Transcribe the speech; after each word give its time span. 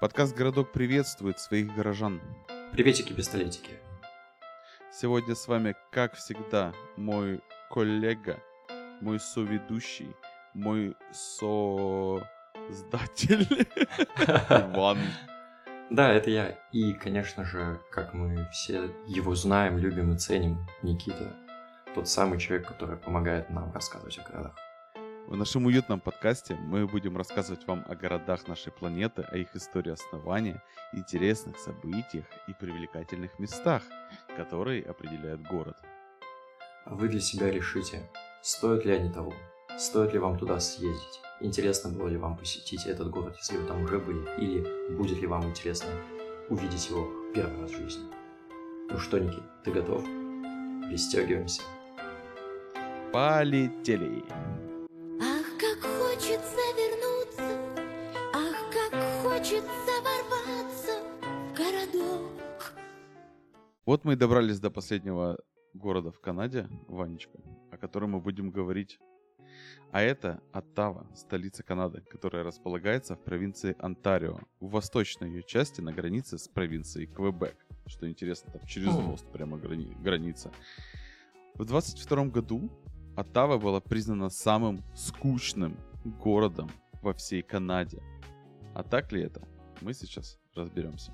Подкаст 0.00 0.36
«Городок» 0.36 0.70
приветствует 0.70 1.40
своих 1.40 1.74
горожан. 1.74 2.20
Приветики-пистолетики. 2.70 3.80
Сегодня 4.92 5.34
с 5.34 5.48
вами, 5.48 5.74
как 5.90 6.14
всегда, 6.14 6.72
мой 6.96 7.40
коллега, 7.68 8.38
мой 9.00 9.18
соведущий, 9.18 10.14
мой 10.54 10.94
создатель 11.10 12.22
Иван. 14.48 14.98
Да, 15.90 16.12
это 16.12 16.30
я. 16.30 16.50
И, 16.70 16.92
конечно 16.92 17.44
же, 17.44 17.80
как 17.90 18.14
мы 18.14 18.48
все 18.52 18.94
его 19.08 19.34
знаем, 19.34 19.78
любим 19.78 20.12
и 20.12 20.16
ценим, 20.16 20.64
Никита. 20.82 21.34
Тот 21.96 22.08
самый 22.08 22.38
человек, 22.38 22.68
который 22.68 22.98
помогает 22.98 23.50
нам 23.50 23.72
рассказывать 23.72 24.16
о 24.18 24.22
городах. 24.22 24.67
В 25.28 25.36
нашем 25.36 25.66
уютном 25.66 26.00
подкасте 26.00 26.54
мы 26.54 26.86
будем 26.86 27.14
рассказывать 27.18 27.66
вам 27.66 27.84
о 27.86 27.94
городах 27.94 28.48
нашей 28.48 28.72
планеты, 28.72 29.20
о 29.30 29.36
их 29.36 29.54
истории 29.54 29.92
основания, 29.92 30.62
интересных 30.94 31.58
событиях 31.58 32.24
и 32.46 32.54
привлекательных 32.54 33.38
местах, 33.38 33.82
которые 34.38 34.82
определяют 34.84 35.42
город. 35.42 35.76
Вы 36.86 37.08
для 37.08 37.20
себя 37.20 37.50
решите, 37.50 38.08
стоят 38.40 38.86
ли 38.86 38.94
они 38.94 39.12
того, 39.12 39.34
стоит 39.78 40.14
ли 40.14 40.18
вам 40.18 40.38
туда 40.38 40.60
съездить, 40.60 41.20
интересно 41.40 41.90
было 41.90 42.08
ли 42.08 42.16
вам 42.16 42.34
посетить 42.34 42.86
этот 42.86 43.10
город, 43.10 43.36
если 43.36 43.58
вы 43.58 43.66
там 43.66 43.82
уже 43.82 43.98
были, 43.98 44.24
или 44.38 44.96
будет 44.96 45.20
ли 45.20 45.26
вам 45.26 45.44
интересно 45.44 45.90
увидеть 46.48 46.88
его 46.88 47.06
первый 47.34 47.60
раз 47.60 47.72
в 47.72 47.76
жизни. 47.76 48.08
Ну 48.90 48.98
что, 48.98 49.18
Никит, 49.18 49.44
ты 49.62 49.72
готов? 49.72 50.02
Пристегиваемся. 50.88 51.60
Полетели! 53.12 54.24
Вот 63.88 64.04
мы 64.04 64.12
и 64.12 64.16
добрались 64.16 64.60
до 64.60 64.70
последнего 64.70 65.38
города 65.72 66.10
в 66.10 66.20
Канаде, 66.20 66.68
Ванечка, 66.88 67.38
о 67.72 67.78
котором 67.78 68.10
мы 68.10 68.20
будем 68.20 68.50
говорить. 68.50 68.98
А 69.92 70.02
это 70.02 70.42
Оттава, 70.52 71.06
столица 71.14 71.62
Канады, 71.62 72.02
которая 72.02 72.44
располагается 72.44 73.16
в 73.16 73.24
провинции 73.24 73.74
Онтарио, 73.78 74.40
в 74.60 74.68
восточной 74.72 75.30
ее 75.30 75.42
части 75.42 75.80
на 75.80 75.94
границе 75.94 76.36
с 76.36 76.48
провинцией 76.48 77.06
Квебек. 77.06 77.56
Что 77.86 78.06
интересно, 78.06 78.52
там 78.52 78.66
через 78.66 78.92
мост 78.92 79.26
прямо 79.32 79.56
грани- 79.56 79.96
граница. 80.02 80.52
В 81.54 81.64
22 81.64 82.26
году 82.26 82.70
Оттава 83.16 83.56
была 83.56 83.80
признана 83.80 84.28
самым 84.28 84.82
скучным 84.94 85.78
городом 86.04 86.70
во 87.00 87.14
всей 87.14 87.40
Канаде. 87.40 88.02
А 88.74 88.82
так 88.82 89.12
ли 89.12 89.22
это? 89.22 89.48
Мы 89.80 89.94
сейчас 89.94 90.38
разберемся. 90.54 91.10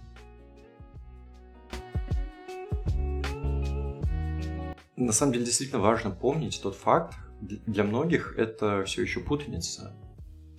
На 4.97 5.12
самом 5.12 5.33
деле 5.33 5.45
действительно 5.45 5.81
важно 5.81 6.11
помнить 6.11 6.61
тот 6.62 6.77
факт, 6.77 7.14
для 7.41 7.84
многих 7.84 8.39
это 8.39 8.84
все 8.84 9.03
еще 9.03 9.20
путаница. 9.20 9.92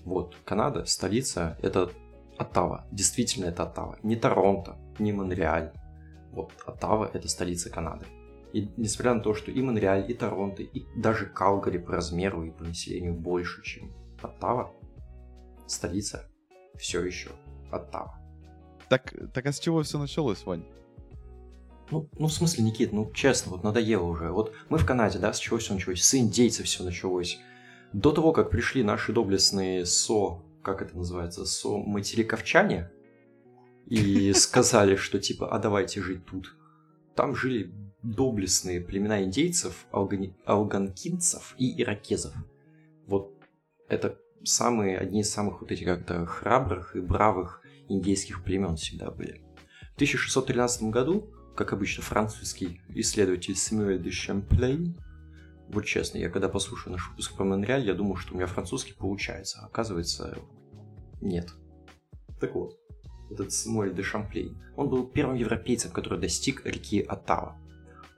Вот, 0.03 0.35
Канада, 0.45 0.85
столица, 0.85 1.57
это 1.61 1.91
Оттава. 2.37 2.85
Действительно, 2.91 3.45
это 3.45 3.63
Оттава. 3.63 3.97
Не 4.03 4.15
Торонто, 4.15 4.77
не 4.99 5.13
Монреаль. 5.13 5.71
Вот, 6.31 6.51
Оттава– 6.65 7.09
это 7.13 7.27
столица 7.29 7.69
Канады. 7.69 8.05
И 8.53 8.69
несмотря 8.77 9.13
на 9.13 9.21
то, 9.21 9.33
что 9.33 9.51
и 9.51 9.61
Монреаль, 9.61 10.09
и 10.09 10.13
Торонто, 10.13 10.63
и 10.63 10.85
даже 10.95 11.25
Калгари 11.25 11.77
по 11.77 11.93
размеру 11.93 12.43
и 12.43 12.51
по 12.51 12.63
населению 12.63 13.13
больше, 13.13 13.63
чем 13.63 13.91
Оттава, 14.21 14.73
столица 15.65 16.29
все 16.77 17.03
еще 17.03 17.31
Оттава. 17.71 18.19
Так, 18.89 19.13
так 19.33 19.45
а 19.45 19.51
с 19.51 19.59
чего 19.59 19.81
все 19.81 19.97
началось, 19.97 20.45
Вань? 20.45 20.65
Ну, 21.91 22.09
ну, 22.17 22.27
в 22.27 22.33
смысле, 22.33 22.63
Никит, 22.63 22.93
ну, 22.93 23.11
честно, 23.13 23.51
вот 23.51 23.63
надоело 23.63 24.05
уже. 24.05 24.31
Вот 24.31 24.53
мы 24.69 24.77
в 24.77 24.85
Канаде, 24.85 25.19
да, 25.19 25.33
с 25.33 25.39
чего 25.39 25.57
все 25.57 25.73
началось? 25.73 26.03
С 26.03 26.15
индейцев 26.15 26.65
все 26.65 26.83
началось. 26.83 27.39
До 27.93 28.11
того, 28.11 28.31
как 28.31 28.49
пришли 28.49 28.83
наши 28.83 29.13
доблестные 29.13 29.85
со... 29.85 30.41
Как 30.63 30.81
это 30.81 30.97
называется? 30.97 31.45
Со-материковчане. 31.45 32.89
И 33.85 34.33
сказали, 34.35 34.95
что 34.95 35.19
типа, 35.19 35.53
а 35.53 35.59
давайте 35.59 36.01
жить 36.01 36.25
тут. 36.25 36.55
Там 37.15 37.35
жили 37.35 37.71
доблестные 38.01 38.81
племена 38.81 39.23
индейцев, 39.23 39.85
алгани- 39.91 40.33
алганкинцев 40.45 41.55
и 41.57 41.81
иракезов. 41.81 42.33
Вот 43.07 43.31
это 43.87 44.17
самые, 44.43 44.97
одни 44.97 45.21
из 45.21 45.31
самых 45.31 45.61
вот 45.61 45.71
этих 45.71 45.85
как-то 45.85 46.25
храбрых 46.25 46.95
и 46.95 46.99
бравых 46.99 47.61
индейских 47.87 48.43
племен 48.43 48.75
всегда 48.75 49.11
были. 49.11 49.41
В 49.93 49.95
1613 49.95 50.83
году 50.83 51.29
как 51.55 51.73
обычно, 51.73 52.03
французский 52.03 52.81
исследователь 52.89 53.55
Сэмюэль 53.55 54.01
де 54.01 54.11
Шамплейн. 54.11 54.95
Вот 55.69 55.85
честно, 55.85 56.17
я 56.17 56.29
когда 56.29 56.49
послушаю 56.49 56.93
наш 56.93 57.09
выпуск 57.09 57.35
про 57.35 57.43
Монреаль, 57.43 57.85
я 57.85 57.93
думаю, 57.93 58.17
что 58.17 58.33
у 58.33 58.37
меня 58.37 58.45
французский 58.45 58.93
получается. 58.93 59.59
А 59.61 59.65
оказывается, 59.65 60.37
нет. 61.21 61.53
Так 62.39 62.53
вот, 62.55 62.77
этот 63.31 63.51
Сэмюэль 63.51 63.95
де 63.95 64.03
Шамплейн, 64.03 64.57
он 64.75 64.89
был 64.89 65.07
первым 65.07 65.35
европейцем, 65.35 65.91
который 65.91 66.19
достиг 66.19 66.65
реки 66.65 67.01
Оттава. 67.01 67.57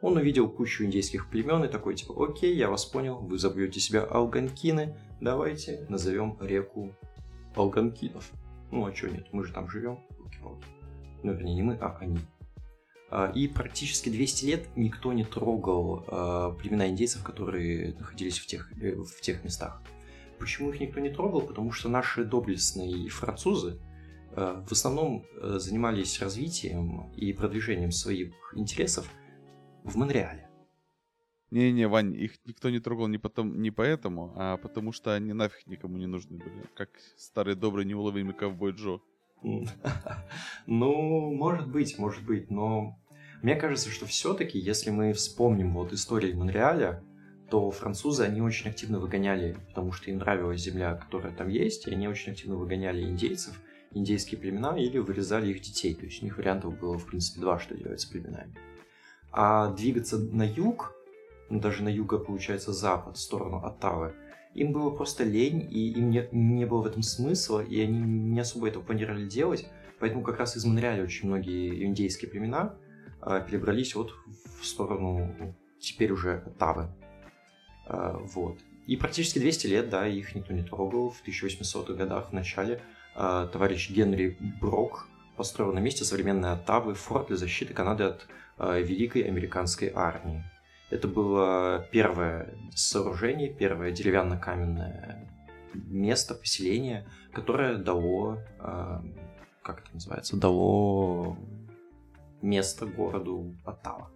Он 0.01 0.17
увидел 0.17 0.49
кучу 0.49 0.83
индейских 0.83 1.29
племен 1.29 1.63
и 1.63 1.67
такой, 1.67 1.95
типа, 1.95 2.13
окей, 2.17 2.55
я 2.55 2.69
вас 2.69 2.85
понял, 2.85 3.17
вы 3.17 3.39
зовете 3.39 3.79
себя 3.79 4.03
Алганкины, 4.03 4.95
давайте 5.21 5.85
назовем 5.89 6.37
реку 6.39 6.93
Алганкинов. 7.55 8.29
Ну, 8.71 8.85
а 8.85 8.91
чё 8.91 9.09
нет, 9.09 9.27
мы 9.31 9.45
же 9.45 9.53
там 9.53 9.69
живем. 9.69 9.99
Ну, 11.23 11.33
вернее, 11.33 11.55
не 11.55 11.63
мы, 11.63 11.75
а 11.81 11.97
они. 11.99 12.19
А, 13.09 13.31
И 13.33 13.47
практически 13.47 14.09
200 14.09 14.45
лет 14.45 14.67
никто 14.75 15.13
не 15.13 15.23
трогал 15.23 16.03
а, 16.07 16.51
племена 16.51 16.89
индейцев, 16.89 17.23
которые 17.23 17.93
находились 17.97 18.37
в 18.37 18.45
тех, 18.45 18.71
э, 18.81 18.95
в 18.95 19.21
тех 19.21 19.43
местах. 19.43 19.81
Почему 20.39 20.71
их 20.71 20.79
никто 20.79 20.99
не 20.99 21.09
трогал? 21.09 21.41
Потому 21.41 21.71
что 21.71 21.89
наши 21.89 22.25
доблестные 22.25 23.07
французы 23.09 23.79
а, 24.35 24.63
в 24.67 24.71
основном 24.71 25.25
э, 25.35 25.57
занимались 25.57 26.21
развитием 26.21 27.09
и 27.15 27.31
продвижением 27.31 27.91
своих 27.91 28.33
интересов 28.55 29.09
в 29.83 29.95
Монреале. 29.95 30.49
Не-не, 31.49 31.87
Вань, 31.87 32.13
их 32.13 32.33
никто 32.45 32.69
не 32.69 32.79
трогал 32.79 33.07
не, 33.07 33.17
потом, 33.17 33.61
не 33.61 33.71
поэтому, 33.71 34.33
а 34.35 34.57
потому 34.57 34.91
что 34.91 35.13
они 35.13 35.31
нафиг 35.31 35.65
никому 35.65 35.97
не 35.97 36.05
нужны 36.05 36.37
были. 36.37 36.65
Как 36.75 36.89
старый 37.15 37.55
добрый 37.55 37.85
неуловимый 37.85 38.33
ковбой 38.33 38.73
Джо. 38.73 38.99
Ну, 40.65 41.31
может 41.33 41.69
быть, 41.69 41.97
может 41.97 42.25
быть, 42.25 42.51
но 42.51 42.99
мне 43.41 43.55
кажется, 43.55 43.89
что 43.89 44.05
все-таки, 44.05 44.57
если 44.59 44.89
мы 44.89 45.13
вспомним 45.13 45.73
вот 45.73 45.93
истории 45.93 46.33
Монреаля, 46.33 47.03
то 47.49 47.71
французы, 47.71 48.23
они 48.23 48.41
очень 48.41 48.69
активно 48.69 48.99
выгоняли, 48.99 49.57
потому 49.69 49.91
что 49.91 50.11
им 50.11 50.17
нравилась 50.17 50.61
земля, 50.61 50.95
которая 50.95 51.33
там 51.33 51.47
есть, 51.47 51.87
и 51.87 51.91
они 51.91 52.07
очень 52.07 52.33
активно 52.33 52.57
выгоняли 52.57 53.03
индейцев, 53.03 53.61
индейские 53.91 54.39
племена, 54.39 54.77
или 54.77 54.97
вырезали 54.97 55.51
их 55.51 55.61
детей. 55.61 55.95
То 55.95 56.05
есть 56.05 56.21
у 56.21 56.25
них 56.25 56.37
вариантов 56.37 56.77
было, 56.77 56.97
в 56.97 57.05
принципе, 57.05 57.39
два, 57.39 57.59
что 57.59 57.75
делать 57.75 58.01
с 58.01 58.05
племенами. 58.05 58.53
А 59.31 59.71
двигаться 59.71 60.17
на 60.17 60.43
юг, 60.43 60.93
даже 61.49 61.83
на 61.83 61.89
юго, 61.89 62.17
получается, 62.17 62.73
запад, 62.73 63.15
в 63.15 63.21
сторону 63.21 63.63
Оттавы, 63.63 64.13
им 64.57 64.73
было 64.73 64.89
просто 64.89 65.23
лень, 65.23 65.67
и 65.71 65.91
им 65.91 66.09
не, 66.09 66.27
не 66.31 66.65
было 66.65 66.81
в 66.81 66.87
этом 66.87 67.03
смысла, 67.03 67.63
и 67.63 67.79
они 67.79 67.99
не 67.99 68.39
особо 68.39 68.67
это 68.67 68.79
планировали 68.79 69.27
делать. 69.27 69.67
Поэтому 69.99 70.23
как 70.23 70.39
раз 70.39 70.57
из 70.57 70.65
Монреаля 70.65 71.03
очень 71.03 71.27
многие 71.27 71.85
индейские 71.85 72.29
племена 72.29 72.75
а, 73.21 73.39
перебрались 73.39 73.93
вот 73.93 74.13
в 74.59 74.65
сторону 74.65 75.35
ну, 75.39 75.55
теперь 75.79 76.11
уже 76.11 76.43
Оттавы. 76.45 76.89
А, 77.85 78.17
вот. 78.33 78.57
И 78.87 78.97
практически 78.97 79.37
200 79.37 79.67
лет, 79.67 79.89
да, 79.89 80.07
их 80.07 80.33
никто 80.33 80.53
не 80.53 80.63
трогал. 80.63 81.11
В 81.11 81.23
1800-х 81.27 81.93
годах 81.93 82.29
в 82.29 82.33
начале 82.33 82.81
а, 83.15 83.45
товарищ 83.45 83.91
Генри 83.91 84.37
Брок 84.59 85.07
построил 85.35 85.71
на 85.71 85.79
месте 85.79 86.03
современной 86.03 86.53
Оттавы 86.53 86.95
форт 86.95 87.27
для 87.27 87.37
защиты 87.37 87.75
Канады 87.75 88.05
от 88.05 88.27
а, 88.57 88.79
Великой 88.79 89.21
Американской 89.21 89.91
армии. 89.93 90.43
Это 90.89 91.07
было 91.07 91.85
первое 91.91 92.55
сооружение, 92.73 93.53
первое 93.53 93.91
деревянно-каменное 93.91 95.29
место, 95.73 96.33
поселение, 96.33 97.07
которое 97.33 97.77
дало, 97.77 98.39
а, 98.59 99.03
как 99.61 99.81
это 99.81 99.93
называется, 99.93 100.37
дало 100.37 101.37
место 102.41 102.85
городу 102.85 103.55
Оттава. 103.65 104.09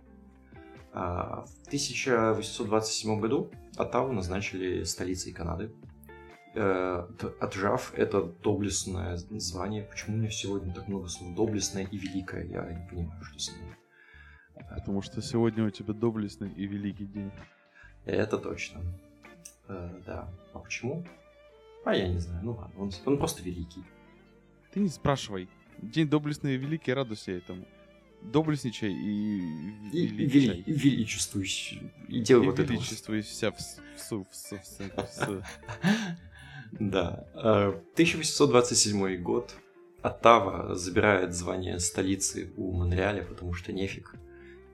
А, 0.93 1.45
В 1.45 1.67
1827 1.67 3.19
году 3.19 3.51
Оттаву 3.77 4.13
назначили 4.13 4.83
столицей 4.83 5.33
Канады, 5.33 5.73
Э, 6.53 7.07
отжав 7.39 7.93
это 7.95 8.23
доблестное 8.23 9.15
звание. 9.15 9.83
Почему 9.83 10.17
у 10.17 10.19
меня 10.19 10.29
сегодня 10.29 10.73
так 10.73 10.89
много 10.89 11.07
слов 11.07 11.33
доблестное 11.33 11.85
и 11.85 11.97
великое? 11.97 12.43
Я 12.43 12.69
не 12.69 12.87
понимаю, 12.89 13.23
что 13.23 13.39
со 13.39 13.51
мной. 13.53 13.75
Потому 14.69 15.01
что 15.01 15.21
сегодня 15.21 15.65
у 15.65 15.69
тебя 15.69 15.93
доблестный 15.93 16.51
и 16.53 16.65
великий 16.67 17.05
день. 17.05 17.31
Это 18.05 18.37
точно. 18.37 18.81
Э, 19.67 20.01
да. 20.05 20.29
А 20.53 20.59
почему? 20.59 21.05
А 21.85 21.95
я 21.95 22.07
не 22.07 22.19
знаю. 22.19 22.41
Ну 22.43 22.51
ладно, 22.53 22.79
он, 22.81 22.91
он 23.05 23.17
просто 23.17 23.43
великий. 23.43 23.83
Ты 24.73 24.79
не 24.79 24.89
спрашивай. 24.89 25.47
День 25.81 26.07
доблестный 26.09 26.55
и 26.55 26.57
великий, 26.57 26.93
радуйся 26.93 27.31
этому. 27.31 27.65
Доблестничай 28.21 28.91
и 28.93 29.39
И, 29.93 30.07
величай. 30.07 30.61
вели- 30.61 30.63
величествующий. 30.67 31.91
И 32.07 32.19
делай 32.21 32.43
И 32.43 32.49
вот 32.49 32.59
это. 32.59 32.63
вот. 32.63 32.71
величествуй 32.71 33.21
вся 33.21 33.49
в 33.51 33.59
с- 33.59 33.79
в 33.95 33.99
су- 33.99 34.27
в 34.29 34.35
с- 34.35 34.51
в 34.57 34.63
с- 34.65 34.79
в 34.79 35.07
с- 35.07 35.43
Да. 36.79 37.25
Э, 37.33 37.73
1827 37.93 39.17
год. 39.23 39.55
Оттава 40.03 40.75
забирает 40.75 41.33
звание 41.33 41.79
столицы 41.79 42.51
у 42.57 42.71
Монреаля, 42.73 43.23
потому 43.23 43.53
что 43.53 43.71
нефиг. 43.73 44.15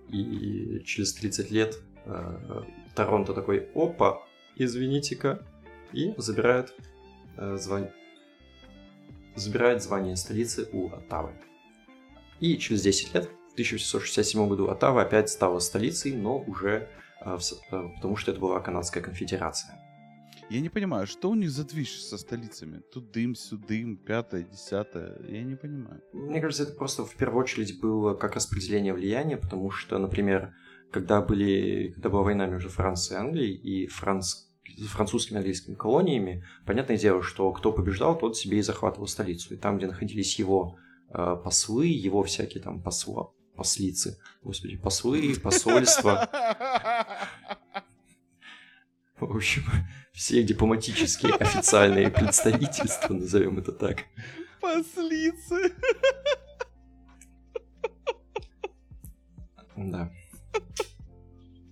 И 0.09 0.81
через 0.85 1.13
30 1.13 1.51
лет 1.51 1.77
э, 2.05 2.63
Торонто 2.95 3.33
такой, 3.33 3.69
опа, 3.75 4.23
извините-ка, 4.55 5.45
и 5.93 6.13
забирает 6.17 6.73
э, 7.37 7.57
звание 7.57 7.93
забирает 9.37 9.83
звание 9.83 10.15
столицы 10.15 10.67
у 10.73 10.89
Оттавы. 10.89 11.31
И 12.39 12.57
через 12.57 12.81
10 12.81 13.13
лет, 13.13 13.25
в 13.25 13.53
1867 13.53 14.47
году, 14.47 14.69
Оттава 14.69 15.01
опять 15.03 15.29
стала 15.29 15.59
столицей, 15.59 16.13
но 16.13 16.39
уже 16.39 16.89
э, 17.21 17.37
в 17.37 17.41
э, 17.71 17.89
потому 17.95 18.15
что 18.17 18.31
это 18.31 18.39
была 18.39 18.59
канадская 18.59 19.01
конфедерация. 19.01 19.79
Я 20.49 20.61
не 20.61 20.69
понимаю, 20.69 21.07
что 21.07 21.29
у 21.29 21.35
них 21.35 21.49
за 21.49 21.65
движ 21.65 22.01
со 22.01 22.17
столицами? 22.17 22.81
Тут 22.93 23.11
дым, 23.11 23.35
сюдым, 23.35 23.97
пятое, 23.97 24.43
десятое. 24.43 25.17
Я 25.27 25.43
не 25.43 25.55
понимаю. 25.55 26.01
Мне 26.13 26.39
кажется, 26.39 26.63
это 26.63 26.71
просто 26.71 27.03
в 27.03 27.15
первую 27.15 27.43
очередь 27.43 27.81
было 27.81 28.13
как 28.13 28.35
распределение 28.35 28.93
влияния, 28.93 29.35
потому 29.35 29.71
что, 29.71 29.97
например, 29.97 30.53
когда, 30.89 31.21
были, 31.21 31.91
когда 31.93 32.09
была 32.09 32.23
война 32.23 32.45
между 32.45 32.69
Францией 32.69 33.17
и 33.17 33.19
Англией 33.19 33.55
и 33.55 33.87
Франц, 33.87 34.45
французскими 34.87 35.37
английскими 35.37 35.75
колониями, 35.75 36.45
понятное 36.65 36.97
дело, 36.97 37.23
что 37.23 37.51
кто 37.51 37.73
побеждал, 37.73 38.17
тот 38.17 38.37
себе 38.37 38.59
и 38.59 38.61
захватывал 38.61 39.07
столицу. 39.07 39.53
И 39.53 39.57
там, 39.57 39.77
где 39.77 39.87
находились 39.87 40.39
его 40.39 40.77
э, 41.09 41.35
послы, 41.43 41.87
его 41.87 42.23
всякие 42.23 42.63
там 42.63 42.81
посла, 42.81 43.31
послицы, 43.57 44.17
господи, 44.43 44.77
послы, 44.77 45.35
посольства, 45.41 46.29
в 49.19 49.35
общем, 49.35 49.63
все 50.13 50.43
дипломатические 50.43 51.33
официальные 51.39 52.09
представительства, 52.09 53.13
назовем 53.13 53.59
это 53.59 53.71
так, 53.71 54.05
Послицы. 54.61 55.73
Да. 59.75 60.11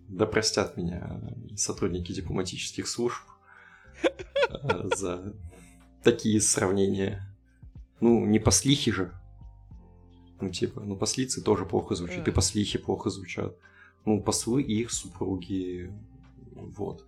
Да 0.08 0.26
простят 0.28 0.78
меня 0.78 1.20
сотрудники 1.58 2.12
дипломатических 2.12 2.88
служб 2.88 3.24
э, 4.04 4.90
за 4.96 5.34
такие 6.04 6.40
сравнения. 6.40 7.28
Ну, 8.00 8.26
не 8.26 8.40
послихи 8.40 8.92
же. 8.92 9.12
Ну, 10.40 10.52
типа, 10.52 10.82
ну, 10.82 10.96
послицы 10.96 11.42
тоже 11.42 11.66
плохо 11.66 11.96
звучат, 11.96 12.28
и 12.28 12.32
послихи 12.32 12.78
плохо 12.78 13.10
звучат. 13.10 13.58
Ну, 14.06 14.22
послы 14.22 14.62
и 14.62 14.82
их 14.82 14.92
супруги, 14.92 15.92
вот. 16.52 17.06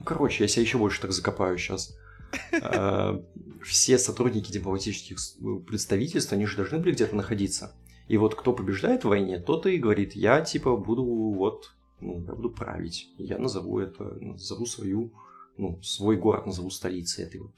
Ну, 0.00 0.04
короче, 0.04 0.44
я 0.44 0.48
себя 0.48 0.62
еще 0.62 0.78
больше 0.78 1.00
так 1.00 1.12
закопаю 1.12 1.58
сейчас. 1.58 1.96
Все 3.62 3.98
сотрудники 3.98 4.50
дипломатических 4.50 5.18
ну, 5.38 5.60
представительств, 5.60 6.32
они 6.32 6.46
же 6.46 6.56
должны 6.56 6.78
были 6.78 6.92
где-то 6.92 7.14
находиться. 7.14 7.74
И 8.08 8.16
вот 8.16 8.34
кто 8.34 8.54
побеждает 8.54 9.04
в 9.04 9.08
войне, 9.08 9.38
тот 9.38 9.66
и 9.66 9.76
говорит, 9.76 10.14
я 10.14 10.40
типа 10.40 10.76
буду 10.76 11.04
вот, 11.04 11.74
ну, 12.00 12.24
я 12.24 12.32
буду 12.32 12.50
править. 12.50 13.10
Я 13.18 13.38
назову 13.38 13.78
это, 13.78 14.04
назову 14.04 14.64
свою, 14.64 15.12
ну, 15.58 15.80
свой 15.82 16.16
город 16.16 16.46
назову 16.46 16.70
столицей 16.70 17.24
этой 17.24 17.40
вот, 17.40 17.54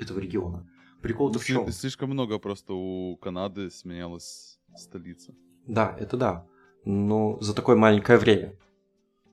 этого 0.00 0.18
региона. 0.18 0.68
Прикол-то 1.00 1.38
в 1.38 1.44
чем? 1.44 1.70
Слишком 1.70 2.10
много 2.10 2.38
просто 2.38 2.74
у 2.74 3.16
Канады 3.16 3.70
сменялась 3.70 4.58
столица. 4.76 5.32
Да, 5.66 5.96
это 5.98 6.16
да. 6.16 6.46
Но 6.84 7.40
за 7.40 7.54
такое 7.54 7.76
маленькое 7.76 8.18
время. 8.18 8.56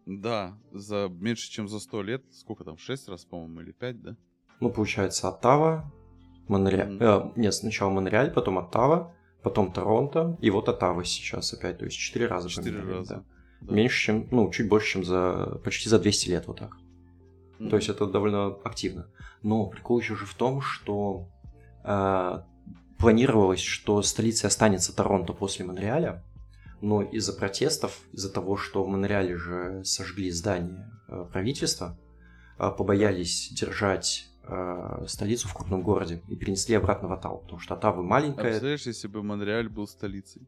Да, 0.10 0.58
за 0.72 1.08
меньше, 1.08 1.52
чем 1.52 1.68
за 1.68 1.80
сто 1.80 2.02
лет. 2.02 2.24
Сколько 2.32 2.64
там? 2.64 2.80
Шесть 2.80 3.08
раз, 3.08 3.26
по-моему, 3.26 3.62
или 3.62 3.72
пять, 3.72 4.02
да? 4.02 4.16
Ну, 4.60 4.72
получается, 4.72 5.30
Оттава, 5.30 5.92
Монреаль... 6.48 6.94
Мгм. 6.94 7.04
э, 7.04 7.32
нет, 7.36 7.54
сначала 7.54 7.92
Монреаль, 7.92 8.32
потом 8.32 8.58
Оттава, 8.58 9.14
потом 9.44 9.72
Торонто, 9.72 10.36
и 10.42 10.50
вот 10.50 10.68
Оттава 10.68 11.06
сейчас 11.06 11.54
опять. 11.54 11.78
То 11.78 11.86
есть 11.86 11.96
четыре 11.96 12.26
раза. 12.26 12.50
Четыре 12.50 12.80
поменяли, 12.80 12.98
раза. 12.98 13.16
да. 13.16 13.24
Да. 13.62 13.76
Меньше, 13.76 14.06
чем, 14.06 14.28
ну, 14.32 14.50
чуть 14.50 14.68
больше, 14.68 14.94
чем 14.94 15.04
за, 15.04 15.60
почти 15.64 15.90
за 15.90 16.00
200 16.00 16.30
лет 16.30 16.48
вот 16.48 16.58
так. 16.58 16.76
Мгм. 17.60 17.70
То 17.70 17.76
есть 17.76 17.90
это 17.90 18.08
довольно 18.08 18.48
активно. 18.64 19.12
Но 19.44 19.68
прикол 19.68 20.00
еще 20.00 20.16
же 20.16 20.26
в 20.26 20.34
том, 20.34 20.62
что 20.62 21.28
э, 21.84 22.42
планировалось, 22.98 23.62
что 23.62 24.02
столицей 24.02 24.48
останется 24.48 24.96
Торонто 24.96 25.34
после 25.34 25.66
Монреаля, 25.66 26.24
но 26.82 27.02
из-за 27.02 27.34
протестов, 27.34 28.00
из-за 28.14 28.32
того, 28.32 28.58
что 28.58 28.84
в 28.84 28.88
Монреале 28.88 29.36
же 29.38 29.84
сожгли 29.84 30.32
здание 30.32 30.90
э, 31.08 31.26
правительства, 31.32 31.98
э, 32.58 32.70
побоялись 32.78 33.50
держать 33.52 34.28
э, 34.44 35.06
столицу 35.08 35.48
в 35.48 35.54
крупном 35.54 35.82
городе 35.82 36.22
и 36.30 36.36
перенесли 36.36 36.76
обратно 36.76 37.08
в 37.08 37.12
Оттаву, 37.14 37.40
потому 37.40 37.60
что 37.60 37.76
Оттава 37.76 38.00
А 38.00 38.04
маленькая. 38.04 38.44
представляешь, 38.44 38.86
если 38.86 39.08
бы 39.08 39.22
Монреаль 39.24 39.70
был 39.70 39.88
столицей? 39.88 40.48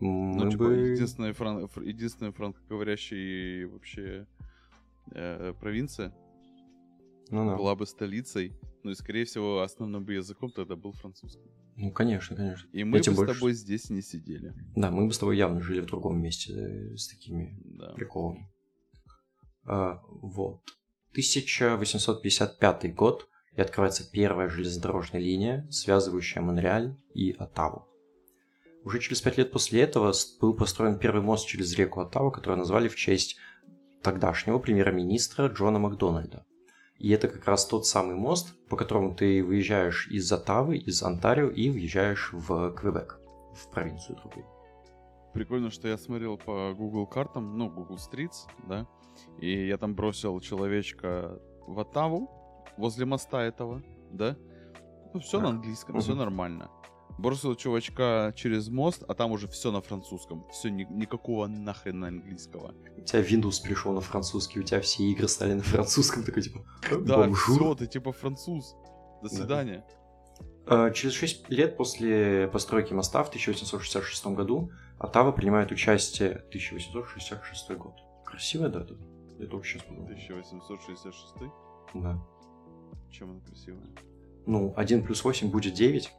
Мы 0.00 0.44
Ну, 0.44 0.50
типа, 0.50 0.64
бы... 0.64 0.74
единственная, 0.76 1.32
фран... 1.32 1.66
фр- 1.66 1.82
единственная 1.82 2.32
франкоговорящая 2.32 3.66
вообще 3.66 4.26
э, 5.12 5.52
провинция 5.60 6.14
Ну, 7.30 7.46
да. 7.50 7.56
была 7.56 7.74
бы 7.74 7.84
столицей. 7.86 8.52
Ну 8.84 8.92
и, 8.92 8.94
скорее 8.94 9.24
всего, 9.24 9.60
основным 9.60 10.04
бы 10.04 10.14
языком 10.14 10.50
тогда 10.52 10.76
был 10.76 10.92
французский. 10.92 11.50
Ну, 11.78 11.90
конечно, 11.92 12.36
конечно. 12.36 12.68
И 12.72 12.84
мы 12.84 13.00
тем 13.00 13.14
бы 13.14 13.22
с 13.22 13.26
больше- 13.26 13.34
тобой 13.34 13.52
здесь 13.54 13.88
не 13.90 14.02
сидели. 14.02 14.52
Да, 14.76 14.90
мы 14.90 15.06
бы 15.06 15.12
с 15.12 15.18
тобой 15.18 15.36
явно 15.36 15.60
жили 15.60 15.80
в 15.80 15.86
другом 15.86 16.20
месте 16.20 16.52
э, 16.52 16.96
с 16.96 17.08
такими 17.08 17.58
Да. 17.78 17.92
приколами. 17.94 18.48
А, 19.64 20.00
вот. 20.10 20.60
1855 21.12 22.94
год, 22.94 23.28
и 23.56 23.60
открывается 23.60 24.08
первая 24.10 24.48
железнодорожная 24.48 25.20
линия, 25.20 25.66
связывающая 25.70 26.42
Монреаль 26.42 26.96
и 27.14 27.32
Оттаву. 27.32 27.86
Уже 28.84 29.00
через 29.00 29.20
пять 29.20 29.36
лет 29.38 29.50
после 29.50 29.80
этого 29.82 30.12
с- 30.12 30.38
был 30.38 30.54
построен 30.54 30.98
первый 30.98 31.22
мост 31.22 31.46
через 31.46 31.74
реку 31.76 32.00
Оттаву, 32.00 32.30
который 32.30 32.56
назвали 32.56 32.88
в 32.88 32.94
честь 32.96 33.36
тогдашнего 34.02 34.58
премьер-министра 34.58 35.48
Джона 35.48 35.78
Макдональда. 35.78 36.44
И 36.98 37.10
это 37.10 37.28
как 37.28 37.46
раз 37.46 37.66
тот 37.66 37.86
самый 37.86 38.16
мост, 38.16 38.54
по 38.68 38.76
которому 38.76 39.14
ты 39.14 39.42
выезжаешь 39.44 40.08
из 40.08 40.30
Оттавы, 40.32 40.76
из 40.78 41.02
Онтарио 41.02 41.48
и 41.48 41.70
въезжаешь 41.70 42.30
в 42.32 42.72
Квебек, 42.72 43.20
в 43.54 43.70
провинцию 43.70 44.16
другую. 44.16 44.46
Прикольно, 45.32 45.70
что 45.70 45.86
я 45.86 45.96
смотрел 45.96 46.36
по 46.36 46.72
Google 46.74 47.06
картам, 47.06 47.56
ну, 47.56 47.70
Google 47.70 47.96
Streets, 47.96 48.48
да, 48.66 48.88
и 49.38 49.68
я 49.68 49.76
там 49.78 49.94
бросил 49.94 50.40
человечка 50.40 51.38
в 51.66 51.78
Оттаву, 51.78 52.28
возле 52.76 53.04
моста 53.06 53.42
этого, 53.42 53.82
да. 54.10 54.36
Ну, 55.14 55.20
все 55.20 55.38
на 55.38 55.44
Так. 55.46 55.54
английском, 55.54 56.00
все 56.00 56.10
Мгм. 56.12 56.18
нормально. 56.18 56.70
Бросил 57.18 57.56
чувачка 57.56 58.32
через 58.36 58.68
мост, 58.68 59.02
а 59.08 59.14
там 59.14 59.32
уже 59.32 59.48
все 59.48 59.72
на 59.72 59.80
французском. 59.80 60.46
Все, 60.52 60.70
никакого 60.70 61.48
нахрен 61.48 62.04
английского. 62.04 62.74
У 62.96 63.00
тебя 63.00 63.20
Windows 63.22 63.60
перешел 63.62 63.92
на 63.92 64.00
французский, 64.00 64.60
у 64.60 64.62
тебя 64.62 64.80
все 64.80 65.02
игры 65.04 65.26
стали 65.26 65.54
на 65.54 65.62
французском, 65.62 66.22
такой 66.22 66.42
типа 66.42 66.60
Да, 67.02 67.16
«Бонжур». 67.18 67.56
все, 67.56 67.74
ты 67.74 67.86
типа 67.88 68.12
француз. 68.12 68.74
До 69.22 69.28
Да. 69.28 69.34
свидания. 69.34 69.84
А, 70.66 70.90
Через 70.92 71.14
6 71.14 71.50
лет 71.50 71.76
после 71.76 72.46
постройки 72.52 72.92
моста 72.92 73.24
в 73.24 73.28
1866 73.28 74.26
году 74.36 74.70
Оттава 75.00 75.32
принимает 75.32 75.72
участие 75.72 76.42
1866 76.50 77.70
год. 77.76 77.94
Красивая 78.24 78.68
дата. 78.68 78.94
Я 79.38 79.46
только 79.46 79.66
сейчас 79.66 79.82
подумал. 79.82 80.04
1866. 80.06 81.50
Да. 81.94 82.18
Чем 83.10 83.30
она 83.30 83.40
красивая? 83.40 83.86
Ну, 84.46 84.72
1 84.76 85.04
плюс 85.04 85.24
8 85.24 85.50
будет 85.50 85.74
9. 85.74 86.10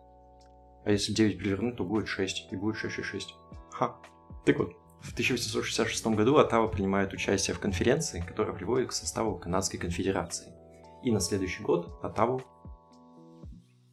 А 0.89 0.91
если 0.91 1.13
9 1.13 1.37
перевернуть, 1.37 1.75
то 1.75 1.83
будет 1.83 2.07
6. 2.07 2.47
И 2.51 2.55
будет 2.55 2.75
666. 2.77 3.35
Ха. 3.71 3.95
Так 4.43 4.57
вот, 4.57 4.73
в 5.01 5.11
1866 5.13 6.07
году 6.07 6.37
Оттава 6.37 6.67
принимает 6.67 7.13
участие 7.13 7.55
в 7.55 7.59
конференции, 7.59 8.25
которая 8.27 8.55
приводит 8.55 8.89
к 8.89 8.93
составу 8.93 9.37
Канадской 9.37 9.79
конфедерации. 9.79 10.51
И 11.03 11.11
на 11.11 11.19
следующий 11.19 11.61
год 11.61 11.99
Оттаву 12.01 12.41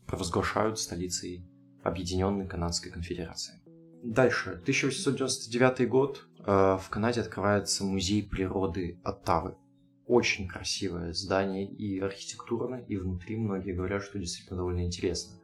провозглашают 0.06 0.78
столицей 0.78 1.46
Объединенной 1.84 2.48
Канадской 2.48 2.90
конфедерации. 2.90 3.60
Дальше, 4.02 4.52
1899 4.62 5.86
год, 5.90 6.26
э, 6.38 6.78
в 6.82 6.88
Канаде 6.88 7.20
открывается 7.20 7.84
музей 7.84 8.26
природы 8.26 8.98
Оттавы. 9.04 9.58
Очень 10.06 10.48
красивое 10.48 11.12
здание 11.12 11.70
и 11.70 12.00
архитектурно, 12.00 12.76
и 12.88 12.96
внутри 12.96 13.36
многие 13.36 13.72
говорят, 13.72 14.02
что 14.02 14.18
действительно 14.18 14.56
довольно 14.56 14.86
интересно. 14.86 15.36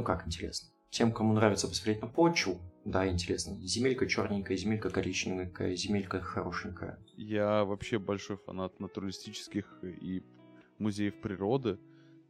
Ну 0.00 0.04
как 0.04 0.26
интересно? 0.26 0.70
Тем, 0.88 1.12
кому 1.12 1.34
нравится 1.34 1.68
посмотреть 1.68 2.00
на 2.00 2.08
почву, 2.08 2.58
да, 2.86 3.06
интересно. 3.06 3.54
Земелька 3.60 4.06
черненькая, 4.06 4.56
земелька 4.56 4.88
коричневенькая, 4.88 5.76
земелька 5.76 6.22
хорошенькая. 6.22 6.98
Я 7.18 7.66
вообще 7.66 7.98
большой 7.98 8.38
фанат 8.38 8.80
натуралистических 8.80 9.66
и 9.82 10.24
музеев 10.78 11.20
природы. 11.20 11.78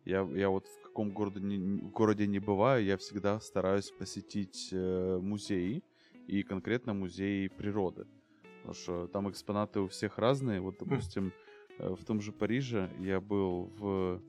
Я, 0.05 0.29
я 0.35 0.49
вот 0.49 0.67
в 0.67 0.83
каком 0.83 1.13
городе 1.13 1.39
не, 1.39 1.79
городе 1.93 2.27
не 2.27 2.41
бываю, 2.41 2.85
я 2.85 2.97
всегда 2.97 3.39
стараюсь 3.39 3.93
посетить 3.93 4.71
э, 4.73 5.21
музеи, 5.23 5.85
и 6.27 6.43
конкретно 6.43 6.93
музеи 6.93 7.47
природы. 7.47 8.09
Потому 8.57 8.75
что 8.75 9.07
там 9.07 9.31
экспонаты 9.31 9.79
у 9.79 9.87
всех 9.87 10.19
разные. 10.19 10.61
Вот, 10.61 10.75
допустим, 10.81 11.33
э, 11.79 11.95
в 11.95 12.05
том 12.05 12.21
же 12.21 12.33
Париже 12.33 12.91
я 12.99 13.21
был 13.21 13.71
в 13.79 14.21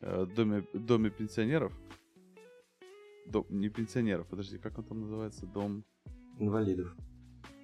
э, 0.00 0.26
доме, 0.34 0.64
доме 0.72 1.10
пенсионеров. 1.10 1.78
Дом, 3.30 3.44
не 3.50 3.68
пенсионеров, 3.68 4.26
подожди, 4.26 4.58
как 4.58 4.78
он 4.78 4.84
там 4.84 5.00
называется? 5.00 5.46
Дом 5.46 5.84
Инвалидов. 6.38 6.94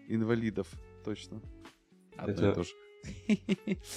инвалидов, 0.09 0.68
точно. 1.04 1.40
Одно 2.16 2.33
Это- 2.35 2.50
и 2.50 2.54
то 2.54 2.62
же. 2.64 2.71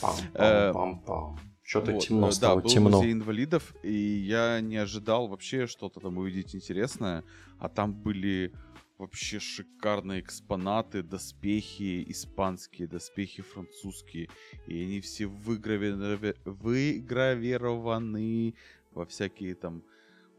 Пам-пам-пам-пам. 0.01 1.37
Что-то 1.63 1.91
Вот, 1.91 2.03
темно 2.03 2.29
э, 2.29 2.31
стало, 2.31 2.55
да, 2.57 2.61
был 2.63 2.69
темно. 2.69 2.89
музей 2.97 3.11
инвалидов, 3.11 3.75
и 3.83 3.91
я 3.93 4.61
не 4.61 4.77
ожидал 4.77 5.27
вообще 5.27 5.67
что-то 5.67 5.99
там 5.99 6.17
увидеть 6.17 6.55
интересное, 6.55 7.23
а 7.59 7.67
там 7.67 7.93
были 7.93 8.53
вообще 8.97 9.39
шикарные 9.39 10.21
экспонаты, 10.21 11.03
доспехи 11.03 12.03
испанские, 12.09 12.87
доспехи 12.87 13.41
французские, 13.43 14.29
и 14.65 14.81
они 14.81 15.01
все 15.01 15.25
выгравированы, 15.27 16.35
выгравированы 16.45 18.55
во 18.91 19.05
всякие 19.05 19.53
там 19.55 19.83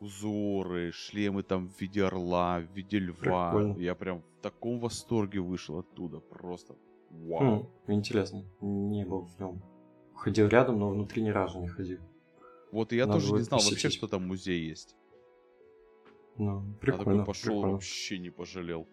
узоры, 0.00 0.92
шлемы 0.92 1.42
там 1.42 1.68
в 1.68 1.80
виде 1.80 2.04
орла, 2.04 2.60
в 2.60 2.74
виде 2.76 2.98
льва. 2.98 3.50
Прикольно. 3.50 3.76
Я 3.78 3.94
прям 3.94 4.20
в 4.20 4.42
таком 4.42 4.78
восторге 4.80 5.40
вышел 5.40 5.78
оттуда, 5.78 6.20
просто 6.20 6.76
вау. 7.10 7.70
Хм, 7.86 7.92
интересно. 7.92 8.44
Не 8.60 9.04
был 9.04 9.22
в 9.22 9.38
нем. 9.40 9.62
Ходил 10.14 10.48
рядом, 10.48 10.78
но 10.78 10.90
внутри 10.90 11.22
ни 11.22 11.30
разу 11.30 11.60
не 11.60 11.68
ходил. 11.68 12.00
Вот 12.70 12.92
и 12.92 12.96
я 12.96 13.06
Надо 13.06 13.20
тоже 13.20 13.32
не 13.34 13.40
знал 13.42 13.60
вообще, 13.60 13.74
посетить. 13.74 13.94
что 13.94 14.08
там 14.08 14.26
музей 14.26 14.60
есть. 14.68 14.94
Ну, 16.36 16.62
Я 16.64 16.74
прикольно. 16.80 17.04
такой 17.04 17.24
пошел, 17.24 17.52
прикольно. 17.54 17.72
вообще 17.72 18.18
не 18.18 18.30
пожалел. 18.30 18.86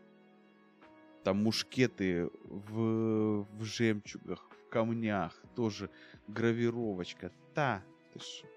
Там 1.24 1.44
мушкеты 1.44 2.30
в, 2.44 3.44
в 3.44 3.64
жемчугах, 3.64 4.48
в 4.50 4.70
камнях, 4.70 5.40
тоже 5.56 5.90
гравировочка. 6.28 7.32
Та, 7.54 7.84
ты 8.14 8.20
шо? 8.20 8.48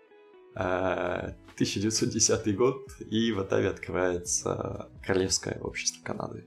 А, 0.60 1.36
1910 1.54 2.56
год, 2.56 2.90
и 2.98 3.30
в 3.30 3.38
Оттаве 3.38 3.68
открывается 3.68 4.90
Королевское 5.06 5.56
общество 5.60 6.02
Канады. 6.02 6.46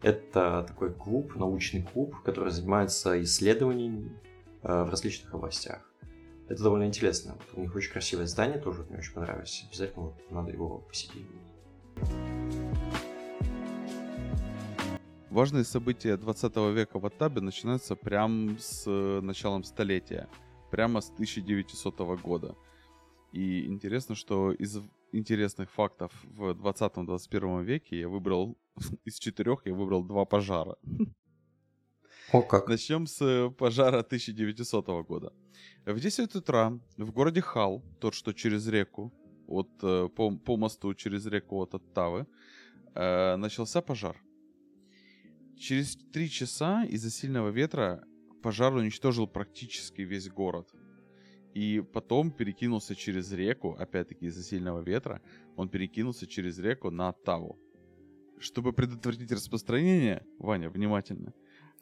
Это 0.00 0.64
такой 0.68 0.94
клуб, 0.94 1.34
научный 1.34 1.82
клуб, 1.82 2.22
который 2.22 2.52
занимается 2.52 3.20
исследованиями 3.20 4.12
э, 4.62 4.84
в 4.84 4.90
различных 4.90 5.34
областях. 5.34 5.90
Это 6.48 6.62
довольно 6.62 6.84
интересно. 6.84 7.36
У 7.54 7.60
них 7.60 7.74
очень 7.74 7.90
красивое 7.90 8.26
здание, 8.26 8.60
тоже 8.60 8.84
мне 8.88 8.98
очень 8.98 9.12
понравилось. 9.12 9.64
Обязательно 9.68 10.04
вот 10.04 10.30
надо 10.30 10.52
его 10.52 10.78
посетить. 10.78 11.26
Важные 15.30 15.64
события 15.64 16.16
20 16.16 16.56
века 16.76 17.00
в 17.00 17.06
Оттабе 17.06 17.40
начинаются 17.40 17.96
прямо 17.96 18.56
с 18.60 18.84
э, 18.86 19.20
началом 19.20 19.64
столетия. 19.64 20.28
Прямо 20.70 21.00
с 21.00 21.10
1900 21.10 21.98
года. 22.20 22.54
И 23.32 23.66
интересно, 23.66 24.14
что 24.14 24.52
из 24.52 24.78
интересных 25.12 25.70
фактов 25.70 26.12
в 26.24 26.50
20-21 26.50 27.64
веке 27.64 28.00
я 28.00 28.08
выбрал 28.08 28.56
из 29.04 29.18
четырех 29.18 29.66
я 29.66 29.74
выбрал 29.74 30.04
два 30.04 30.24
пожара. 30.24 30.76
О, 32.32 32.42
как. 32.42 32.68
Начнем 32.68 33.06
с 33.06 33.50
пожара 33.58 34.00
1900 34.00 34.86
года. 35.06 35.32
В 35.86 35.98
10 35.98 36.34
утра 36.34 36.78
в 36.98 37.10
городе 37.12 37.40
Хал, 37.40 37.82
тот, 38.00 38.14
что 38.14 38.32
через 38.32 38.66
реку, 38.68 39.12
от, 39.46 39.70
э, 39.82 40.08
по, 40.14 40.36
по 40.36 40.56
мосту 40.58 40.94
через 40.94 41.24
реку 41.26 41.62
от 41.62 41.74
Оттавы, 41.74 42.26
э, 42.94 43.36
начался 43.36 43.80
пожар. 43.80 44.16
Через 45.56 45.96
три 46.12 46.28
часа 46.28 46.84
из-за 46.84 47.10
сильного 47.10 47.48
ветра 47.48 48.04
пожар 48.42 48.74
уничтожил 48.74 49.26
практически 49.26 50.02
весь 50.02 50.28
город. 50.28 50.70
И 51.58 51.80
потом 51.92 52.30
перекинулся 52.30 52.94
через 52.94 53.32
реку, 53.32 53.76
опять-таки 53.80 54.26
из-за 54.26 54.44
сильного 54.44 54.80
ветра, 54.80 55.20
он 55.56 55.68
перекинулся 55.68 56.24
через 56.28 56.56
реку 56.60 56.92
на 56.92 57.08
Оттаву. 57.08 57.58
Чтобы 58.38 58.72
предотвратить 58.72 59.32
распространение, 59.32 60.22
Ваня, 60.38 60.70
внимательно, 60.70 61.32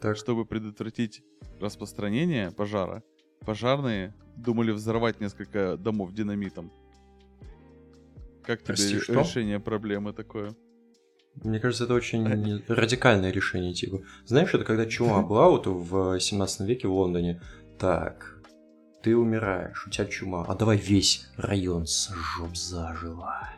Так, 0.01 0.17
чтобы 0.17 0.47
предотвратить 0.47 1.23
распространение 1.61 2.53
пожара, 2.53 3.03
пожарные 3.41 4.15
думали 4.37 4.71
взорвать 4.71 5.21
несколько 5.21 5.77
домов 5.77 6.15
динамитом. 6.15 6.73
Как 8.43 8.61
тебе 8.63 8.75
Прости, 8.77 8.99
что? 8.99 9.13
решение 9.13 9.61
проблемы 9.61 10.15
такое? 10.15 10.55
Мне 11.45 11.61
кажется, 11.61 11.85
это 11.85 11.93
очень 11.93 12.65
радикальное 12.67 13.31
решение, 13.31 13.75
типа. 13.75 14.01
Знаешь, 14.25 14.55
это 14.55 14.65
когда 14.65 14.87
чума 14.87 15.21
была 15.23 15.51
вот 15.51 15.67
в 15.67 16.19
17 16.19 16.67
веке 16.67 16.89
в 16.89 16.95
Лондоне. 16.95 17.43
Так, 17.79 18.36
ты 19.07 19.17
умираешь, 19.17 19.87
у 19.87 19.91
тебя 19.91 20.05
чума, 20.07 20.45
а 20.49 20.57
давай 20.57 20.79
весь 20.79 21.29
район 21.37 21.87
сожжем 21.87 22.57
заживо. 22.57 23.49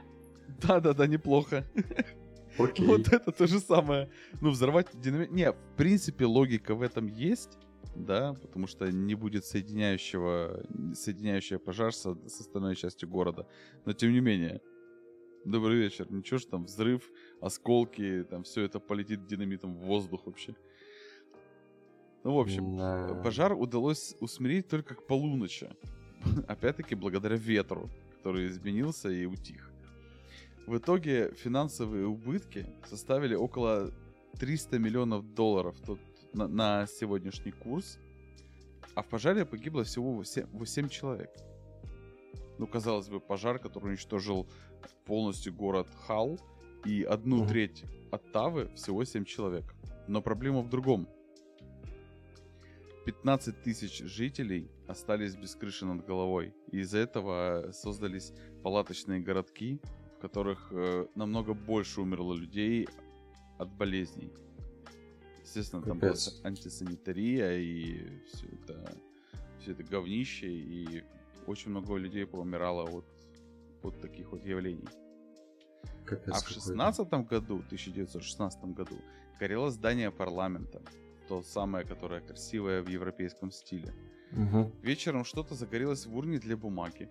Да-да-да, 0.61 1.07
неплохо. 1.07 1.65
Окей. 2.59 2.87
Вот 2.87 3.09
это 3.11 3.33
то 3.33 3.47
же 3.47 3.59
самое. 3.59 4.11
Ну, 4.43 4.51
взорвать 4.51 4.89
динамит... 4.93 5.31
Не, 5.31 5.53
в 5.53 5.77
принципе, 5.79 6.27
логика 6.27 6.75
в 6.75 6.83
этом 6.83 7.07
есть, 7.07 7.57
да, 7.97 8.35
потому 8.35 8.67
что 8.67 8.93
не 8.93 9.15
будет 9.15 9.47
соединяющего, 9.47 10.67
соединяющего 10.93 11.59
пожар 11.59 11.95
со, 11.95 12.15
с 12.29 12.41
остальной 12.43 12.77
частью 12.77 13.09
города. 13.09 13.47
Но 13.87 13.95
тем 13.95 14.13
не 14.13 14.21
менее. 14.21 14.61
Добрый 15.47 15.79
вечер. 15.79 16.13
Ничего 16.13 16.37
ж 16.37 16.45
там, 16.45 16.67
взрыв, 16.67 17.11
осколки, 17.41 18.23
там 18.29 18.43
все 18.43 18.65
это 18.65 18.81
полетит 18.81 19.27
динамитом 19.27 19.75
в 19.79 19.87
воздух 19.87 20.27
вообще. 20.27 20.55
Ну, 22.25 22.35
в 22.35 22.41
общем, 22.41 22.77
Да. 22.77 23.21
Пожар 23.23 23.53
удалось 23.53 24.15
усмирить 24.21 24.69
только 24.69 24.95
к 24.95 25.07
полуночи. 25.07 25.71
Опять-таки 26.49 26.95
благодаря 26.95 27.37
ветру, 27.37 27.89
который 28.17 28.49
изменился 28.49 29.09
и 29.09 29.25
утих. 29.25 29.71
В 30.67 30.77
итоге 30.77 31.33
финансовые 31.35 32.07
убытки 32.07 32.67
составили 32.85 33.35
около 33.35 33.91
300 34.39 34.79
миллионов 34.79 35.35
долларов 35.35 35.77
тут 35.87 36.01
на, 36.35 36.47
на 36.49 36.87
сегодняшний 36.87 37.53
курс. 37.53 37.99
А 38.95 39.03
в 39.03 39.07
пожаре 39.07 39.47
погибло 39.47 39.85
всего 39.85 40.23
7, 40.25 40.89
человек. 40.89 41.31
Ну, 42.59 42.67
казалось 42.67 43.09
бы, 43.09 43.21
пожар, 43.21 43.59
который 43.59 43.91
уничтожил 43.91 44.49
полностью 45.07 45.55
город 45.55 45.89
Хал 46.07 46.39
и 46.85 47.03
одну 47.03 47.39
Мгм. 47.39 47.49
треть 47.49 47.85
Оттавы, 48.11 48.71
всего 48.75 49.05
7 49.05 49.25
человек. 49.25 49.65
Но 50.09 50.21
проблема 50.21 50.61
в 50.63 50.69
другом. 50.69 51.09
15 53.09 53.63
тысяч 53.63 54.01
жителей 54.05 54.71
остались 54.87 55.35
без 55.35 55.55
крыши 55.55 55.87
над 55.87 56.05
головой. 56.05 56.55
И 56.73 56.81
из-за 56.81 56.99
этого 56.99 57.71
создались 57.73 58.35
палаточные 58.63 59.19
городки, 59.21 59.81
в 60.15 60.21
которых 60.21 60.69
э, 60.73 61.07
намного 61.15 61.55
больше 61.55 62.03
умерло 62.03 62.35
людей 62.35 62.87
от 63.57 63.73
болезней. 63.73 64.31
Естественно, 65.43 65.81
там 65.81 65.99
была 65.99 66.11
Капец. 66.11 66.39
антисанитария 66.45 67.57
и 67.57 68.21
все 68.27 68.47
это, 68.47 68.95
все 69.59 69.73
это 69.73 69.85
говнище, 69.85 70.49
и 70.51 71.03
очень 71.47 71.71
много 71.71 71.97
людей 71.97 72.27
поумирало 72.27 72.91
от, 72.91 73.07
от 73.85 73.99
таких 74.03 74.33
вот 74.33 74.45
явлений. 74.45 74.89
Капец 76.05 76.35
А 76.35 76.41
в 76.41 76.43
какой-то. 76.43 76.61
16 76.61 77.09
году, 77.27 77.57
1916 77.69 78.65
году, 78.65 79.01
горело 79.41 79.71
здание 79.71 80.11
парламента. 80.11 80.83
То 81.29 81.43
самое, 81.43 81.85
которое 81.85 82.21
красивое 82.21 82.83
в 82.83 82.89
европейском 82.89 83.51
стиле. 83.51 83.95
Мгм. 84.33 84.73
Вечером 84.83 85.25
что-то 85.25 85.55
загорелось 85.55 86.07
в 86.07 86.17
урне 86.17 86.39
для 86.39 86.57
бумаги. 86.57 87.09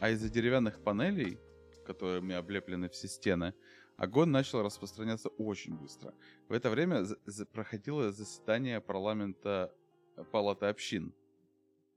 А 0.00 0.10
из-за 0.10 0.28
деревянных 0.28 0.78
панелей, 0.84 1.38
которыми 1.86 2.34
облеплены 2.34 2.88
все 2.88 3.08
стены, 3.08 3.54
огонь 3.96 4.28
начал 4.28 4.62
распространяться 4.62 5.28
очень 5.38 5.76
быстро. 5.76 6.14
В 6.48 6.52
это 6.52 6.70
время 6.70 7.02
за- 7.04 7.18
за- 7.26 7.46
проходило 7.46 8.12
заседание 8.12 8.80
парламента 8.80 9.72
э, 10.16 10.24
Палаты 10.32 10.66
общин. 10.66 11.12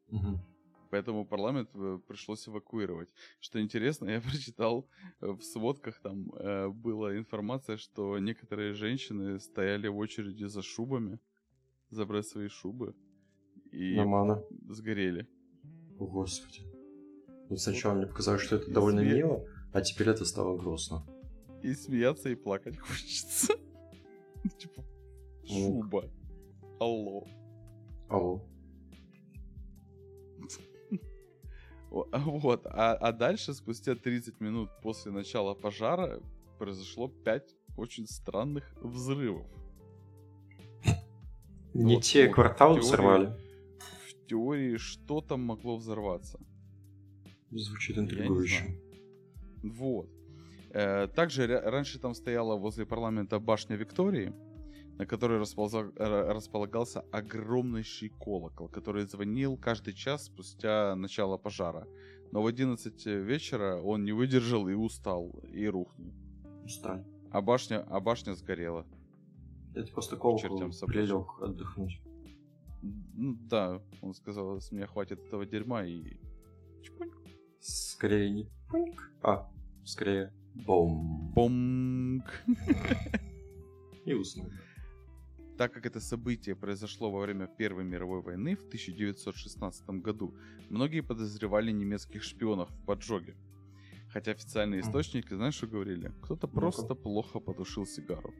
Мгм. 0.07 0.39
Поэтому 0.91 1.25
парламент 1.25 1.69
э, 1.75 1.99
пришлось 2.07 2.47
эвакуировать. 2.47 3.09
Что 3.39 3.59
интересно, 3.61 4.09
я 4.09 4.21
прочитал 4.21 4.87
э, 5.21 5.27
в 5.27 5.41
сводках, 5.43 5.99
там 6.01 6.31
э, 6.33 6.69
была 6.69 7.15
информация, 7.17 7.77
что 7.77 8.17
некоторые 8.19 8.73
женщины 8.73 9.39
стояли 9.39 9.87
в 9.87 9.97
очереди 9.97 10.45
за 10.47 10.61
шубами, 10.61 11.19
забрать 11.89 12.27
свои 12.27 12.47
шубы, 12.47 12.95
и 13.71 13.95
Нормально. 13.95 14.43
сгорели. 14.69 15.27
О, 15.99 16.05
Господи. 16.07 16.61
Вот 17.49 17.59
сначала 17.59 17.95
мне 17.95 18.05
показалось, 18.07 18.41
что 18.41 18.55
это 18.57 18.69
И 18.69 18.73
довольно 18.73 19.01
смех. 19.01 19.15
мило, 19.15 19.45
а 19.73 19.81
теперь 19.81 20.09
это 20.09 20.25
стало 20.25 20.57
грустно. 20.57 21.03
И 21.63 21.73
смеяться, 21.73 22.29
и 22.29 22.35
плакать 22.35 22.77
хочется. 22.79 23.53
Типа, 24.57 24.83
Ну. 25.43 25.81
шуба. 25.83 26.09
Алло. 26.79 27.27
Алло. 28.07 28.41
А 32.11 32.19
Вот, 32.19 32.65
а, 32.67 32.93
а 32.93 33.11
дальше, 33.11 33.53
спустя 33.53 33.95
30 33.95 34.39
минут 34.41 34.69
после 34.83 35.11
начала 35.11 35.55
пожара, 35.55 36.21
произошло 36.59 37.07
5 37.07 37.55
очень 37.77 38.05
странных 38.05 38.71
взрывов. 38.81 39.47
Не 41.73 41.95
Вот, 41.95 42.03
те 42.03 42.25
вот, 42.27 42.35
кварталы 42.35 42.75
теория. 42.75 42.87
взорвали. 42.87 43.33
В 44.07 44.25
теории, 44.27 44.77
что 44.77 45.21
там 45.21 45.41
могло 45.41 45.77
взорваться? 45.77 46.39
Звучит 47.51 47.97
интригующе. 47.97 48.79
Вот. 49.63 50.09
Э, 50.71 51.07
Также 51.07 51.47
раньше 51.47 51.99
там 51.99 52.13
стояла 52.13 52.55
возле 52.55 52.85
парламента 52.85 53.39
башня 53.39 53.75
Виктории, 53.75 54.33
на 54.97 55.05
которой 55.05 55.39
располагался 55.39 57.01
огромнейший 57.11 58.09
колокол, 58.09 58.67
который 58.67 59.05
звонил 59.07 59.57
каждый 59.57 59.93
час 59.93 60.25
спустя 60.25 60.95
начало 60.95 61.37
пожара. 61.37 61.87
Но 62.31 62.41
в 62.43 62.47
11 62.47 63.05
вечера 63.05 63.81
он 63.81 64.03
не 64.03 64.11
выдержал 64.11 64.67
и 64.67 64.73
устал, 64.73 65.31
и 65.51 65.65
рухнул. 65.67 66.13
Устали. 66.63 67.03
А 67.31 67.41
башня, 67.41 67.85
а 67.89 67.99
башня 67.99 68.33
сгорела. 68.35 68.85
Это 69.73 69.91
просто 69.91 70.17
колокол 70.17 70.57
прилег 70.87 71.41
отдохнуть. 71.41 72.01
Ну 72.81 73.37
да, 73.49 73.81
он 74.01 74.13
сказал, 74.13 74.59
с 74.59 74.71
меня 74.71 74.87
хватит 74.87 75.19
этого 75.19 75.45
дерьма 75.45 75.85
и... 75.85 76.17
чпунь. 76.81 77.11
Скорее 77.59 78.29
не 78.29 78.49
пуньк, 78.69 79.11
а 79.21 79.51
скорее 79.83 80.33
бом. 80.53 81.31
Бомк. 81.33 82.25
И 84.05 84.13
уснул. 84.13 84.49
Так 85.57 85.73
как 85.73 85.85
это 85.85 85.99
событие 85.99 86.55
произошло 86.55 87.11
во 87.11 87.19
время 87.19 87.47
Первой 87.47 87.83
мировой 87.83 88.21
войны 88.21 88.55
в 88.55 88.65
1916 88.67 89.89
году, 90.01 90.33
многие 90.69 91.01
подозревали 91.01 91.71
немецких 91.71 92.23
шпионов 92.23 92.69
в 92.69 92.85
поджоге. 92.85 93.35
Хотя 94.09 94.31
официальные 94.31 94.81
источники, 94.81 95.33
знаешь, 95.33 95.55
что 95.55 95.67
говорили? 95.67 96.13
Кто-то 96.21 96.47
просто 96.47 96.95
плохо 96.95 97.41
потушил 97.41 97.85
сигару. 97.85 98.33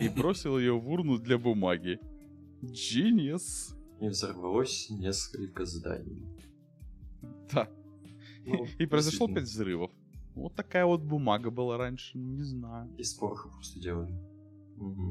И 0.00 0.08
бросил 0.16 0.58
ее 0.58 0.78
в 0.78 0.88
урну 0.88 1.18
для 1.18 1.38
бумаги. 1.38 1.98
Genius! 2.62 3.74
И 4.00 4.08
взорвалось 4.08 4.90
несколько 4.90 5.64
зданий. 5.64 6.26
Да. 7.52 7.68
Ну, 8.44 8.66
И 8.78 8.86
произошло 8.86 9.26
пять 9.28 9.44
взрывов. 9.44 9.90
Вот 10.34 10.54
такая 10.54 10.86
вот 10.86 11.02
бумага 11.02 11.50
была 11.50 11.76
раньше, 11.76 12.16
не 12.18 12.42
знаю. 12.42 12.94
Из 12.96 13.12
пороха 13.14 13.48
просто 13.48 13.80
делали. 13.80 14.14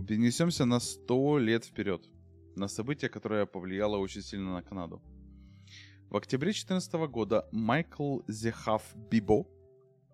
Перенесемся 0.08 0.66
на 0.66 0.80
100 0.80 1.40
лет 1.40 1.66
вперед. 1.66 2.10
На 2.56 2.68
событие, 2.68 3.10
которое 3.10 3.46
повлияло 3.46 3.98
очень 3.98 4.22
сильно 4.22 4.54
на 4.54 4.64
Канаду. 4.64 5.02
В 6.10 6.16
октябре 6.16 6.52
2014 6.52 6.94
года 7.12 7.48
Майкл 7.52 8.22
Зехав 8.30 8.96
Бибо 9.12 9.46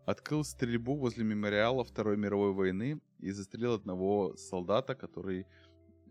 открыл 0.08 0.44
стрельбу 0.44 0.96
возле 0.96 1.24
мемориала 1.24 1.84
Второй 1.84 2.18
мировой 2.18 2.52
войны 2.54 3.00
и 3.24 3.32
застрелил 3.32 3.74
одного 3.74 4.36
солдата, 4.36 4.96
который 4.96 5.46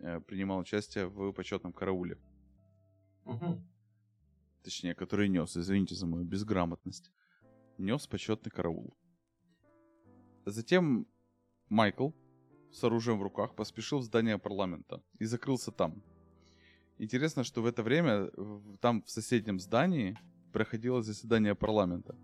э, 0.01 0.21
принимал 0.21 0.59
участие 0.59 1.07
в 1.07 1.33
почетном 1.33 1.73
карауле. 1.73 2.19
Мгм. 3.25 3.63
Точнее, 4.63 4.95
который 4.95 5.29
нес, 5.29 5.57
извините 5.57 5.95
за 5.95 6.07
мою 6.07 6.25
безграмотность. 6.25 7.13
Нес 7.79 8.07
почетный 8.07 8.51
караул. 8.51 8.97
Затем 10.47 11.07
Майкл 11.69 12.11
с 12.73 12.85
оружием 12.85 13.19
в 13.19 13.23
руках 13.23 13.55
поспешил 13.55 13.99
в 13.99 14.05
здание 14.05 14.39
парламента 14.39 15.03
и 15.21 15.27
закрылся 15.27 15.71
там. 15.71 16.03
Интересно, 16.99 17.45
что 17.45 17.63
в 17.63 17.67
это 17.67 17.83
время 17.83 18.31
там 18.81 19.03
в 19.03 19.11
соседнем 19.11 19.59
здании 19.59 20.17
проходило 20.53 21.03
заседание 21.03 21.55
парламента. 21.55 22.17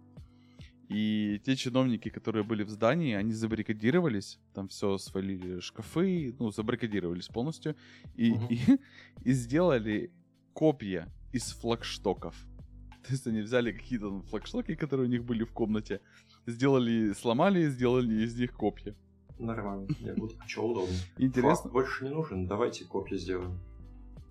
И 0.89 1.41
те 1.45 1.55
чиновники, 1.55 2.09
которые 2.09 2.45
были 2.45 2.63
в 2.65 2.71
здании, 2.71 3.15
они 3.15 3.33
забаррикадировались, 3.33 4.39
там 4.55 4.69
все 4.69 4.97
свалили 4.99 5.61
шкафы, 5.61 6.35
ну, 6.39 6.51
забаррикадировались 6.51 7.29
полностью, 7.29 7.75
и, 8.17 8.33
Мгм. 8.33 8.47
и, 8.49 8.59
и 9.25 9.33
сделали 9.33 10.11
копья 10.55 11.09
из 11.33 11.53
флагштоков. 11.53 12.35
То 13.07 13.13
есть 13.13 13.27
они 13.27 13.41
взяли 13.43 13.73
какие-то 13.73 14.09
там 14.09 14.23
флагштоки, 14.23 14.75
которые 14.77 15.09
у 15.09 15.11
них 15.11 15.25
были 15.25 15.45
в 15.45 15.53
комнате, 15.53 16.01
сделали, 16.47 17.13
сломали 17.13 17.61
и 17.61 17.69
сделали 17.69 18.25
из 18.25 18.39
них 18.39 18.53
копья. 18.55 18.95
Нормально. 19.39 19.87
Я 20.01 20.15
буду 20.15 20.35
что 20.47 20.63
удобно. 20.67 20.95
Интересно. 21.19 21.55
Флаг 21.57 21.73
больше 21.73 22.05
не 22.05 22.11
нужен, 22.11 22.47
давайте 22.47 22.85
копья 22.87 23.17
сделаем. 23.19 23.61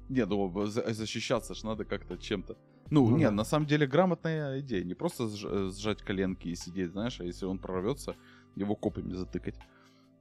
Не, 0.09 0.25
ну 0.25 0.65
за- 0.65 0.91
защищаться 0.93 1.53
ж 1.53 1.63
надо 1.63 1.85
как-то 1.85 2.17
чем-то. 2.17 2.57
Ну, 2.89 3.09
Ну 3.09 3.17
не, 3.17 3.25
да. 3.25 3.31
на 3.31 3.43
самом 3.43 3.65
деле 3.65 3.85
грамотная 3.87 4.59
идея. 4.61 4.83
Не 4.83 4.93
просто 4.93 5.25
э, 5.25 5.71
сжать 5.71 6.01
коленки 6.01 6.47
и 6.47 6.55
сидеть, 6.55 6.91
знаешь, 6.91 7.19
а 7.19 7.23
если 7.25 7.45
он 7.45 7.59
прорвется, 7.59 8.15
его 8.55 8.75
копьями 8.75 9.13
затыкать. 9.13 9.55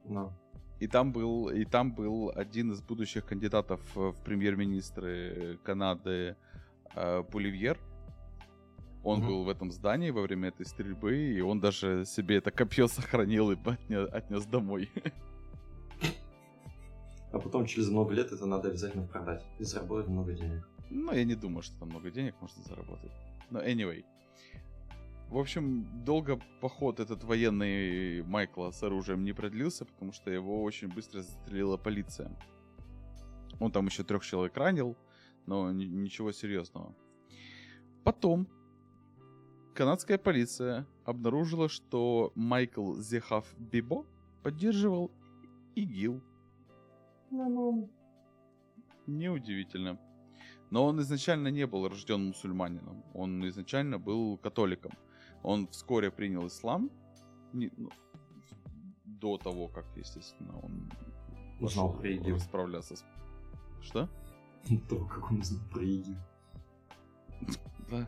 Но. 0.05 0.33
И 0.79 0.87
там 0.87 1.11
был, 1.11 1.49
и 1.49 1.65
там 1.65 1.93
был 1.93 2.31
один 2.35 2.71
из 2.71 2.81
будущих 2.81 3.25
кандидатов 3.25 3.81
э, 3.95 4.11
в 4.11 4.21
премьер-министры 4.23 5.59
Канады 5.63 6.35
э, 6.95 7.23
Пуливьер. 7.31 7.77
Он 9.03 9.19
Мгм. 9.19 9.27
был 9.27 9.43
в 9.45 9.49
этом 9.49 9.71
здании 9.71 10.09
во 10.09 10.21
время 10.21 10.49
этой 10.49 10.65
стрельбы, 10.65 11.15
и 11.15 11.39
он 11.39 11.61
даже 11.61 12.03
себе 12.05 12.37
это 12.37 12.51
копье 12.51 12.87
сохранил 12.89 13.51
и 13.51 13.55
отнес, 13.65 14.09
отнес 14.11 14.45
домой. 14.45 14.89
А 17.31 17.39
потом 17.39 17.65
через 17.65 17.89
много 17.89 18.13
лет 18.13 18.31
это 18.31 18.45
надо 18.45 18.69
обязательно 18.69 19.05
продать 19.07 19.45
и 19.59 19.63
заработать 19.63 20.07
много 20.09 20.33
денег. 20.33 20.67
Но 20.89 21.13
я 21.13 21.23
не 21.23 21.35
думаю, 21.35 21.61
что 21.61 21.77
там 21.79 21.89
много 21.89 22.11
денег 22.11 22.35
можно 22.41 22.63
заработать. 22.63 23.11
Но 23.49 23.61
anyway. 23.61 24.05
В 25.29 25.37
общем, 25.37 25.85
долго 26.05 26.39
поход 26.61 27.01
этот 27.01 27.23
военный 27.25 28.23
Майкла 28.23 28.71
с 28.71 28.81
оружием 28.81 29.25
не 29.25 29.33
продлился, 29.33 29.83
потому 29.83 30.13
что 30.13 30.31
его 30.31 30.63
очень 30.63 30.87
быстро 30.87 31.21
застрелила 31.21 31.75
полиция. 31.75 32.31
Он 33.59 33.71
там 33.71 33.87
еще 33.87 34.03
трех 34.03 34.23
человек 34.23 34.55
ранил, 34.55 34.95
но 35.45 35.71
ни- 35.71 35.85
ничего 35.85 36.31
серьезного. 36.31 36.95
Потом 38.05 38.47
канадская 39.75 40.17
полиция 40.17 40.87
обнаружила, 41.03 41.67
что 41.67 42.31
Майкл 42.35 42.95
Зехав 42.95 43.53
Бибо 43.57 44.05
поддерживал 44.43 45.11
ИГИЛ. 45.75 46.21
Неудивительно. 49.07 49.99
Но 50.69 50.85
он 50.85 50.99
изначально 51.01 51.47
не 51.47 51.65
был 51.65 51.87
рожден 51.87 52.27
мусульманином. 52.27 53.03
Он 53.13 53.47
изначально 53.47 53.97
был 53.99 54.37
католиком. 54.37 54.91
Он 55.43 55.67
вскоре 55.67 56.11
принял 56.11 56.47
ислам. 56.47 56.89
Не- 57.53 57.71
ну, 57.77 57.89
до 59.05 59.37
того, 59.37 59.67
как, 59.69 59.85
естественно, 59.95 60.59
он 60.59 60.91
Узнал 61.59 61.93
про 61.93 62.09
ИГИЛ. 62.09 62.35
расправляться 62.35 62.95
с... 62.95 63.05
Что? 63.81 64.09
То, 64.89 65.05
как 65.05 65.31
он 65.31 65.41
знал 65.43 65.61
про 65.71 65.83
ИГИЛ. 65.83 66.15
Да. 67.89 68.07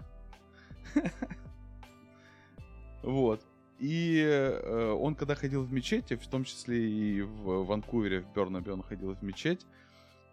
Вот. 3.02 3.46
И 3.80 4.20
э, 4.22 4.92
он, 4.92 5.16
когда 5.16 5.36
ходил 5.36 5.64
в 5.64 5.72
мечети, 5.72 6.16
в 6.18 6.28
том 6.28 6.44
числе 6.44 6.90
и 6.90 7.22
в 7.22 7.64
Ванкувере, 7.64 8.20
в 8.20 8.34
Бернабе 8.34 8.74
он 8.74 8.82
ходил 8.82 9.16
в 9.16 9.24
мечеть, 9.24 9.66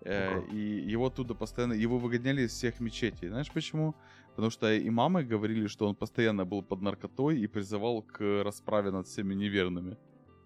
э, 0.03 0.43
и 0.53 0.93
его 0.93 1.07
оттуда 1.07 1.35
постоянно, 1.35 1.75
его 1.75 1.99
выгоняли 1.99 2.43
из 2.43 2.53
всех 2.53 2.81
мечетей. 2.81 3.29
Знаешь 3.29 3.51
почему? 3.53 3.95
Потому 4.31 4.51
что 4.51 4.67
имамы 4.89 5.25
говорили, 5.25 5.67
что 5.67 5.89
он 5.89 5.95
постоянно 5.95 6.45
был 6.45 6.63
под 6.63 6.83
наркотой 6.83 7.41
и 7.41 7.47
призывал 7.47 8.03
к 8.03 8.43
расправе 8.45 8.91
над 8.91 9.07
всеми 9.07 9.35
неверными. 9.35 9.97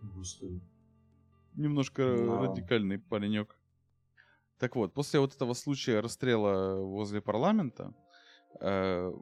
Господи. 0.03 0.61
Немножко 1.57 2.03
Да. 2.17 2.41
радикальный 2.43 2.99
паренек. 2.99 3.57
Так 4.59 4.77
вот, 4.77 4.95
после 4.95 5.21
вот 5.21 5.35
этого 5.35 5.55
случая 5.55 6.01
расстрела 6.01 6.77
возле 6.77 7.21
парламента, 7.21 7.95
э, 8.61 9.13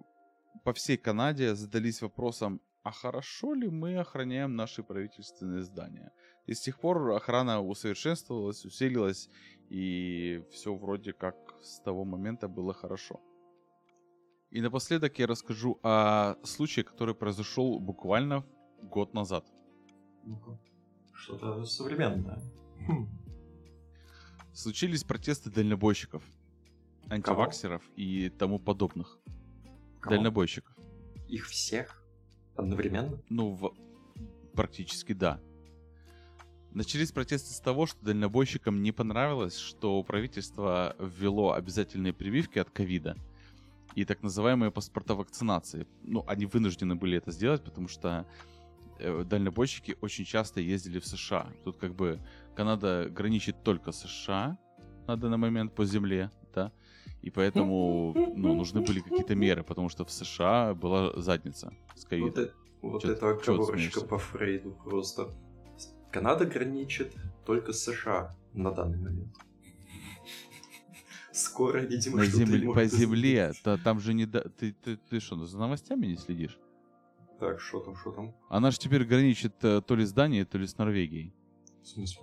по 0.64 0.72
всей 0.72 0.96
Канаде 0.96 1.54
задались 1.54 2.02
вопросом, 2.02 2.60
а 2.82 2.90
хорошо 2.90 3.54
ли 3.54 3.68
мы 3.68 3.98
охраняем 3.98 4.56
наши 4.56 4.82
правительственные 4.82 5.62
здания? 5.62 6.10
И 6.46 6.54
с 6.54 6.60
тех 6.60 6.78
пор 6.80 7.10
охрана 7.12 7.60
усовершенствовалась, 7.60 8.64
усилилась, 8.64 9.28
и 9.68 10.42
все 10.50 10.74
вроде 10.74 11.12
как 11.12 11.36
с 11.62 11.80
того 11.80 12.04
момента 12.04 12.48
было 12.48 12.72
хорошо. 12.72 13.20
И 14.50 14.60
напоследок 14.62 15.18
я 15.18 15.26
расскажу 15.26 15.78
о 15.82 16.36
случае, 16.44 16.84
который 16.84 17.14
произошел 17.14 17.78
буквально 17.78 18.44
год 18.82 19.12
назад. 19.14 19.44
Что-то 21.12 21.64
современное. 21.64 22.40
Хм. 22.86 23.08
Случились 24.54 25.04
протесты 25.04 25.50
дальнобойщиков, 25.50 26.22
антиваксеров 27.10 27.82
и 27.96 28.30
тому 28.30 28.58
подобных. 28.58 29.18
Кого? 30.00 30.16
Дальнобойщиков. 30.16 30.74
Их 31.28 31.46
всех? 31.46 32.02
Одновременно? 32.56 33.22
Ну, 33.28 33.52
в- 33.52 33.74
практически 34.54 35.12
да. 35.12 35.40
Начались 36.78 37.10
протесты 37.10 37.52
с 37.52 37.58
того, 37.58 37.86
что 37.86 38.04
дальнобойщикам 38.04 38.84
не 38.84 38.92
понравилось, 38.92 39.58
что 39.58 40.00
правительство 40.04 40.94
ввело 41.00 41.54
обязательные 41.54 42.12
прививки 42.12 42.60
от 42.60 42.70
ковида. 42.70 43.16
и 43.96 44.04
так 44.04 44.22
называемые 44.22 44.70
паспорта 44.70 45.16
вакцинации. 45.16 45.88
Ну, 46.04 46.22
они 46.28 46.46
вынуждены 46.46 46.94
были 46.94 47.18
это 47.18 47.32
сделать, 47.32 47.64
потому 47.64 47.88
что 47.88 48.26
э, 49.00 49.24
дальнобойщики 49.24 49.96
очень 50.00 50.24
часто 50.24 50.60
ездили 50.60 51.00
в 51.00 51.06
США. 51.06 51.48
Тут 51.64 51.78
как 51.78 51.96
бы 51.96 52.20
Канада 52.54 53.08
граничит 53.10 53.64
только 53.64 53.90
США 53.90 54.56
на 55.08 55.16
данный 55.16 55.38
момент 55.38 55.74
по 55.74 55.84
земле, 55.84 56.30
да, 56.54 56.70
и 57.22 57.30
поэтому 57.30 58.12
ну, 58.36 58.54
нужны 58.54 58.82
были 58.82 59.00
какие-то 59.00 59.34
меры, 59.34 59.64
потому 59.64 59.88
что 59.88 60.04
в 60.04 60.12
США 60.12 60.74
была 60.74 61.20
задница 61.20 61.72
с 61.96 62.04
Вот, 62.04 62.08
ковидом. 62.08 62.50
вот 62.82 63.04
это 63.04 63.36
чё 63.44 63.56
ты 63.56 63.56
оговорочка 63.56 64.00
по 64.02 64.18
Фрейду 64.18 64.70
просто. 64.84 65.28
Канада 66.12 66.46
граничит 66.46 67.14
только 67.44 67.72
с 67.72 67.82
США 67.84 68.34
на 68.54 68.70
данный 68.72 68.98
момент. 68.98 69.34
Скоро, 71.32 71.78
видимо, 71.80 72.18
На 72.18 72.24
земле, 72.26 72.72
по 72.72 72.84
земле, 72.86 73.52
та- 73.62 73.76
там 73.76 74.00
же 74.00 74.12
не... 74.12 74.26
да- 74.26 74.44
Ты, 74.58 74.72
ты, 74.72 74.96
ты 74.96 75.20
что, 75.20 75.36
за 75.44 75.58
новостями 75.58 76.06
не 76.06 76.16
следишь? 76.16 76.58
Так, 77.38 77.60
что 77.60 77.78
там, 77.80 77.94
что 77.94 78.10
там? 78.10 78.34
Она 78.48 78.72
же 78.72 78.78
теперь 78.78 79.04
граничит 79.04 79.54
э, 79.62 79.80
то 79.86 79.94
ли 79.94 80.04
с 80.04 80.12
Данией, 80.12 80.44
то 80.44 80.58
ли 80.58 80.66
с 80.66 80.76
Норвегией. 80.78 81.32
В 81.82 81.86
смысле? 81.86 82.22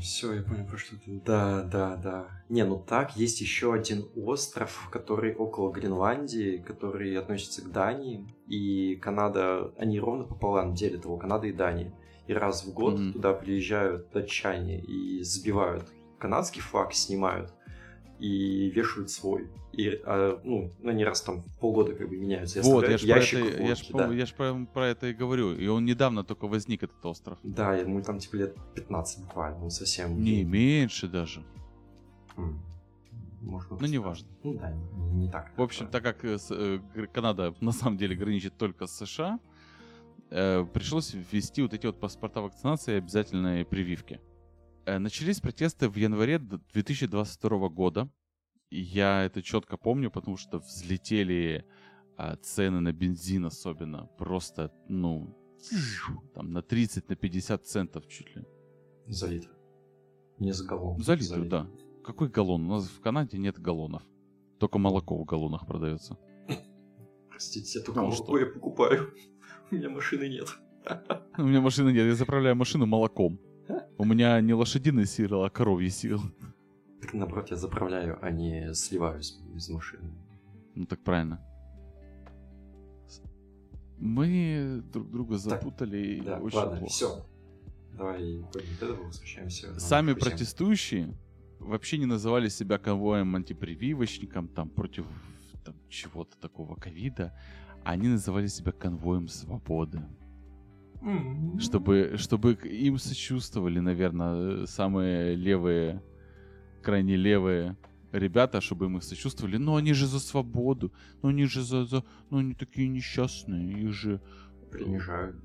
Все, 0.00 0.32
я 0.32 0.42
понял, 0.42 0.66
про 0.66 0.76
что 0.76 0.96
ты. 0.96 1.20
Да, 1.24 1.62
да, 1.62 1.96
да. 1.96 2.44
Не, 2.48 2.64
ну 2.64 2.78
так, 2.78 3.16
есть 3.16 3.40
еще 3.40 3.72
один 3.72 4.08
остров, 4.16 4.88
который 4.90 5.34
около 5.36 5.70
Гренландии, 5.70 6.58
который 6.58 7.16
относится 7.16 7.62
к 7.62 7.70
Дании. 7.70 8.26
И 8.48 8.96
Канада, 8.96 9.72
они 9.78 10.00
ровно 10.00 10.24
пополам 10.24 10.74
делят 10.74 11.04
его, 11.04 11.16
Канада 11.16 11.46
и 11.46 11.52
Дания. 11.52 11.92
И 12.28 12.32
раз 12.34 12.64
в 12.64 12.72
год 12.72 12.98
Мгм. 12.98 13.12
туда 13.14 13.32
приезжают 13.32 14.10
датчане 14.12 14.78
и 14.80 15.22
сбивают 15.22 15.84
канадский 16.18 16.60
флаг, 16.60 16.92
снимают 16.92 17.52
и 18.18 18.70
вешают 18.70 19.10
свой. 19.10 19.48
И, 19.72 19.88
а, 20.04 20.40
ну, 20.44 20.70
они 20.84 21.04
раз 21.04 21.22
там 21.22 21.44
полгода 21.60 21.94
как 21.94 22.08
бы 22.08 22.16
меняются. 22.16 22.58
и 22.58 22.62
вот, 22.62 22.86
я 22.88 22.96
оставляют 22.96 23.24
ж, 23.24 23.30
про 23.30 23.38
это, 23.48 23.62
я, 23.62 23.74
ж, 23.74 23.86
да. 23.92 24.12
я 24.12 24.26
ж 24.26 24.34
про, 24.34 24.66
про 24.74 24.86
это 24.88 25.06
и 25.06 25.12
говорю. 25.14 25.54
И 25.54 25.66
он 25.68 25.84
недавно 25.84 26.22
только 26.24 26.48
возник, 26.48 26.82
этот 26.82 27.04
остров. 27.06 27.38
Да, 27.42 27.74
ему 27.76 28.02
там 28.02 28.18
типа 28.18 28.36
лет 28.36 28.56
15 28.74 29.24
буквально, 29.24 29.64
он 29.64 29.70
совсем... 29.70 30.20
Не, 30.22 30.44
меньше 30.44 31.08
даже. 31.08 31.42
М. 32.36 32.60
Может, 33.40 33.70
Ну, 33.70 33.76
быть, 33.76 33.90
неважно. 33.90 34.28
Ну 34.42 34.54
да, 34.54 34.70
не, 34.72 35.12
не 35.26 35.30
так. 35.30 35.52
В 35.56 35.62
общем, 35.62 35.86
так 35.86 36.02
как 36.02 36.24
э, 36.24 36.36
э, 36.50 37.06
Канада 37.14 37.54
на 37.60 37.72
самом 37.72 37.96
деле 37.96 38.16
граничит 38.16 38.58
только 38.58 38.86
с 38.86 38.98
США, 39.06 39.38
э, 40.30 40.64
пришлось 40.72 41.14
ввести 41.14 41.62
вот 41.62 41.74
эти 41.74 41.86
вот 41.86 42.00
паспорта 42.00 42.40
вакцинации 42.40 42.94
и 42.94 42.98
обязательные 42.98 43.64
прививки. 43.64 44.20
Э, 44.86 44.98
Начались 44.98 45.40
протесты 45.40 45.88
в 45.88 45.96
январе 45.96 46.38
д- 46.38 46.58
2022 46.72 47.68
года. 47.68 48.08
И 48.70 48.80
я 48.80 49.24
это 49.24 49.42
четко 49.42 49.76
помню, 49.78 50.10
потому 50.10 50.36
что 50.36 50.58
взлетели 50.58 51.64
а, 52.18 52.36
цены 52.36 52.80
на 52.80 52.92
бензин 52.92 53.46
особенно. 53.46 54.06
Просто, 54.18 54.70
ну, 54.88 55.34
там 56.34 56.52
на 56.52 56.60
30, 56.60 57.08
на 57.08 57.16
50 57.16 57.66
центов 57.66 58.06
чуть 58.08 58.36
ли. 58.36 58.44
За 59.06 59.26
литр. 59.26 59.48
Не 60.38 60.52
за 60.52 60.64
галлон. 60.66 60.98
За 61.02 61.14
литр, 61.14 61.46
да. 61.48 61.70
Какой 62.04 62.28
галлон? 62.28 62.66
У 62.66 62.68
нас 62.74 62.88
в 62.88 63.00
Канаде 63.00 63.38
нет 63.38 63.58
галлонов. 63.58 64.02
Только 64.58 64.78
молоко 64.78 65.16
в 65.16 65.24
галлонах 65.24 65.66
продается. 65.66 66.18
Простите, 67.30 67.78
я 67.78 67.84
только 67.84 68.00
Ну, 68.00 68.06
молоко 68.08 68.24
что? 68.24 68.38
я 68.38 68.46
покупаю. 68.46 69.14
У 69.70 69.74
меня 69.74 69.90
машины 69.90 70.28
нет. 70.28 70.48
У 71.36 71.42
меня 71.42 71.60
машины 71.60 71.90
нет, 71.92 72.06
я 72.06 72.14
заправляю 72.14 72.56
машину 72.56 72.86
молоком. 72.86 73.38
У 73.98 74.04
меня 74.04 74.40
не 74.40 74.54
лошадиный 74.54 75.06
сыр, 75.06 75.34
а 75.34 75.50
коровий 75.50 75.90
сыр. 75.90 76.18
Так 77.02 77.14
наоборот, 77.14 77.50
я 77.50 77.56
заправляю, 77.56 78.18
а 78.22 78.30
не 78.30 78.74
сливаюсь 78.74 79.38
из 79.54 79.68
машины. 79.68 80.10
Ну 80.74 80.86
так 80.86 81.02
правильно. 81.04 81.40
Мы 83.98 84.82
друг 84.92 85.10
друга 85.10 85.38
запутали 85.38 85.98
и 85.98 86.20
Да, 86.20 86.38
очень 86.38 86.56
ладно, 86.56 86.78
плохо. 86.78 86.92
все. 86.92 87.26
Давай 87.92 88.40
от 88.40 88.56
этого 88.82 89.02
возвращаемся. 89.04 89.78
Сами 89.80 90.12
протестующие 90.12 91.16
вообще 91.58 91.98
не 91.98 92.06
называли 92.06 92.48
себя 92.48 92.78
конвоем 92.78 93.34
антипрививочником, 93.34 94.48
там, 94.48 94.70
против 94.70 95.04
там, 95.64 95.74
чего-то 95.88 96.38
такого 96.38 96.76
ковида. 96.76 97.36
Они 97.88 98.08
называли 98.08 98.48
себя 98.48 98.70
конвоем 98.70 99.28
свободы. 99.28 100.02
Чтобы, 101.58 102.16
чтобы 102.18 102.52
им 102.52 102.98
сочувствовали, 102.98 103.78
наверное, 103.78 104.66
самые 104.66 105.34
левые, 105.34 106.02
крайне 106.82 107.16
левые 107.16 107.78
ребята, 108.12 108.60
чтобы 108.60 108.86
им 108.86 108.98
их 108.98 109.04
сочувствовали. 109.04 109.56
Но 109.56 109.76
они 109.76 109.94
же 109.94 110.06
за 110.06 110.20
свободу, 110.20 110.92
но 111.22 111.30
они 111.30 111.46
же 111.46 111.62
за... 111.62 111.86
за... 111.86 112.04
Ну 112.28 112.38
они 112.38 112.52
такие 112.52 112.88
несчастные, 112.88 113.84
их 113.84 113.92
же 113.94 114.20
Принижают. 114.70 115.36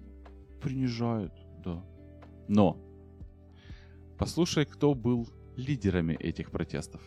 принижают, 0.61 1.31
да. 1.63 1.81
Но 2.49 2.77
послушай, 4.17 4.65
кто 4.65 4.93
был 4.93 5.29
лидерами 5.55 6.15
этих 6.15 6.51
протестов. 6.51 7.01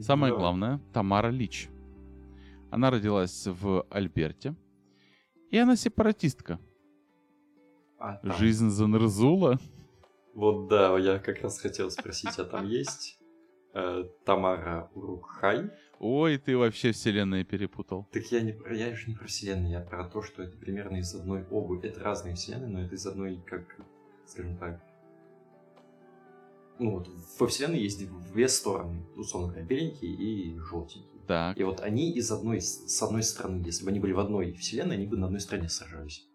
Самое 0.00 0.32
Да. 0.32 0.40
главное, 0.40 0.80
Тамара 0.92 1.30
Лич. 1.30 1.68
Она 2.70 2.90
родилась 2.90 3.46
в 3.46 3.84
Альберте, 3.90 4.54
и 5.50 5.58
она 5.58 5.76
сепаратистка. 5.76 6.58
А 7.98 8.16
там- 8.16 8.32
Жизнь 8.36 8.70
занырзула. 8.70 9.58
Вот 10.34 10.68
да, 10.68 10.96
я 10.98 11.18
как 11.18 11.42
раз 11.42 11.58
хотел 11.60 11.90
спросить, 11.90 12.38
а 12.38 12.44
там 12.44 12.66
есть 12.66 13.18
э, 13.74 14.04
Тамара 14.24 14.90
Урукхай? 14.94 15.70
Ой, 15.98 16.38
ты 16.38 16.56
вообще 16.56 16.92
вселенные 16.92 17.44
перепутал. 17.44 18.08
Так 18.12 18.24
я 18.32 18.40
не 18.40 18.52
про, 18.52 18.74
я 18.74 18.94
же 18.94 19.08
не 19.08 19.14
про 19.16 19.26
вселенную, 19.26 19.70
я 19.70 19.80
про 19.80 20.04
то, 20.08 20.22
что 20.22 20.42
это 20.42 20.56
примерно 20.56 20.96
из 20.96 21.14
одной 21.14 21.44
обуви. 21.50 21.88
Это 21.88 22.02
разные 22.02 22.36
вселенные, 22.36 22.68
но 22.68 22.80
это 22.82 22.94
из 22.94 23.04
одной, 23.06 23.42
как, 23.44 23.76
скажем 24.26 24.56
так, 24.56 24.80
ну 26.78 26.92
вот 26.92 27.08
во 27.38 27.46
вселенной 27.48 27.80
есть 27.80 28.00
две 28.32 28.48
стороны, 28.48 29.04
условно 29.16 29.48
говоря, 29.48 29.66
беленький 29.66 30.14
и 30.14 30.58
желтенький. 30.58 31.19
Так, 31.30 31.56
И 31.56 31.62
вот 31.62 31.78
они 31.80 32.10
из 32.10 32.28
одной, 32.32 32.60
с 32.60 33.00
одной 33.00 33.22
стороны, 33.22 33.62
если 33.64 33.84
бы 33.84 33.90
они 33.90 34.00
были 34.00 34.10
в 34.10 34.18
одной 34.18 34.52
вселенной, 34.54 34.96
они 34.96 35.06
бы 35.06 35.16
на 35.16 35.26
одной 35.26 35.38
стороне 35.38 35.68
сражались. 35.68 36.26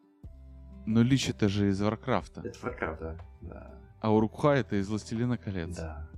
но 0.86 1.02
Лич 1.02 1.28
это 1.28 1.50
же 1.50 1.68
из 1.68 1.82
Warcraft 1.82 2.28
а. 2.28 2.40
Это 2.40 2.58
Warcraft, 2.60 3.00
да. 3.02 3.18
Да. 3.42 3.80
А 4.00 4.14
Урук-хай 4.14 4.52
это 4.52 4.78
из 4.78 4.88
Властелина 4.88 5.38
колец. 5.38 5.76
да. 5.76 6.10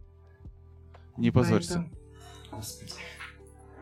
Не 1.18 1.32
позорься. 1.32 1.90
Господи. 2.52 2.94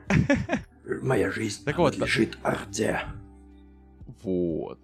Моя 1.01 1.29
жизнь 1.29 1.65
Так 1.65 1.77
вот, 1.77 1.97
лежит 1.97 2.37
Орде. 2.41 3.01
Вот. 4.23 4.79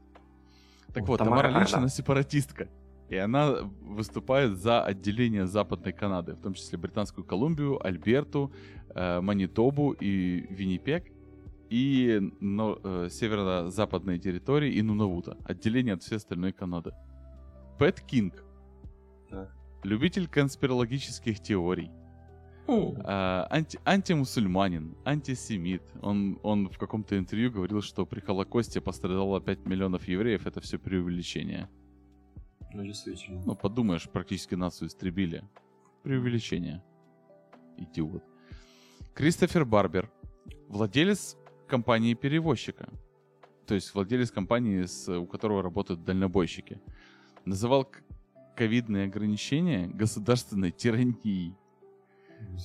Так 0.94 1.04
Вот, 1.04 1.08
вот, 1.08 1.18
Тамара 1.20 1.48
Тамара 1.48 1.60
Лич, 1.62 1.68
Арда. 1.70 1.78
она 1.78 1.88
сепаратистка. 1.88 2.68
И 3.12 3.18
она 3.18 3.64
выступает 3.82 4.58
за 4.58 4.84
отделение 4.86 5.46
Западной 5.46 5.92
Канады, 5.92 6.34
в 6.34 6.42
том 6.42 6.54
числе 6.54 6.78
Британскую 6.78 7.26
Колумбию, 7.26 7.86
Альберту, 7.86 8.54
Манитобу 8.96 9.92
и 9.92 10.48
Виннипег, 10.50 11.12
и 11.70 12.20
но, 12.40 12.78
э, 12.84 13.08
северо-западные 13.10 14.20
территории 14.20 14.74
и 14.74 14.82
Нунавута. 14.82 15.38
Отделение 15.46 15.94
от 15.94 16.04
всей 16.04 16.18
остальной 16.18 16.52
Канады. 16.52 16.92
Пэт 17.80 18.02
Кинг. 18.02 18.44
Так. 19.30 19.56
Любитель 19.84 20.28
конспирологических 20.28 21.40
теорий. 21.40 21.92
А, 22.68 23.48
анти, 23.50 23.80
антимусульманин, 23.86 24.96
антисемит. 25.04 25.84
Он, 26.02 26.40
он 26.44 26.70
в 26.70 26.78
каком-то 26.78 27.18
интервью 27.18 27.52
говорил, 27.52 27.82
что 27.82 28.06
при 28.06 28.20
Холокосте 28.20 28.82
пострадало 28.82 29.42
5 29.42 29.66
миллионов 29.66 30.08
евреев. 30.08 30.46
Это 30.46 30.62
все 30.62 30.78
преувеличение. 30.78 31.70
Ну, 32.74 32.84
действительно. 32.84 33.42
Ну, 33.46 33.56
подумаешь, 33.56 34.10
практически 34.10 34.56
нацию 34.56 34.88
истребили. 34.88 35.44
Преувеличение. 36.04 36.82
Идиот. 37.78 38.24
Кристофер 39.14 39.66
Барбер. 39.66 40.10
Владелец 40.68 41.38
компании-перевозчика. 41.68 42.90
То 43.66 43.76
есть 43.76 43.94
владелец 43.94 44.32
компании, 44.32 44.86
с, 44.86 45.08
у 45.10 45.26
которого 45.26 45.62
работают 45.62 46.04
дальнобойщики. 46.04 46.82
Называл 47.46 47.90
ковидные 48.56 49.06
ограничения 49.06 49.88
государственной 49.88 50.72
тиранией. 50.72 51.56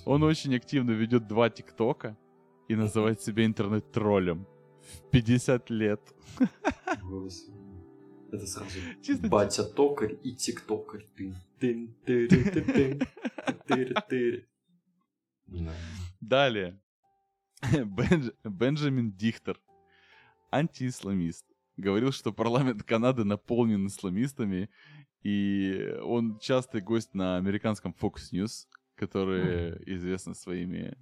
Он 0.04 0.22
очень 0.22 0.54
активно 0.56 0.92
ведет 0.92 1.26
два 1.26 1.50
ТикТока 1.50 2.16
и 2.68 2.74
называет 2.74 3.20
себя 3.20 3.44
интернет-троллем. 3.44 4.46
В 4.80 5.10
50 5.10 5.70
лет. 5.70 6.00
Это 8.32 8.46
сразу 8.46 8.70
Чисто- 9.02 9.28
батя 9.28 9.64
токарь 9.64 10.16
и 10.22 10.34
тиктокарь. 10.34 11.04
Тын, 11.16 11.34
тын, 11.60 11.94
тыры, 12.04 12.28
ты, 12.28 12.60
тын, 12.62 13.00
тыры, 13.66 13.94
тыры. 14.08 14.46
Да. 16.28 16.36
Далее. 16.44 16.80
Бенж- 17.62 18.34
Бенджамин 18.44 19.12
Дихтер. 19.12 19.60
Антиисламист. 20.50 21.44
Говорил, 21.76 22.12
что 22.12 22.32
парламент 22.32 22.82
Канады 22.82 23.24
наполнен 23.24 23.86
исламистами, 23.86 24.70
и 25.22 25.94
он 26.02 26.38
частый 26.38 26.80
гость 26.80 27.14
на 27.14 27.36
американском 27.36 27.94
Fox 28.00 28.32
News, 28.32 28.66
которые 28.94 29.78
известны 29.94 30.34
своими 30.34 30.96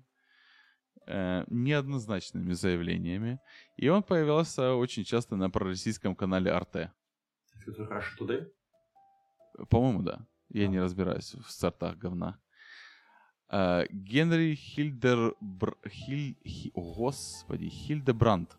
э, 1.06 1.44
неоднозначными 1.48 2.52
заявлениями, 2.54 3.38
и 3.76 3.88
он 3.88 4.02
появлялся 4.02 4.74
очень 4.74 5.04
часто 5.04 5.36
на 5.36 5.48
пророссийском 5.50 6.16
канале 6.16 6.50
Арте. 6.50 6.92
Это 7.66 7.82
Russia 7.84 8.18
Today? 8.18 8.50
По-моему, 9.68 10.02
да. 10.02 10.26
Я 10.48 10.64
А. 10.64 10.68
не 10.68 10.80
разбираюсь 10.80 11.34
в 11.34 11.50
сортах 11.50 11.96
говна. 11.98 12.40
Э, 13.50 13.84
Генри 13.90 14.54
Хильдер... 14.54 15.34
Хиль... 15.88 16.36
Господи, 16.74 17.68
Хильдебранд. 17.68 18.56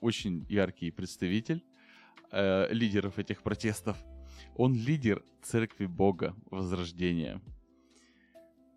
Очень 0.00 0.46
яркий 0.48 0.90
представитель 0.90 1.64
э, 2.30 2.72
лидеров 2.72 3.18
этих 3.18 3.42
протестов. 3.42 3.96
Он 4.56 4.74
лидер 4.74 5.24
Церкви 5.42 5.86
Бога 5.86 6.34
Возрождения. 6.50 7.40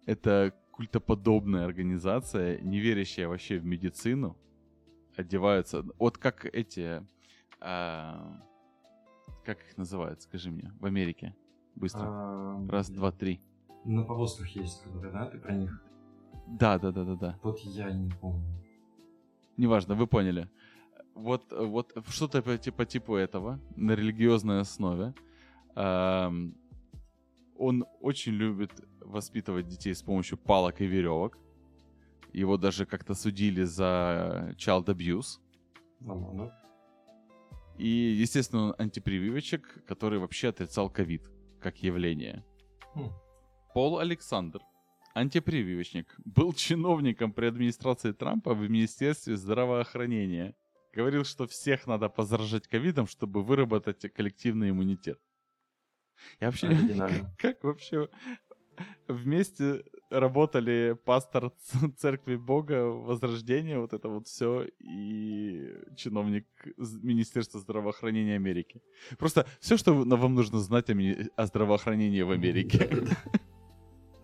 Это 0.06 0.54
культоподобная 0.72 1.66
организация, 1.66 2.60
не 2.60 2.80
верящая 2.80 3.28
вообще 3.28 3.58
в 3.58 3.66
медицину. 3.66 4.38
Одеваются... 5.16 5.84
Вот 5.98 6.18
как 6.18 6.46
эти... 6.46 7.06
а, 7.62 8.42
как 9.46 9.64
их 9.64 9.78
называют, 9.78 10.22
скажи 10.22 10.52
мне, 10.52 10.72
в 10.80 10.86
Америке? 10.86 11.36
Быстро. 11.76 12.04
А, 12.06 12.68
Раз, 12.70 12.90
два, 12.90 13.12
три. 13.12 13.40
На 13.86 14.04
повозках 14.04 14.48
есть, 14.50 14.84
которые, 14.84 15.12
да, 15.14 15.26
ты 15.28 15.38
про 15.38 15.54
них? 15.54 15.82
Да, 16.48 16.80
да, 16.80 16.92
да, 16.92 17.04
да, 17.04 17.16
да. 17.16 17.40
Вот 17.44 17.60
я 17.60 17.92
не 17.92 18.10
помню. 18.12 18.46
Неважно, 19.58 19.96
вы 19.96 20.08
поняли. 20.08 20.50
Вот, 21.14 21.52
вот 21.52 21.94
что-то 22.10 22.42
по, 22.42 22.58
ти- 22.58 22.72
по 22.72 22.86
типу 22.86 23.16
этого 23.16 23.60
на 23.76 23.94
религиозной 23.96 24.60
основе. 24.62 25.14
Ам, 25.76 26.56
он 27.58 27.86
очень 28.02 28.34
любит 28.34 28.72
воспитывать 29.00 29.68
детей 29.68 29.94
с 29.94 30.02
помощью 30.02 30.38
палок 30.38 30.82
и 30.82 30.86
веревок. 30.86 31.38
Его 32.34 32.58
даже 32.58 32.86
как-то 32.86 33.14
судили 33.14 33.64
за 33.64 34.54
child 34.58 34.86
abuse. 34.88 35.40
Нормально. 36.02 36.52
И, 37.78 37.88
естественно, 37.88 38.68
он 38.68 38.76
антипрививочек, 38.78 39.86
который 39.86 40.20
вообще 40.20 40.50
отрицал 40.50 40.90
ковид 40.90 41.30
как 41.62 41.78
явление. 41.84 42.44
Хм. 42.94 43.10
Пол 43.76 44.00
Александр, 44.00 44.62
антипрививочник, 45.14 46.16
был 46.24 46.54
чиновником 46.54 47.34
при 47.34 47.48
администрации 47.48 48.14
Трампа 48.14 48.54
в 48.54 48.70
Министерстве 48.70 49.36
здравоохранения. 49.36 50.56
Говорил, 50.94 51.26
что 51.26 51.46
всех 51.46 51.86
надо 51.86 52.08
позаражать 52.08 52.70
ковидом, 52.70 53.06
чтобы 53.06 53.44
выработать 53.44 54.14
коллективный 54.14 54.70
иммунитет. 54.70 55.20
Я 56.40 56.48
вообще... 56.48 56.68
Оригинально. 56.68 57.36
Как 57.38 57.62
вообще 57.66 58.08
вместе 59.10 59.84
работали 60.10 60.98
пастор 61.04 61.52
церкви 61.98 62.38
Бога 62.38 62.86
Возрождения, 62.86 63.78
вот 63.78 63.92
это 63.92 64.08
вот 64.08 64.28
все, 64.28 64.70
и 64.80 65.76
чиновник 65.98 66.48
Министерства 66.78 67.60
здравоохранения 67.60 68.36
Америки. 68.36 68.82
Просто 69.20 69.46
все, 69.60 69.76
что 69.76 69.94
вам 69.94 70.34
нужно 70.34 70.60
знать 70.60 70.90
о 70.90 71.46
здравоохранении 71.46 72.22
в 72.22 72.32
Америке. 72.32 73.06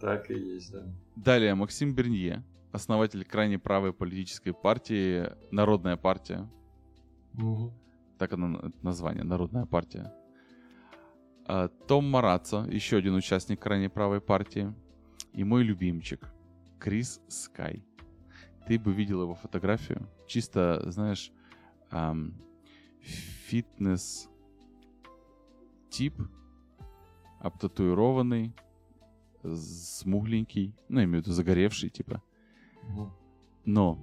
Так 0.02 0.32
и 0.32 0.34
есть, 0.34 0.72
да. 0.72 0.84
Далее 1.16 1.54
Максим 1.54 1.94
Бернье, 1.94 2.44
основатель 2.72 3.24
крайне 3.24 3.60
правой 3.60 3.94
политической 3.94 4.52
партии 4.52 5.30
«Народная 5.52 5.96
партия». 5.96 6.50
Мгм. 7.34 7.72
Так 8.18 8.34
оно 8.34 8.72
название, 8.82 9.24
Народная 9.24 9.66
партия. 9.66 10.12
А, 11.48 11.68
Том 11.88 12.10
Мараццо, 12.10 12.66
еще 12.70 12.98
один 12.98 13.16
участник 13.16 13.60
крайне 13.62 13.90
правой 13.90 14.22
партии. 14.22 14.74
И 15.34 15.44
мой 15.44 15.64
любимчик, 15.64 16.34
Крис 16.80 17.22
Скай. 17.28 17.86
Ты 18.68 18.80
бы 18.80 18.92
видел 18.94 19.22
его 19.22 19.36
фотографию. 19.36 20.10
Чисто, 20.28 20.82
знаешь, 20.92 21.32
ам, 21.90 22.34
фитнес 23.02 24.30
тип, 25.90 26.16
обтатуированный, 27.40 28.54
смугленький, 29.44 30.74
ну, 30.90 31.00
я 31.00 31.06
имею 31.06 31.22
в 31.22 31.26
виду 31.26 31.34
загоревший, 31.34 31.90
типа. 31.90 32.22
Но 33.66 34.00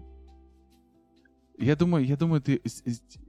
я 1.59 1.74
думаю, 1.74 2.07
я 2.07 2.16
думаю, 2.16 2.40
ты 2.40 2.62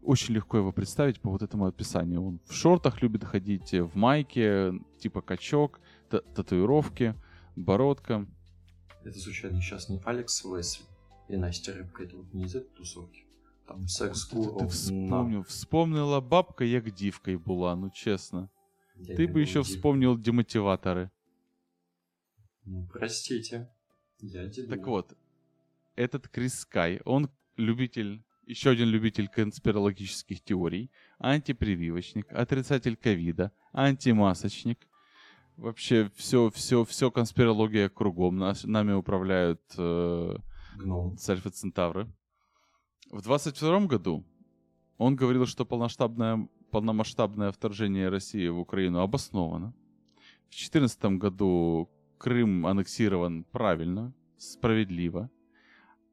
очень 0.04 0.36
легко 0.36 0.58
его 0.58 0.72
представить 0.72 1.20
по 1.20 1.32
вот 1.32 1.42
этому 1.42 1.66
описанию. 1.66 2.24
Он 2.24 2.40
в 2.46 2.54
шортах 2.54 3.02
любит 3.02 3.24
ходить, 3.24 3.74
в 3.74 3.96
майке, 3.96 4.74
типа 5.00 5.22
качок, 5.22 5.82
та- 6.10 6.22
татуировки, 6.22 7.16
бородка. 7.56 8.28
Это 9.04 9.18
случайно 9.18 9.62
сейчас 9.62 9.90
не 9.90 10.00
Алекс 10.06 10.46
Уэсли 10.46 10.86
и 11.28 11.38
Настя 11.38 11.74
Рыбка, 11.74 12.04
это 12.04 12.18
вот 12.18 12.34
не 12.34 12.46
из 12.46 12.56
этой 12.56 12.70
тусовки. 12.76 13.24
Там 13.68 13.88
секс 13.88 14.28
Ты, 14.28 14.36
ты 14.36 14.44
гуру 14.44 14.68
вспомнил, 14.68 15.44
вспомнила 15.44 16.22
бабка, 16.22 16.64
як 16.66 16.92
дівкой 16.92 17.38
була, 17.38 17.76
ну 17.76 17.90
честно. 17.90 18.50
Я 18.96 19.16
Ты 19.16 19.28
бы 19.28 19.42
еще 19.42 19.62
вспомнил 19.62 20.18
демотиваторы. 20.18 21.10
Ну, 22.66 22.88
простите. 22.92 23.70
Я 24.20 24.46
дебил. 24.48 24.70
Так 24.70 24.88
вот, 24.88 25.18
этот 25.96 26.28
Крис 26.28 26.60
Скай, 26.60 27.02
он 27.06 27.30
любитель, 27.58 28.24
еще 28.46 28.72
один 28.72 28.90
любитель 28.90 29.28
конспирологических 29.28 30.42
теорий, 30.42 30.92
антипрививочник, 31.20 32.32
отрицатель 32.32 32.96
ковида, 32.96 33.52
антимасочник. 33.74 34.88
Вообще 35.58 36.10
все, 36.16 36.50
все, 36.52 36.86
все 36.86 37.12
конспирология 37.12 37.90
кругом. 37.90 38.38
Нас, 38.38 38.64
нами 38.64 38.94
управляют 38.94 39.62
э, 39.78 40.36
Гном. 40.78 41.18
Альфа 41.28 41.50
Центавры. 41.50 42.08
В 43.12 43.22
22 43.22 43.88
году 43.88 44.24
он 44.98 45.16
говорил, 45.16 45.46
что 45.46 45.66
полномасштабное, 45.66 46.48
полномасштабное 46.72 47.52
вторжение 47.52 48.10
России 48.10 48.48
в 48.48 48.60
Украину 48.60 49.00
обосновано. 49.00 49.74
В 50.48 50.52
2014 50.52 51.06
году 51.18 51.90
Крым 52.20 52.68
аннексирован 52.68 53.46
правильно, 53.46 54.14
справедливо. 54.38 55.32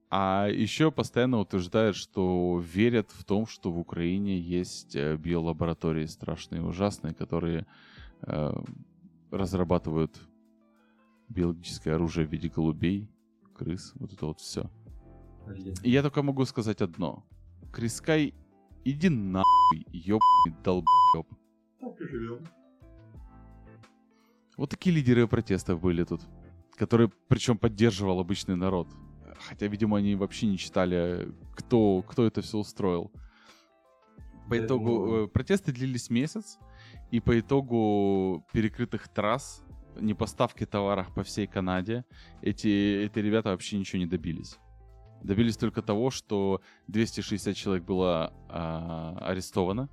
А 0.08 0.48
еще 0.48 0.92
постоянно 0.92 1.40
утверждает, 1.40 1.96
что 1.96 2.62
верят 2.64 3.10
в 3.10 3.24
том, 3.24 3.46
что 3.46 3.72
в 3.72 3.78
Украине 3.80 4.38
есть 4.38 4.94
э, 4.94 5.16
биолаборатории 5.16 6.06
страшные 6.06 6.62
и 6.62 6.64
ужасные, 6.64 7.12
которые 7.12 7.66
э, 8.22 8.52
разрабатывают 9.32 10.16
биологическое 11.28 11.96
оружие 11.96 12.24
в 12.24 12.30
виде 12.30 12.48
голубей, 12.48 13.10
крыс, 13.56 13.92
вот 13.96 14.12
это 14.12 14.26
вот 14.26 14.38
все. 14.38 14.70
И 15.82 15.90
я 15.90 16.02
только 16.02 16.22
могу 16.22 16.44
сказать 16.44 16.82
одно. 16.82 17.26
Крискай, 17.72 18.32
иди 18.84 19.08
нахуй, 19.08 19.86
ёбаный 19.92 20.62
долбёб. 20.62 21.26
Так 21.80 22.00
и 22.00 22.04
живем. 22.06 22.38
Вот 24.56 24.70
такие 24.70 24.94
лидеры 24.94 25.26
протестов 25.28 25.80
были 25.80 26.04
тут, 26.04 26.22
которые 26.76 27.10
причем 27.28 27.58
поддерживал 27.58 28.20
обычный 28.20 28.56
народ. 28.56 28.88
Хотя, 29.48 29.66
видимо, 29.66 29.98
они 29.98 30.14
вообще 30.14 30.46
не 30.46 30.56
читали, 30.56 31.32
кто, 31.54 32.02
кто 32.02 32.24
это 32.26 32.40
все 32.40 32.58
устроил. 32.58 33.12
По 34.48 34.54
Я 34.54 34.64
итогу 34.64 34.84
думаю- 34.86 35.24
э, 35.24 35.28
протесты 35.28 35.72
длились 35.72 36.08
месяц, 36.08 36.58
и 37.10 37.20
по 37.20 37.38
итогу 37.38 38.46
перекрытых 38.52 39.08
трасс, 39.08 39.62
непоставки 40.00 40.64
товаров 40.64 41.12
по 41.14 41.22
всей 41.22 41.46
Канаде, 41.46 42.04
эти, 42.42 43.04
эти 43.04 43.18
ребята 43.18 43.50
вообще 43.50 43.78
ничего 43.78 43.98
не 43.98 44.06
добились. 44.06 44.58
Добились 45.22 45.56
только 45.56 45.82
того, 45.82 46.10
что 46.10 46.60
260 46.88 47.56
человек 47.56 47.84
было 47.84 48.32
а, 48.48 49.16
арестовано, 49.20 49.88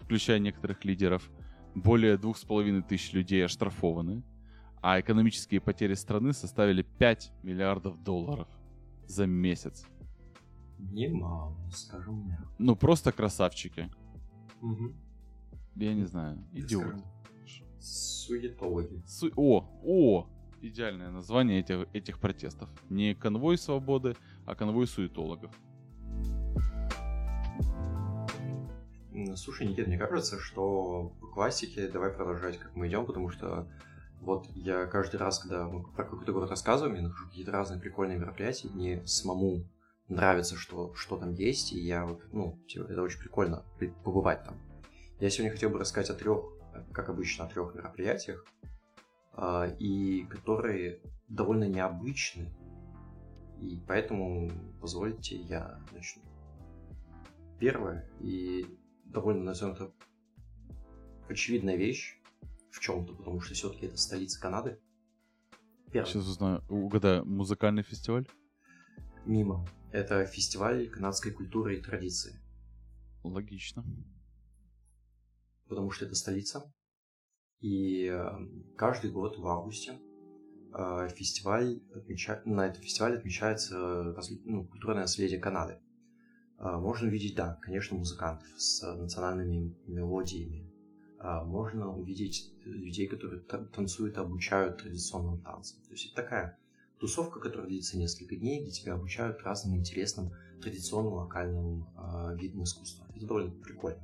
включая 0.00 0.38
некоторых 0.38 0.84
лидеров. 0.84 1.28
Более 1.74 2.16
двух 2.16 2.36
с 2.38 2.44
половиной 2.44 2.82
тысяч 2.82 3.12
людей 3.12 3.44
оштрафованы, 3.44 4.22
а 4.80 5.00
экономические 5.00 5.60
потери 5.60 5.94
страны 5.94 6.32
составили 6.32 6.82
5 6.82 7.32
миллиардов 7.42 8.02
долларов 8.02 8.48
за 9.06 9.26
месяц. 9.26 9.86
Немало, 10.78 11.56
скажем 11.72 12.14
мне. 12.24 12.38
Ну, 12.58 12.76
просто 12.76 13.12
красавчики. 13.12 13.90
Угу. 14.60 14.92
Я 15.76 15.94
не 15.94 16.04
знаю, 16.04 16.44
идиот. 16.52 16.96
Суетологи. 17.80 19.02
Су- 19.06 19.32
О, 19.36 19.68
о, 19.84 20.26
идеальное 20.62 21.10
название 21.10 21.60
этих, 21.60 21.86
этих 21.92 22.18
протестов. 22.18 22.70
Не 22.88 23.14
конвой 23.14 23.58
свободы, 23.58 24.16
а 24.46 24.54
конвой 24.54 24.86
суетологов. 24.86 25.50
Слушай, 29.36 29.68
Никит, 29.68 29.86
мне 29.86 29.96
кажется, 29.96 30.40
что 30.40 31.12
по 31.20 31.26
классике 31.28 31.86
давай 31.86 32.10
продолжать, 32.10 32.58
как 32.58 32.74
мы 32.74 32.88
идем, 32.88 33.06
потому 33.06 33.30
что 33.30 33.68
вот 34.20 34.48
я 34.54 34.86
каждый 34.86 35.16
раз, 35.16 35.38
когда 35.38 35.68
мы 35.68 35.84
про 35.84 36.04
какой-то 36.04 36.32
город 36.32 36.50
рассказываем, 36.50 36.96
я 36.96 37.02
нахожу 37.02 37.28
какие-то 37.28 37.52
разные 37.52 37.80
прикольные 37.80 38.18
мероприятия, 38.18 38.68
мне 38.70 39.06
самому 39.06 39.68
нравится, 40.08 40.56
что, 40.56 40.94
что 40.94 41.16
там 41.16 41.32
есть, 41.34 41.72
и 41.72 41.78
я 41.78 42.08
ну, 42.32 42.58
типа, 42.66 42.84
это 42.90 43.02
очень 43.02 43.20
прикольно 43.20 43.62
при- 43.78 43.94
побывать 44.02 44.42
там. 44.44 44.56
Я 45.20 45.30
сегодня 45.30 45.52
хотел 45.52 45.70
бы 45.70 45.78
рассказать 45.78 46.10
о 46.10 46.18
трех, 46.18 46.46
как 46.92 47.08
обычно, 47.08 47.44
о 47.44 47.48
трех 47.48 47.72
мероприятиях, 47.74 48.44
а, 49.32 49.66
и 49.78 50.24
которые 50.24 51.00
довольно 51.28 51.68
необычны, 51.68 52.52
И 53.60 53.80
поэтому 53.86 54.50
позвольте 54.80 55.36
я 55.36 55.80
начну. 55.92 56.22
Первое 57.60 58.10
и 58.20 58.66
довольно, 59.04 59.44
назовем 59.44 59.74
это, 59.74 59.92
очевидная 61.28 61.76
вещь 61.76 62.18
в 62.70 62.80
чем-то, 62.80 63.14
потому 63.14 63.40
что 63.40 63.54
все-таки 63.54 63.86
это 63.86 63.96
столица 63.96 64.40
Канады. 64.40 64.80
Первое. 65.92 66.10
Сейчас 66.10 66.26
узнаю. 66.26 66.62
Угадаю, 66.68 67.24
музыкальный 67.24 67.82
фестиваль? 67.82 68.26
Мимо. 69.24 69.66
Это 69.92 70.26
фестиваль 70.26 70.88
канадской 70.90 71.30
культуры 71.30 71.78
и 71.78 71.80
традиции. 71.82 72.40
Логично. 73.22 73.84
Потому 75.68 75.90
что 75.90 76.04
это 76.04 76.14
столица. 76.14 76.72
И 77.60 78.06
э, 78.06 78.28
каждый 78.76 79.10
год 79.10 79.38
в 79.38 79.46
августе 79.46 79.98
э, 80.76 81.08
фестиваль 81.14 81.80
отмеча... 81.94 82.42
на 82.44 82.66
этом 82.66 82.82
фестивале 82.82 83.16
отмечается 83.16 84.14
ну, 84.44 84.66
культурное 84.66 85.02
наследие 85.02 85.38
Канады. 85.38 85.80
Э, 86.64 86.78
можно 86.78 87.08
увидеть, 87.08 87.36
да, 87.36 87.58
конечно, 87.60 87.96
музыкантов 87.96 88.48
с 88.56 88.82
национальными 88.96 89.76
мелодиями. 89.86 90.66
Э, 91.20 91.44
можно 91.44 91.94
увидеть 91.94 92.50
людей, 92.64 93.06
которые 93.06 93.42
та- 93.42 93.66
танцуют 93.66 94.16
и 94.16 94.20
обучают 94.20 94.78
традиционным 94.78 95.42
танцам. 95.42 95.82
То 95.84 95.92
есть 95.92 96.06
это 96.06 96.22
такая 96.22 96.58
тусовка, 96.98 97.38
которая 97.38 97.68
длится 97.68 97.98
несколько 97.98 98.34
дней, 98.36 98.62
где 98.62 98.70
тебя 98.70 98.94
обучают 98.94 99.42
разным 99.42 99.76
интересным 99.76 100.32
традиционным 100.62 101.12
локальным 101.12 101.86
э, 101.98 102.36
видам 102.40 102.64
искусства. 102.64 103.06
Это 103.14 103.26
довольно 103.26 103.50
прикольно. 103.50 104.02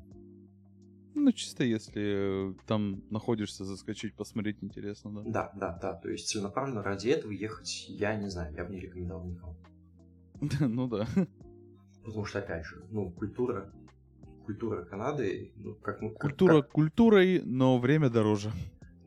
Ну, 1.15 1.33
чисто 1.33 1.65
если 1.65 2.51
э, 2.51 2.55
там 2.67 3.03
находишься, 3.11 3.65
заскочить, 3.65 4.15
посмотреть 4.15 4.59
интересно, 4.63 5.13
да? 5.13 5.23
Да, 5.31 5.53
да, 5.57 5.79
да. 5.81 5.95
То 5.95 6.11
есть 6.11 6.29
целенаправленно 6.29 6.83
ради 6.83 7.09
этого 7.09 7.33
ехать, 7.33 7.87
я 7.89 8.17
не 8.17 8.29
знаю, 8.29 8.55
я 8.55 8.65
бы 8.65 8.73
не 8.75 8.81
рекомендовал 8.81 9.25
никому. 9.25 9.57
Ну 10.61 10.89
да. 10.89 11.09
Потому 12.05 12.25
что, 12.25 12.39
опять 12.39 12.65
же, 12.65 12.85
ну, 12.91 13.11
культура, 13.11 13.73
культура 14.45 14.85
Канады, 14.85 15.53
ну, 15.57 15.75
как... 15.75 16.01
Как- 16.01 16.19
Культура 16.19 16.63
как- 16.63 16.73
культурой, 16.73 17.43
но 17.45 17.79
время 17.79 18.11
дороже. 18.11 18.51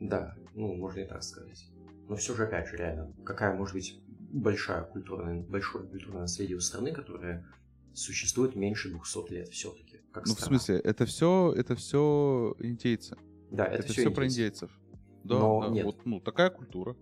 да, 0.00 0.34
ну, 0.54 0.74
можно 0.76 1.00
и 1.00 1.06
так 1.06 1.22
сказать. 1.22 1.66
Но 2.08 2.16
все 2.16 2.34
же, 2.34 2.44
опять 2.44 2.68
же, 2.68 2.76
реально, 2.76 3.12
какая 3.24 3.54
может 3.56 3.74
быть 3.74 4.00
большая 4.30 4.84
культурная, 4.84 5.42
большое 5.42 5.86
культурное 5.86 6.22
наследие 6.22 6.56
у 6.56 6.60
страны, 6.60 6.92
которая 6.92 7.46
существует 7.94 8.54
меньше 8.56 8.90
200 8.90 9.32
лет 9.32 9.48
все-таки, 9.48 10.00
Ну, 10.14 10.22
в 10.22 10.28
страна. 10.28 10.46
смысле, 10.58 10.78
это 10.80 11.06
все, 11.06 11.52
это 11.56 11.74
все 11.76 12.54
индейцы. 12.58 13.16
Да, 13.50 13.66
это, 13.66 13.76
Это, 13.82 13.92
все 13.92 14.02
все 14.02 14.10
про 14.10 14.26
индейцев. 14.26 14.70
Да, 15.24 15.38
Но 15.38 15.60
да, 15.62 15.68
нет. 15.70 15.84
вот, 15.86 16.04
ну, 16.04 16.20
такая 16.20 16.50
культура. 16.50 16.96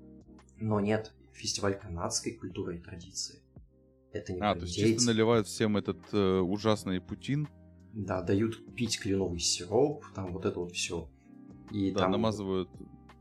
Но 0.59 0.81
нет, 0.81 1.13
фестиваль 1.33 1.79
канадской 1.79 2.33
культуры 2.33 2.77
и 2.77 2.81
традиции. 2.81 3.41
Это 4.13 4.33
не 4.33 4.41
А, 4.41 4.55
то 4.55 4.63
есть 4.63 4.75
чисто 4.75 5.07
наливают 5.07 5.47
всем 5.47 5.77
этот 5.77 5.99
э, 6.13 6.39
ужасный 6.41 7.01
путин, 7.01 7.49
Да, 7.95 8.23
дают 8.23 8.75
пить 8.75 9.01
кленовый 9.01 9.39
сироп, 9.41 10.05
там 10.15 10.33
вот 10.33 10.45
это 10.45 10.61
вот 10.61 10.73
все. 10.73 11.09
И 11.71 11.91
да, 11.91 12.01
там, 12.01 12.13
намазывают, 12.13 12.69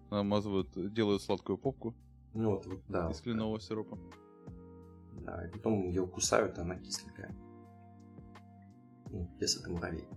намазывают, 0.09 0.93
делают 0.93 1.21
сладкую 1.21 1.57
попку 1.57 1.95
ну 2.33 2.51
вот, 2.51 2.65
вот, 2.65 2.81
да, 2.87 3.09
из 3.09 3.21
кленового 3.21 3.59
сиропа. 3.59 3.97
да, 5.25 5.45
и 5.47 5.51
потом 5.51 5.87
ее 5.89 6.05
кусают, 6.07 6.57
она 6.57 6.75
кисленькая. 6.77 7.33
Ну, 9.09 9.29
если 9.39 9.61
это 9.61 9.69
муравей. 9.69 10.07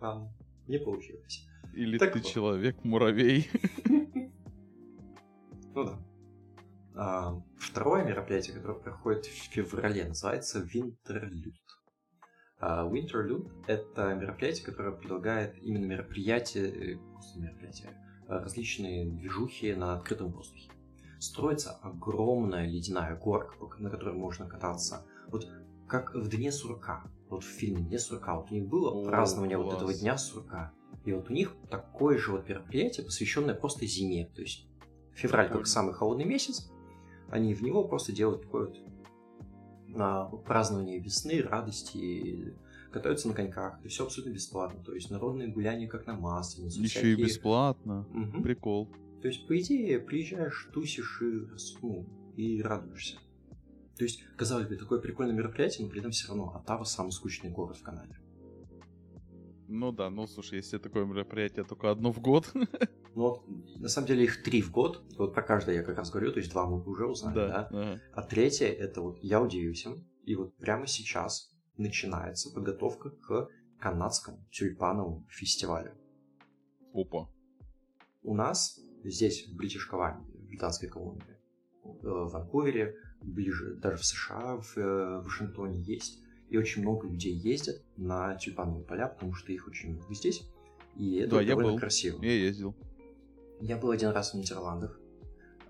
А, 0.00 0.28
не 0.68 0.78
получилось. 0.78 1.46
Или 1.74 1.98
Так 1.98 2.12
ты 2.12 2.18
вот. 2.20 2.28
человек-муравей. 2.28 3.48
Ну 5.76 5.82
да. 5.82 5.98
А, 6.96 7.42
второе 7.58 8.04
мероприятие, 8.04 8.56
которое 8.56 8.78
проходит 8.78 9.26
в 9.26 9.52
феврале, 9.52 10.04
называется 10.04 10.60
Winterlude. 10.60 11.54
А, 12.60 12.88
Winterlude— 12.88 13.50
это 13.66 14.14
мероприятие, 14.14 14.64
которое 14.64 14.92
предлагает 14.92 15.56
именно 15.60 15.86
мероприятия, 15.86 16.66
э, 16.68 16.98
просто 17.12 17.40
мероприятия, 17.40 17.90
а, 18.28 18.38
различные 18.38 19.10
движухи 19.10 19.74
на 19.74 19.94
открытом 19.94 20.30
воздухе. 20.30 20.70
Строится 21.18 21.72
огромная 21.82 22.66
ледяная 22.66 23.16
горка, 23.16 23.56
на 23.78 23.90
которой 23.90 24.14
можно 24.14 24.46
кататься. 24.46 25.04
Вот 25.28 25.48
как 25.88 26.14
в 26.14 26.28
Дне 26.28 26.52
сурка. 26.52 27.04
Вот 27.28 27.42
в 27.42 27.48
фильме 27.48 27.82
Дне 27.82 27.98
сурка. 27.98 28.36
Вот 28.36 28.50
у 28.50 28.54
них 28.54 28.66
было 28.66 28.90
О, 28.90 29.04
празднование 29.04 29.56
вот 29.56 29.70
класс. 29.70 29.76
этого 29.76 29.94
Дня 29.94 30.16
сурка. 30.16 30.72
И 31.04 31.12
вот 31.12 31.28
у 31.28 31.32
них 31.32 31.54
такое 31.70 32.18
же 32.18 32.32
вот 32.32 32.48
мероприятие, 32.48 33.04
посвященное 33.04 33.54
просто 33.54 33.86
зиме. 33.86 34.26
То 34.34 34.42
есть 34.42 34.66
февраль 35.14 35.50
как 35.50 35.66
самый 35.66 35.94
холодный 35.94 36.24
месяц, 36.24 36.70
они 37.34 37.52
в 37.52 37.62
него 37.62 37.82
просто 37.82 38.12
делают 38.12 38.42
такое 38.42 38.66
вот 38.66 38.76
а, 39.96 40.26
празднование 40.26 41.00
весны, 41.00 41.42
радости, 41.42 42.54
катаются 42.92 43.26
на 43.26 43.34
коньках, 43.34 43.84
и 43.84 43.88
все 43.88 44.04
абсолютно 44.04 44.32
бесплатно. 44.32 44.80
То 44.84 44.94
есть 44.94 45.10
народные 45.10 45.48
гуляния 45.48 45.88
как 45.88 46.06
на 46.06 46.14
Масленицу. 46.14 46.80
Еще 46.80 47.00
и 47.00 47.14
всякие- 47.16 47.26
бесплатно. 47.26 48.06
Мгм. 48.12 48.42
Прикол. 48.44 48.88
То 49.20 49.26
есть, 49.26 49.48
по 49.48 49.58
идее, 49.58 49.98
приезжаешь, 49.98 50.70
тусишь 50.72 51.22
и, 51.22 51.48
ну, 51.82 52.06
и 52.36 52.62
радуешься. 52.62 53.16
То 53.96 54.04
есть, 54.04 54.22
казалось 54.36 54.68
бы, 54.68 54.76
такое 54.76 55.00
прикольное 55.00 55.34
мероприятие, 55.34 55.86
но 55.86 55.90
при 55.90 56.00
этом 56.00 56.12
все 56.12 56.28
равно 56.28 56.52
Оттава 56.54 56.84
самый 56.84 57.10
скучный 57.10 57.50
город 57.50 57.76
в 57.76 57.82
Канаде. 57.82 58.16
Ну 59.68 59.92
да, 59.92 60.10
ну 60.10 60.26
слушай, 60.26 60.56
если 60.56 60.78
такое 60.78 61.04
мероприятие 61.04 61.64
только 61.64 61.90
одно 61.90 62.12
в 62.12 62.20
год, 62.20 62.52
Ну 63.14 63.42
на 63.78 63.88
самом 63.88 64.08
деле 64.08 64.24
их 64.24 64.42
три 64.42 64.60
в 64.60 64.70
год. 64.70 65.02
Вот 65.16 65.34
про 65.34 65.42
каждое 65.42 65.76
я 65.76 65.82
как 65.82 65.96
раз 65.96 66.10
говорю, 66.10 66.32
то 66.32 66.38
есть 66.38 66.50
два 66.50 66.66
мы 66.66 66.82
уже 66.82 67.06
узнали, 67.06 67.34
да? 67.34 67.48
да. 67.48 67.68
ага. 67.70 68.00
А 68.12 68.22
третье, 68.22 68.66
это 68.66 69.00
вот 69.00 69.18
я 69.22 69.40
удивился, 69.40 69.90
и 70.24 70.34
вот 70.34 70.56
прямо 70.56 70.86
сейчас 70.86 71.54
начинается 71.76 72.52
подготовка 72.52 73.10
к 73.10 73.48
канадскому 73.78 74.44
тюльпановому 74.50 75.26
фестивалю. 75.28 75.92
Опа. 76.92 77.28
У 78.22 78.34
нас 78.34 78.80
здесь, 79.04 79.46
в 79.46 79.56
Бритиш 79.56 79.86
Колумбии, 79.86 80.36
в 80.36 80.46
Британской 80.48 80.88
Колумбии, 80.88 81.36
э, 81.84 81.88
в 82.02 82.30
Ванкувере, 82.30 82.96
ближе, 83.20 83.74
даже 83.76 83.98
в 83.98 84.04
США, 84.04 84.56
в 84.56 84.78
э, 84.78 85.20
Вашингтоне 85.22 85.80
есть. 85.82 86.23
И 86.48 86.56
очень 86.56 86.82
много 86.82 87.08
людей 87.08 87.32
ездят 87.32 87.82
на 87.96 88.36
тюльпановые 88.36 88.84
поля, 88.84 89.08
потому 89.08 89.34
что 89.34 89.52
их 89.52 89.66
очень 89.66 89.94
много 89.94 90.14
здесь. 90.14 90.46
И 90.96 91.16
это 91.16 91.36
Да, 91.36 91.40
я 91.40 91.50
довольно 91.50 91.72
был. 91.72 91.78
красиво. 91.78 92.22
Я 92.22 92.32
ездил. 92.32 92.74
Я 93.60 93.76
был 93.76 93.90
один 93.90 94.10
раз 94.10 94.32
в 94.32 94.36
Нидерландах. 94.36 94.98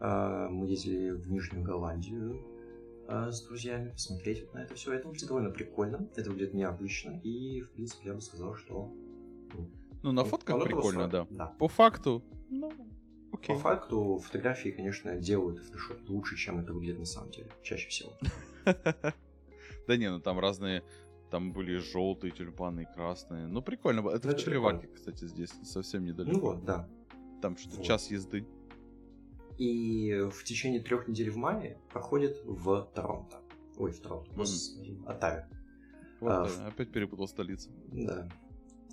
А, 0.00 0.48
Мы 0.48 0.66
ездили 0.66 1.10
в 1.10 1.30
Нижнюю 1.30 1.64
Голландию 1.64 2.42
а, 3.06 3.30
с 3.30 3.42
друзьями 3.42 3.90
посмотреть 3.90 4.42
вот 4.42 4.54
на 4.54 4.58
это 4.58 4.74
все. 4.74 4.92
Это 4.92 5.06
выглядит 5.06 5.28
довольно 5.28 5.50
прикольно, 5.50 6.08
это 6.16 6.30
выглядит 6.30 6.54
необычно. 6.54 7.20
И, 7.22 7.62
в 7.62 7.70
принципе, 7.70 8.08
я 8.08 8.14
бы 8.14 8.20
сказал, 8.20 8.54
что... 8.56 8.92
Ну, 10.02 10.12
на 10.12 10.22
ну, 10.22 10.24
фотках 10.24 10.62
прикольно, 10.64 11.08
да. 11.08 11.26
Да. 11.30 11.46
По 11.58 11.68
факту, 11.68 12.22
ну, 12.50 12.70
По 13.30 13.38
окей. 13.38 13.56
факту, 13.56 14.20
фотографии, 14.22 14.68
конечно, 14.68 15.16
делают 15.16 15.60
в 15.60 15.66
фотошопе 15.66 16.02
лучше, 16.08 16.36
чем 16.36 16.58
это 16.58 16.74
выглядит 16.74 16.98
на 16.98 17.06
самом 17.06 17.30
деле, 17.30 17.50
чаще 17.62 17.88
всего. 17.88 18.12
Да 19.86 19.96
не, 19.96 20.10
ну 20.10 20.20
там 20.20 20.38
разные, 20.38 20.82
там 21.30 21.52
были 21.52 21.76
желтые 21.76 22.30
тюльпаны, 22.30 22.86
красные. 22.94 23.46
Ну, 23.46 23.62
прикольно. 23.62 24.00
Это 24.08 24.26
Ну, 24.28 24.32
в 24.32 24.34
это 24.36 24.42
Череваке, 24.42 24.86
кстати, 24.88 25.26
здесь 25.26 25.50
совсем 25.64 26.04
недалеко. 26.04 26.32
Ну 26.36 26.40
вот, 26.40 26.64
да. 26.64 26.88
Там 27.42 27.56
что-то 27.56 27.76
Вот. 27.76 27.84
час 27.86 28.10
езды. 28.10 28.46
И 29.58 30.12
в 30.32 30.42
течение 30.44 30.80
трех 30.80 31.06
недель 31.08 31.30
в 31.30 31.36
мае 31.36 31.78
проходит 31.92 32.42
в 32.44 32.88
Торонто. 32.94 33.40
Ой, 33.76 33.92
в 33.92 34.00
Торонто, 34.00 34.30
Мгм. 34.30 34.38
господи, 34.38 34.98
Оттаве. 35.06 35.48
Вот, 36.20 36.30
А, 36.30 36.44
да, 36.44 36.50
в- 36.50 36.66
опять 36.68 36.90
перепутал 36.90 37.28
столицу. 37.28 37.70
Да. 37.92 38.28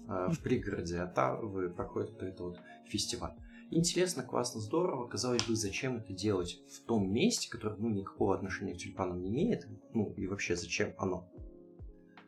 А, 0.08 0.30
В 0.30 0.40
пригороде 0.40 1.00
Оттавы 1.00 1.70
проходит 1.70 2.12
вот 2.12 2.24
этот 2.24 2.40
вот 2.42 2.60
фестиваль. 2.88 3.34
Интересно, 3.74 4.22
классно, 4.22 4.60
здорово. 4.60 5.08
Казалось 5.08 5.46
бы, 5.46 5.56
зачем 5.56 5.96
это 5.96 6.12
делать 6.12 6.62
в 6.70 6.82
том 6.82 7.10
месте, 7.10 7.50
которое 7.50 7.78
ну, 7.78 7.90
никакого 7.90 8.36
отношения 8.36 8.74
к 8.74 8.80
тюльпанам 8.80 9.22
не 9.22 9.30
имеет? 9.30 9.66
Ну 9.94 10.14
и 10.18 10.28
вообще, 10.28 10.58
зачем 10.58 10.94
оно? 10.98 11.32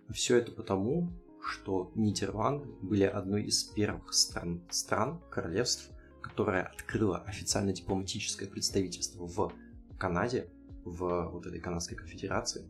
Все 0.09 0.37
это 0.37 0.53
потому, 0.53 1.11
что 1.41 1.91
Нидерланды 1.95 2.69
были 2.81 3.03
одной 3.03 3.43
из 3.43 3.61
первых 3.65 4.13
стран, 4.13 4.63
стран 4.69 5.21
королевств, 5.29 5.91
которая 6.21 6.63
открыла 6.63 7.17
официально 7.17 7.73
дипломатическое 7.73 8.47
представительство 8.47 9.27
в 9.27 9.51
Канаде, 9.99 10.49
в 10.85 11.29
вот 11.29 11.45
этой 11.45 11.59
канадской 11.59 11.97
конфедерации. 11.97 12.65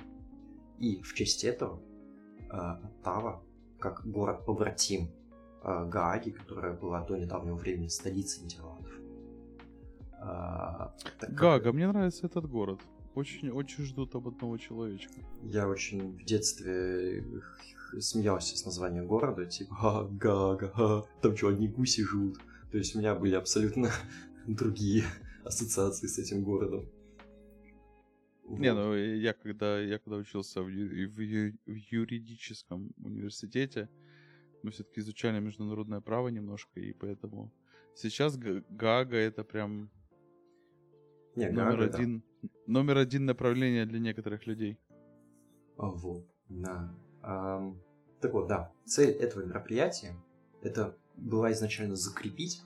И 0.80 1.00
в 1.04 1.14
честь 1.14 1.44
этого 1.44 1.80
э, 2.40 2.56
Оттава, 2.56 3.44
как 3.80 4.04
город-побратим 4.04 5.12
Гааги, 5.64 6.32
которая 6.32 6.74
была 6.74 7.06
до 7.06 7.18
недавнего 7.18 7.56
времени 7.56 7.88
столицей 7.88 8.44
Нидерландов. 8.44 8.92
А, 10.20 10.94
как 11.20 11.34
Гага, 11.34 11.74
мне 11.74 11.88
нравится 11.88 12.26
этот 12.28 12.50
город. 12.50 12.80
Очень, 13.16 13.50
очень 13.50 13.84
жду 13.84 14.06
там 14.06 14.28
одного 14.28 14.58
человечка. 14.58 15.14
Я 15.44 15.68
очень 15.68 16.18
в 16.18 16.26
детстве 16.26 17.24
смеялся 18.00 18.58
с 18.58 18.66
названием 18.66 19.06
города, 19.06 19.46
типа 19.46 19.76
«Ха, 19.76 20.04
Гага, 20.10 20.70
ха, 20.70 21.04
там 21.22 21.36
что, 21.38 21.50
одни 21.50 21.68
гуси 21.68 22.04
живут?» 22.04 22.40
То 22.72 22.78
есть 22.78 22.96
у 22.96 23.00
меня 23.00 23.14
были 23.14 23.36
абсолютно 23.36 23.92
другие 24.48 25.04
ассоциации 25.46 26.08
с 26.08 26.18
этим 26.18 26.44
городом. 26.44 26.86
Не, 28.50 28.74
ну 28.74 28.94
я 28.96 29.34
когда, 29.34 29.80
я 29.80 30.00
когда 30.00 30.18
учился 30.18 30.62
в, 30.62 30.68
ю- 30.68 31.10
в 31.10 31.20
ю- 31.20 31.58
в 31.66 31.76
юридическом 31.76 32.92
университете, 32.98 33.90
мы 34.64 34.72
все-таки 34.72 35.02
изучали 35.02 35.40
международное 35.40 36.02
право 36.02 36.30
немножко, 36.30 36.80
и 36.80 36.94
поэтому 36.94 37.52
сейчас 37.96 38.38
Га- 38.38 38.64
Гаага 38.70 39.18
это 39.18 39.44
прям 39.44 39.92
Не, 41.36 41.50
номер 41.50 41.78
Гаага, 41.78 41.90
да. 41.92 41.98
один, 41.98 42.24
номер 42.68 42.98
один 42.98 43.26
направление 43.26 43.86
для 43.86 44.00
некоторых 44.00 44.48
людей. 44.48 44.80
А, 45.78 45.88
Вот, 45.88 46.26
да. 46.50 46.96
Ам, 47.22 47.82
так 48.22 48.34
вот, 48.34 48.48
да, 48.48 48.72
цель 48.86 49.12
этого 49.12 49.44
мероприятия 49.46 50.16
это 50.62 50.98
была 51.16 51.52
изначально 51.52 51.96
закрепить, 51.96 52.62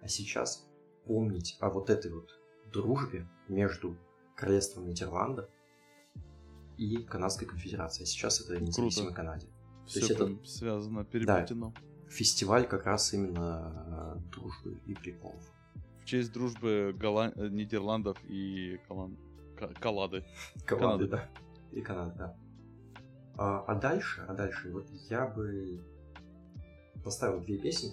а 0.00 0.08
сейчас 0.08 0.68
помнить 1.04 1.56
о 1.60 1.68
вот 1.70 1.90
этой 1.90 2.12
вот 2.12 2.30
дружбе 2.72 3.28
между 3.48 3.96
Королевством 4.36 4.86
Нидерландов 4.86 5.48
и 6.78 6.96
Канадской 7.04 7.46
конфедерацией. 7.46 8.04
А 8.04 8.06
сейчас 8.06 8.40
это 8.40 8.58
независимой 8.60 9.14
Канаде. 9.14 9.48
Все 9.86 10.00
есть 10.00 10.10
это- 10.12 10.44
связано, 10.44 11.04
переплетено. 11.04 11.72
Фестиваль 12.08 12.66
как 12.66 12.84
раз 12.86 13.12
именно 13.14 14.16
э, 14.16 14.30
дружбы 14.30 14.78
и 14.86 14.94
приколов. 14.94 15.42
В 16.00 16.04
честь 16.04 16.32
дружбы 16.32 16.94
Голлан- 16.98 17.32
э, 17.36 17.48
Нидерландов 17.48 18.18
и 18.24 18.78
Колан- 18.88 19.16
Ка- 19.56 19.72
Калады. 19.80 20.24
Канады, 20.66 21.06
да. 21.08 21.28
И 21.70 21.80
Канады, 21.80 22.14
да. 22.18 22.36
А, 23.38 23.60
а 23.66 23.74
дальше, 23.74 24.24
а 24.28 24.34
дальше, 24.34 24.70
вот 24.72 24.86
я 25.08 25.26
бы 25.26 25.80
поставил 27.02 27.40
две 27.40 27.58
песни, 27.58 27.92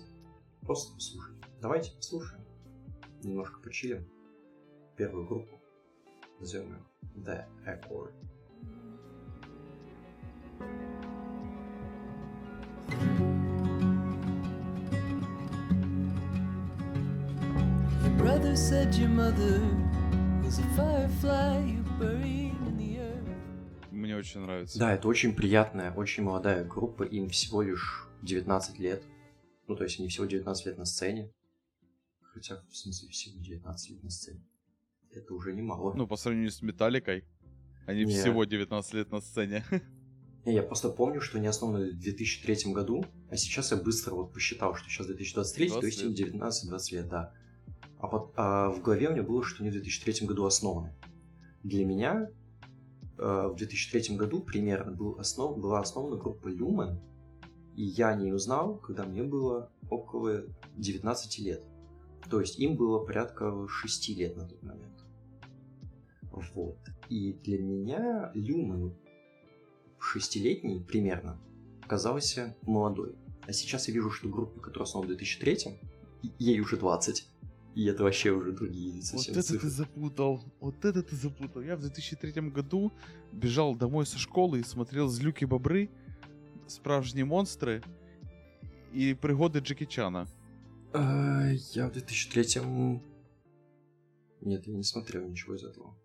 просто 0.61 0.93
послушать. 0.93 1.35
Давайте 1.61 1.95
послушаем. 1.95 2.43
Немножко 3.23 3.59
почилим. 3.61 4.05
Первую 4.97 5.27
группу. 5.27 5.59
Назовем 6.39 6.73
ее 6.73 6.83
The 7.15 7.45
Accord. 7.65 8.13
Brother 18.39 18.55
said 18.55 18.95
your 18.95 19.09
mother 19.09 19.59
was 20.41 20.59
a 20.59 20.63
firefly 20.77 21.59
you 21.67 21.83
buried 21.99 22.55
in 22.67 22.77
the 22.77 22.99
earth. 22.99 23.91
Мне 23.91 24.15
очень 24.15 24.39
нравится. 24.39 24.79
Да, 24.79 24.93
это 24.93 25.09
очень 25.09 25.35
приятная, 25.35 25.91
очень 25.93 26.23
молодая 26.23 26.63
группа, 26.63 27.03
им 27.03 27.27
всего 27.27 27.61
лишь 27.61 28.07
19 28.21 28.79
лет. 28.79 29.03
Ну, 29.67 29.75
то 29.75 29.83
есть 29.83 29.99
они 29.99 30.07
всего 30.07 30.25
19 30.25 30.65
лет 30.67 30.77
на 30.77 30.85
сцене. 30.85 31.29
Хотя, 32.21 32.63
в 32.69 32.77
смысле, 32.77 33.09
всего 33.09 33.41
19 33.41 33.89
лет 33.91 34.03
на 34.03 34.09
сцене. 34.09 34.41
Это 35.11 35.33
уже 35.33 35.51
немало. 35.51 35.93
Ну, 35.93 36.07
по 36.07 36.15
сравнению 36.15 36.51
с 36.51 36.61
Металликой, 36.61 37.25
они 37.87 38.05
Не. 38.05 38.13
всего 38.13 38.45
19 38.45 38.93
лет 38.93 39.11
на 39.11 39.19
сцене. 39.19 39.65
Не, 40.45 40.53
я 40.53 40.63
просто 40.63 40.89
помню, 40.89 41.19
что 41.19 41.39
они 41.39 41.47
основаны 41.47 41.91
в 41.91 41.99
2003 41.99 42.71
году, 42.71 43.03
а 43.29 43.35
сейчас 43.35 43.71
я 43.71 43.77
быстро 43.77 44.15
вот 44.15 44.31
посчитал, 44.31 44.75
что 44.75 44.89
сейчас 44.89 45.07
2023, 45.07 45.67
то 45.67 45.81
20 45.81 45.85
есть 45.85 46.21
им 46.21 46.33
лет. 46.33 46.41
19-20 46.41 46.95
лет, 46.95 47.09
да. 47.09 47.33
А, 47.99 48.07
пот- 48.07 48.33
а 48.37 48.69
в 48.69 48.81
голове 48.81 49.09
у 49.09 49.11
меня 49.11 49.23
было, 49.23 49.43
что 49.43 49.61
они 49.61 49.69
в 49.69 49.73
2003 49.73 50.25
году 50.25 50.45
основаны. 50.45 50.93
Для 51.63 51.85
меня 51.85 52.29
э, 53.17 53.47
в 53.51 53.55
2003 53.55 54.15
году 54.15 54.41
примерно 54.41 54.91
был 54.91 55.19
основ... 55.19 55.57
была 55.57 55.81
основана 55.81 56.15
группа 56.15 56.47
Lumen, 56.47 56.97
и 57.75 57.83
я 57.83 58.15
не 58.15 58.31
узнал, 58.31 58.77
когда 58.77 59.05
мне 59.05 59.23
было 59.23 59.69
около 59.89 60.43
19 60.77 61.39
лет. 61.39 61.63
То 62.29 62.39
есть 62.39 62.57
им 62.59 62.77
было 62.77 62.99
порядка 63.05 63.67
6 63.67 64.09
лет 64.17 64.37
на 64.37 64.47
тот 64.47 64.63
момент. 64.63 65.03
Вот. 66.31 66.77
И 67.09 67.33
для 67.33 67.59
меня 67.59 68.31
Lumen 68.35 68.93
шестилетний 69.99 70.79
примерно 70.81 71.37
казался 71.87 72.55
молодой. 72.61 73.15
А 73.45 73.51
сейчас 73.51 73.87
я 73.87 73.93
вижу, 73.93 74.11
что 74.11 74.29
группа, 74.29 74.59
которая 74.61 74.85
основана 74.85 75.11
в 75.13 75.17
2003, 75.17 75.79
и- 76.21 76.31
ей 76.39 76.59
уже 76.61 76.77
20. 76.77 77.27
И 77.75 77.85
это 77.85 78.03
вообще 78.03 78.31
уже 78.31 78.51
другие 78.51 78.95
Вот 78.95 79.03
совсем 79.03 79.33
это 79.33 79.43
цифры. 79.43 79.59
ты 79.59 79.69
запутал. 79.69 80.43
Вот 80.59 80.83
это 80.85 81.03
ты 81.03 81.15
запутал. 81.15 81.61
Я 81.61 81.75
в 81.75 81.81
2003 81.81 82.49
году 82.49 82.91
бежал 83.31 83.75
домой 83.75 84.05
со 84.05 84.17
школы 84.17 84.59
и 84.59 84.63
смотрел 84.63 85.07
«Злюки 85.07 85.45
бобры», 85.45 85.89
«Справжні 86.67 87.23
монстри» 87.23 87.81
и 88.93 89.15
«Пригоды 89.15 89.59
Джеки 89.59 89.85
Чана». 89.85 90.27
А, 90.93 91.51
я 91.73 91.87
в 91.87 91.91
2003 91.91 93.01
Нет, 94.41 94.67
я 94.67 94.73
не 94.73 94.83
смотрел 94.83 95.27
ничего 95.27 95.55
из 95.55 95.63
этого. 95.63 95.97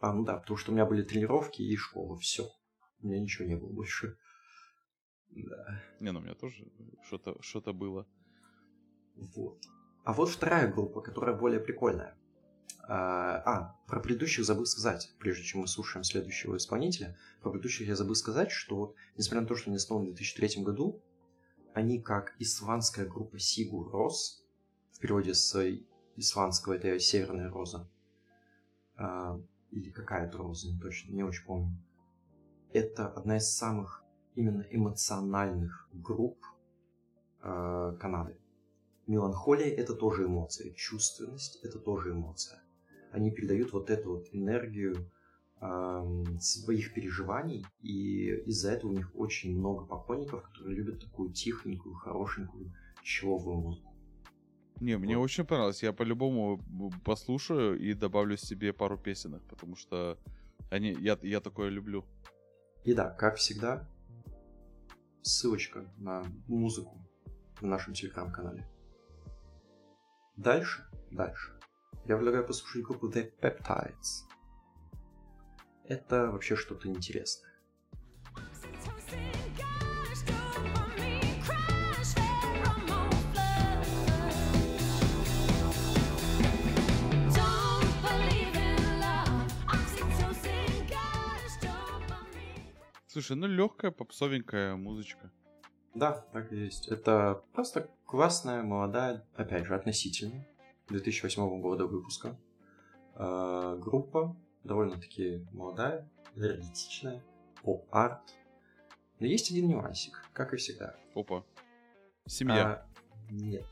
А, 0.00 0.12
ну 0.12 0.24
да, 0.24 0.36
потому 0.38 0.56
что 0.56 0.70
у 0.70 0.74
меня 0.74 0.86
были 0.86 1.02
тренировки 1.02 1.62
и 1.62 1.76
школа, 1.76 2.16
все. 2.18 2.48
У 3.00 3.08
меня 3.08 3.20
ничего 3.20 3.48
не 3.48 3.56
было 3.56 3.72
больше. 3.72 4.16
Да. 5.30 5.82
Не, 6.00 6.12
ну 6.12 6.20
у 6.20 6.22
меня 6.22 6.34
тоже 6.34 6.64
что-то 7.06 7.36
что 7.42 7.72
было. 7.72 8.06
Вот. 9.16 9.58
А 10.08 10.14
вот 10.14 10.30
вторая 10.30 10.72
группа, 10.72 11.02
которая 11.02 11.36
более 11.36 11.60
прикольная. 11.60 12.16
А, 12.80 13.42
а, 13.44 13.76
про 13.86 14.00
предыдущих 14.00 14.46
забыл 14.46 14.64
сказать, 14.64 15.12
прежде 15.18 15.44
чем 15.44 15.60
мы 15.60 15.68
слушаем 15.68 16.02
следующего 16.02 16.56
исполнителя. 16.56 17.18
Про 17.42 17.50
предыдущих 17.50 17.86
я 17.86 17.94
забыл 17.94 18.14
сказать, 18.14 18.50
что 18.50 18.76
вот, 18.76 18.94
несмотря 19.18 19.42
на 19.42 19.46
то, 19.46 19.54
что 19.54 19.68
они 19.68 19.76
основаны 19.76 20.12
в 20.12 20.14
2003 20.14 20.62
году, 20.62 21.02
они 21.74 22.00
как 22.00 22.34
исландская 22.38 23.04
группа 23.04 23.38
Сигу 23.38 23.84
Рос, 23.84 24.42
в 24.92 24.98
переводе 24.98 25.34
с 25.34 25.54
исландского 26.16 26.72
это 26.72 26.98
северная 26.98 27.50
роза, 27.50 27.86
а, 28.96 29.38
или 29.72 29.90
какая-то 29.90 30.38
роза, 30.38 30.72
не 30.72 30.80
точно, 30.80 31.12
не 31.12 31.22
очень 31.22 31.44
помню. 31.44 31.76
Это 32.72 33.08
одна 33.08 33.36
из 33.36 33.54
самых 33.54 34.02
именно 34.36 34.64
эмоциональных 34.70 35.90
групп 35.92 36.42
а, 37.42 37.92
Канады. 37.96 38.38
Меланхолия 39.08 39.74
это 39.74 39.94
тоже 39.94 40.26
эмоция, 40.26 40.70
чувственность 40.74 41.58
это 41.64 41.78
тоже 41.78 42.12
эмоция. 42.12 42.62
Они 43.10 43.30
передают 43.30 43.72
вот 43.72 43.88
эту 43.88 44.10
вот 44.16 44.26
энергию 44.32 45.10
ам, 45.60 46.38
своих 46.40 46.92
переживаний, 46.92 47.64
и 47.80 48.26
из-за 48.46 48.72
этого 48.72 48.90
у 48.90 48.94
них 48.94 49.10
очень 49.14 49.58
много 49.58 49.86
поклонников, 49.86 50.42
которые 50.42 50.76
любят 50.76 51.00
такую 51.00 51.32
тихонькую, 51.32 51.94
хорошенькую, 51.94 52.70
человую 53.02 53.56
музыку. 53.56 53.94
Не, 54.80 54.98
мне 54.98 55.16
Вот. 55.16 55.24
очень 55.24 55.44
понравилось. 55.44 55.82
Я 55.82 55.92
по-любому 55.94 56.60
послушаю 57.02 57.78
и 57.78 57.94
добавлю 57.94 58.36
себе 58.36 58.74
пару 58.74 58.98
песенок, 58.98 59.42
потому 59.48 59.74
что 59.74 60.18
они, 60.70 60.92
я, 61.00 61.18
я 61.22 61.40
такое 61.40 61.70
люблю. 61.70 62.04
И 62.84 62.92
да, 62.92 63.08
как 63.10 63.36
всегда, 63.36 63.88
ссылочка 65.22 65.90
на 65.96 66.24
музыку 66.46 66.98
в 67.60 67.66
нашем 67.66 67.94
телеграм-канале. 67.94 68.68
Дальше, 70.38 70.86
дальше. 71.10 71.52
Я 72.04 72.16
предлагаю 72.16 72.46
послушать 72.46 72.84
группу 72.84 73.10
The 73.10 73.28
Peptides. 73.40 74.24
Это 75.84 76.30
вообще 76.30 76.54
что-то 76.54 76.88
интересное. 76.88 77.50
Слушай, 93.08 93.36
ну 93.36 93.48
легкая 93.48 93.90
попсовенькая 93.90 94.76
музычка. 94.76 95.32
Да, 95.94 96.24
так 96.32 96.52
и 96.52 96.56
есть. 96.56 96.88
Это 96.88 97.42
просто 97.52 97.88
классная, 98.06 98.62
молодая, 98.62 99.24
опять 99.34 99.66
же, 99.66 99.74
относительно 99.74 100.44
2008 100.88 101.60
года 101.60 101.86
выпуска. 101.86 102.36
э, 103.14 103.78
группа, 103.80 104.36
довольно-таки 104.64 105.46
молодая, 105.52 106.08
энергетичная, 106.36 107.20
поп-арт. 107.62 108.20
Но 109.18 109.26
есть 109.26 109.50
один 109.50 109.68
нюансик, 109.68 110.24
как 110.32 110.54
и 110.54 110.56
всегда. 110.56 110.94
Опа. 111.14 111.44
Семья. 112.26 112.64
А, 112.68 112.86
нет. 113.30 113.66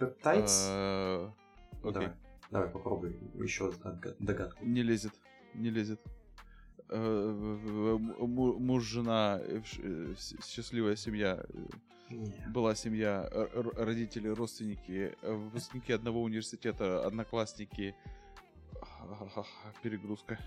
Peptides... 0.00 0.66
Э, 0.70 1.30
Окей. 1.82 1.92
Давай, 1.92 2.12
давай 2.50 2.68
попробуй 2.70 3.18
еще 3.34 3.70
догадку. 4.18 4.64
Не 4.64 4.82
лезет. 4.82 5.12
Не 5.52 5.68
лезет. 5.68 6.00
Э, 6.88 7.98
Муж, 8.20 8.84
жена, 8.84 9.40
э, 9.40 9.62
э, 9.78 10.14
счастливая 10.44 10.96
семья. 10.96 11.44
Была 12.48 12.74
семья, 12.74 13.28
родители, 13.76 14.28
родственники, 14.28 15.16
выпускники 15.22 15.92
одного 15.92 16.22
университета, 16.22 17.04
одноклассники. 17.06 17.94
Перегрузка. 19.82 20.38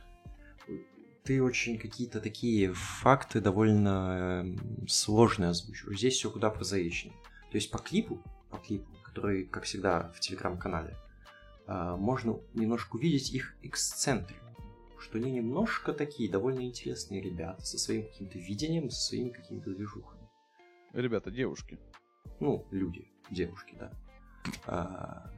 Ты 1.23 1.43
очень 1.43 1.77
какие-то 1.77 2.21
такие 2.21 2.73
факты 2.73 3.41
довольно 3.41 4.45
сложные 4.87 5.49
озвучиваешь. 5.49 5.97
Здесь 5.97 6.13
все 6.13 6.29
куда 6.31 6.49
прозаичнее. 6.51 7.15
То 7.51 7.57
есть 7.57 7.71
по 7.71 7.79
клипу, 7.79 8.21
по 8.49 8.57
клипу, 8.57 8.89
который, 9.03 9.45
как 9.45 9.63
всегда, 9.63 10.11
в 10.15 10.19
телеграм-канале, 10.19 10.95
а, 11.65 11.97
можно 11.97 12.39
немножко 12.53 12.95
увидеть 12.95 13.33
их 13.33 13.55
эксцентрику. 13.61 14.46
Что 14.99 15.17
они 15.17 15.31
немножко 15.31 15.93
такие 15.93 16.29
довольно 16.29 16.61
интересные 16.61 17.21
ребята 17.21 17.63
со 17.65 17.77
своим 17.77 18.03
каким-то 18.07 18.37
видением, 18.39 18.89
со 18.89 19.01
своими 19.01 19.29
какими-то 19.29 19.71
движухами. 19.71 20.27
Ребята, 20.93 21.31
девушки. 21.31 21.77
Ну, 22.39 22.65
люди, 22.71 23.07
девушки, 23.29 23.75
да. 23.79 23.91
А, 24.65 25.31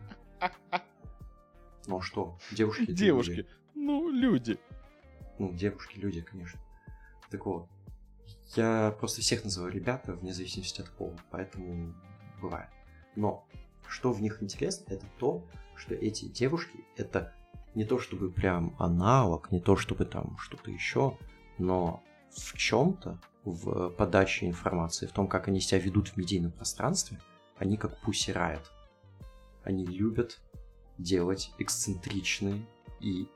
Ну 1.88 1.98
а 1.98 2.02
что, 2.02 2.38
девушки 2.52 2.86
Девушки. 2.92 3.32
люди. 3.32 3.48
Ну, 3.76 4.10
люди. 4.10 4.60
Ну, 5.40 5.54
девушки, 5.54 5.98
люди, 5.98 6.22
конечно. 6.22 6.60
Так 7.32 7.46
вот, 7.46 7.68
я 8.56 8.96
просто 9.00 9.22
всех 9.22 9.44
называю 9.44 9.74
ребята, 9.74 10.14
вне 10.14 10.34
зависимости 10.34 10.82
от 10.82 10.90
пола, 10.92 11.18
поэтому 11.32 11.94
бывает. 12.42 12.70
Но 13.16 13.48
что 13.88 14.12
в 14.12 14.22
них 14.22 14.44
интересно, 14.44 14.94
это 14.94 15.06
то, 15.18 15.44
что 15.76 15.96
эти 15.96 16.26
девушки, 16.26 16.84
это 16.98 17.34
не 17.80 17.86
то 17.86 17.98
чтобы 17.98 18.30
прям 18.30 18.76
аналог, 18.78 19.54
не 19.54 19.62
то 19.62 19.78
чтобы 19.78 20.04
там 20.04 20.38
что-то 20.38 20.70
еще, 20.70 21.18
но 21.58 22.04
в 22.30 22.58
чем-то, 22.58 23.18
в 23.46 23.90
подаче 23.92 24.48
информации, 24.48 25.08
в 25.08 25.14
том, 25.14 25.30
как 25.30 25.48
они 25.48 25.62
себя 25.62 25.80
ведут 25.80 26.10
в 26.10 26.18
медийном 26.18 26.52
пространстве, 26.52 27.22
они 27.58 27.78
как 27.78 27.98
Riot. 28.06 28.66
Они 29.64 29.86
любят 29.86 30.42
делать 30.98 31.52
эксцентричные 31.58 32.66
и 33.00 33.30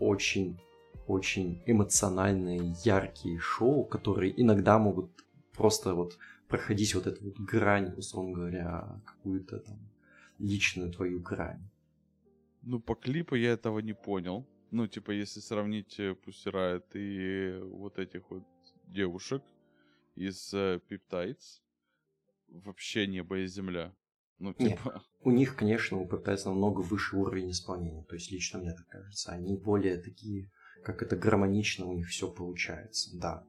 очень 0.00 0.58
очень 1.06 1.62
эмоциональные, 1.66 2.74
яркие 2.84 3.38
шоу, 3.38 3.84
которые 3.84 4.32
иногда 4.42 4.78
могут 4.80 5.12
просто 5.52 5.94
вот 5.94 6.18
проходить 6.48 6.96
вот 6.96 7.06
эту 7.06 7.24
вот 7.24 7.38
грань, 7.38 7.94
условно 7.96 8.32
говоря, 8.32 9.00
какую-то 9.04 9.60
там 9.60 9.78
личную 10.40 10.92
твою 10.92 11.20
грань. 11.20 11.62
Ну, 12.66 12.80
по 12.80 12.96
клипу 12.96 13.36
я 13.36 13.52
этого 13.52 13.78
не 13.78 13.94
понял. 13.94 14.44
Ну, 14.72 14.88
типа, 14.88 15.12
если 15.12 15.38
сравнить 15.40 16.00
э, 16.00 16.16
Pussy 16.26 16.50
Riot 16.52 16.84
и 16.94 17.60
вот 17.62 17.98
этих 17.98 18.28
вот 18.28 18.42
девушек 18.88 19.42
из 20.16 20.52
э, 20.52 20.80
Peptides, 20.90 21.60
вообще 22.48 23.06
небо 23.06 23.38
и 23.38 23.46
земля. 23.46 23.94
Ну, 24.40 24.52
Нет. 24.58 24.78
типа, 24.78 25.04
У 25.20 25.30
них, 25.30 25.54
конечно, 25.54 25.98
у 25.98 26.08
ППС 26.08 26.44
намного 26.44 26.80
выше 26.80 27.16
уровень 27.16 27.52
исполнения, 27.52 28.02
то 28.02 28.16
есть 28.16 28.32
лично 28.32 28.58
мне 28.58 28.72
так 28.72 28.88
кажется. 28.88 29.30
Они 29.30 29.56
более 29.56 29.96
такие, 29.98 30.50
как 30.82 31.02
это 31.02 31.16
гармонично 31.16 31.86
у 31.86 31.92
них 31.92 32.08
все 32.08 32.28
получается, 32.28 33.16
да. 33.16 33.44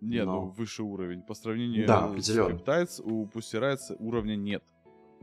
не, 0.00 0.24
Но- 0.24 0.40
ну, 0.40 0.48
выше 0.48 0.82
уровень. 0.82 1.20
По 1.20 1.34
сравнению 1.34 1.86
Да, 1.86 2.18
с. 2.18 2.30
Peptides 2.30 3.02
у 3.02 3.26
Riot 3.26 3.96
уровня 3.98 4.36
нет. 4.36 4.64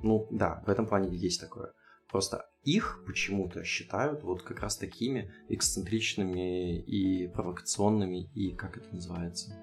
Ну 0.03 0.27
да, 0.29 0.63
в 0.67 0.69
этом 0.69 0.85
плане 0.85 1.09
есть 1.17 1.41
такое. 1.41 1.73
Просто 2.11 2.45
их 2.63 3.03
почему-то 3.07 3.63
считают 3.63 4.23
вот 4.23 4.43
как 4.43 4.59
раз 4.59 4.75
такими 4.75 5.31
эксцентричными 5.47 6.77
и 6.79 7.27
провокационными, 7.27 8.29
и 8.35 8.53
как 8.53 8.77
это 8.77 8.93
называется? 8.93 9.57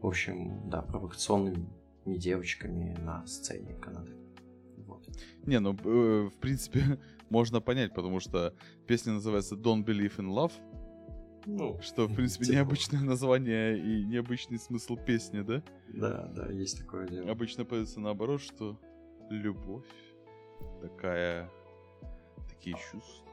В 0.00 0.06
общем, 0.06 0.68
да, 0.70 0.80
провокационными 0.80 1.68
девочками 2.06 2.96
на 2.98 3.26
сцене 3.26 3.74
Канады. 3.74 4.12
Вот. 4.78 5.06
Не, 5.44 5.60
ну, 5.60 5.76
э, 5.84 6.28
в 6.28 6.38
принципе, 6.40 6.98
можно 7.28 7.60
понять, 7.60 7.92
потому 7.92 8.20
что 8.20 8.54
песня 8.86 9.12
называется 9.12 9.54
Don't 9.54 9.84
Believe 9.84 10.16
in 10.16 10.32
Love, 10.32 10.52
Ну, 11.44 11.78
что, 11.82 12.06
в 12.06 12.14
принципе, 12.14 12.46
типа. 12.46 12.56
необычное 12.56 13.00
название 13.00 13.78
и 13.78 14.04
необычный 14.04 14.58
смысл 14.58 14.96
песни, 14.96 15.42
да? 15.42 15.62
Да, 15.88 16.32
да, 16.34 16.50
есть 16.50 16.78
такое 16.78 17.06
дело. 17.06 17.30
Обычно 17.30 17.66
поется 17.66 18.00
наоборот, 18.00 18.40
что 18.40 18.80
любовь 19.28 19.84
такая... 20.80 21.50
такие 22.58 22.76
чувства. 22.76 23.28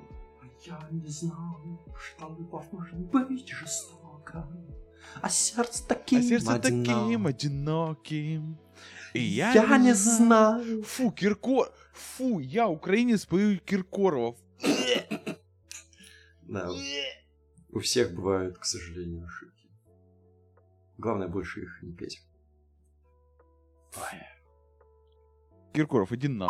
Я 0.65 0.88
не 0.91 1.07
знал, 1.07 1.59
что 1.97 2.36
любовь 2.38 2.65
может 2.71 2.97
быть 2.97 3.47
жестока, 3.47 4.47
а 5.21 5.30
сердце 5.30 5.88
таким 5.88 6.19
а 6.19 6.23
сердце 6.23 6.59
таким 6.59 7.28
одино. 7.28 7.88
одиноким. 7.88 8.57
И 9.13 9.21
я, 9.21 9.51
Я 9.51 9.78
не 9.78 9.93
знаю. 9.93 10.84
Фу, 10.84 11.11
Киркор... 11.11 11.71
Фу, 11.93 12.39
я 12.39 12.67
украинец, 12.67 13.26
пою 13.26 13.59
Киркорова. 13.59 14.36
Да, 16.41 16.69
у 17.69 17.80
всех 17.80 18.13
бывают, 18.13 18.57
к 18.57 18.65
сожалению, 18.65 19.26
ошибки. 19.26 19.69
Главное 20.97 21.28
больше 21.28 21.61
их 21.61 21.82
не 21.82 21.93
петь. 21.93 22.21
Киркоров, 25.73 26.11
иди 26.11 26.28
на. 26.28 26.47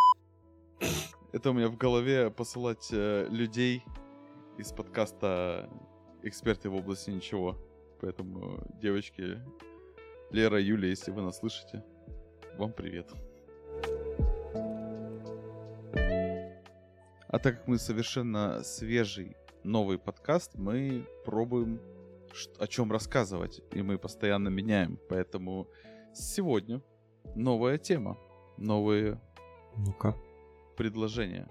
Это 1.36 1.49
у 1.49 1.53
меня 1.53 1.67
в 1.67 1.75
голове 1.75 2.31
посылать 2.31 2.88
э, 2.93 3.27
людей 3.29 3.83
из 4.57 4.71
подкаста 4.71 5.69
«Эксперты 6.23 6.69
в 6.69 6.75
области 6.75 7.09
ничего». 7.09 7.57
Поэтому, 7.99 8.65
девочки, 8.81 9.41
Лера, 10.31 10.61
Юля, 10.61 10.88
если 10.88 11.11
вы 11.11 11.23
нас 11.23 11.39
слышите, 11.39 11.83
вам 12.57 12.71
привет. 12.71 13.11
А 17.27 17.38
так 17.39 17.57
как 17.57 17.67
мы 17.67 17.79
совершенно 17.79 18.63
свежий 18.63 19.36
новый 19.65 19.97
подкаст, 19.97 20.55
мы 20.55 21.05
пробуем 21.25 21.81
о 22.59 22.67
чем 22.67 22.93
рассказывать, 22.93 23.61
и 23.73 23.81
мы 23.81 23.97
постоянно 23.97 24.47
меняем. 24.47 24.97
Поэтому 25.09 25.67
сегодня 26.13 26.81
новая 27.36 27.77
тема, 27.77 28.17
новые 28.55 29.19
Ну-ка. 29.75 30.15
Предложения. 30.76 31.47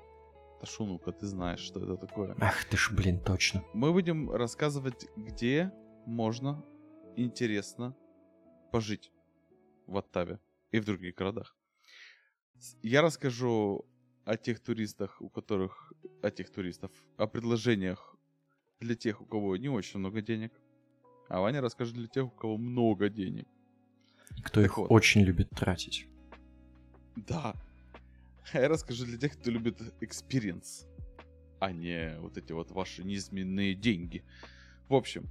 Ташу, 0.61 0.87
ну-ка, 0.87 1.13
ты 1.13 1.27
знаешь, 1.27 1.61
что 1.61 1.81
это 1.81 1.97
такое. 2.07 2.37
Ах 2.41 2.65
ты 2.65 2.77
ж, 2.77 2.91
блин, 2.93 3.19
точно. 3.21 3.63
Мы 3.75 3.93
будем 3.93 4.31
рассказывать, 4.31 5.07
где 5.17 5.71
можно 6.07 6.65
интересно 7.17 7.95
пожить 8.73 9.13
в 9.87 9.97
Оттаве 9.97 10.39
и 10.73 10.79
в 10.81 10.85
других 10.85 11.15
городах. 11.15 11.57
Я 12.83 13.03
расскажу 13.03 13.85
о 14.25 14.37
тех 14.37 14.61
туристах, 14.61 15.21
у 15.21 15.29
которых... 15.29 15.93
О 16.23 16.31
тех 16.31 16.51
туристов. 16.51 16.91
О 17.19 17.27
предложениях 17.27 18.17
для 18.81 18.95
тех, 18.95 19.21
у 19.21 19.27
кого 19.27 19.57
не 19.57 19.69
очень 19.69 20.01
много 20.01 20.23
денег. 20.23 20.53
А 21.29 21.41
Ваня 21.41 21.61
расскажет 21.61 21.95
для 21.95 22.09
тех, 22.09 22.25
у 22.27 22.31
кого 22.31 22.57
много 22.57 23.09
денег. 23.09 23.47
И 24.39 24.41
кто 24.43 24.61
Так 24.63 24.71
их 24.71 24.79
вот. 24.79 24.91
очень 24.91 25.23
любит 25.23 25.51
тратить. 25.51 26.07
Да. 27.17 27.55
А 28.53 28.59
я 28.61 28.69
расскажу 28.69 29.05
для 29.07 29.19
тех, 29.19 29.33
кто 29.39 29.51
любит 29.51 29.81
experience, 30.01 30.87
а 31.61 31.73
не 31.73 32.17
вот 32.21 32.37
эти 32.37 32.53
вот 32.53 32.71
ваши 32.71 33.05
неизменные 33.05 33.75
деньги. 33.75 34.25
В 34.89 34.95
общем, 34.95 35.29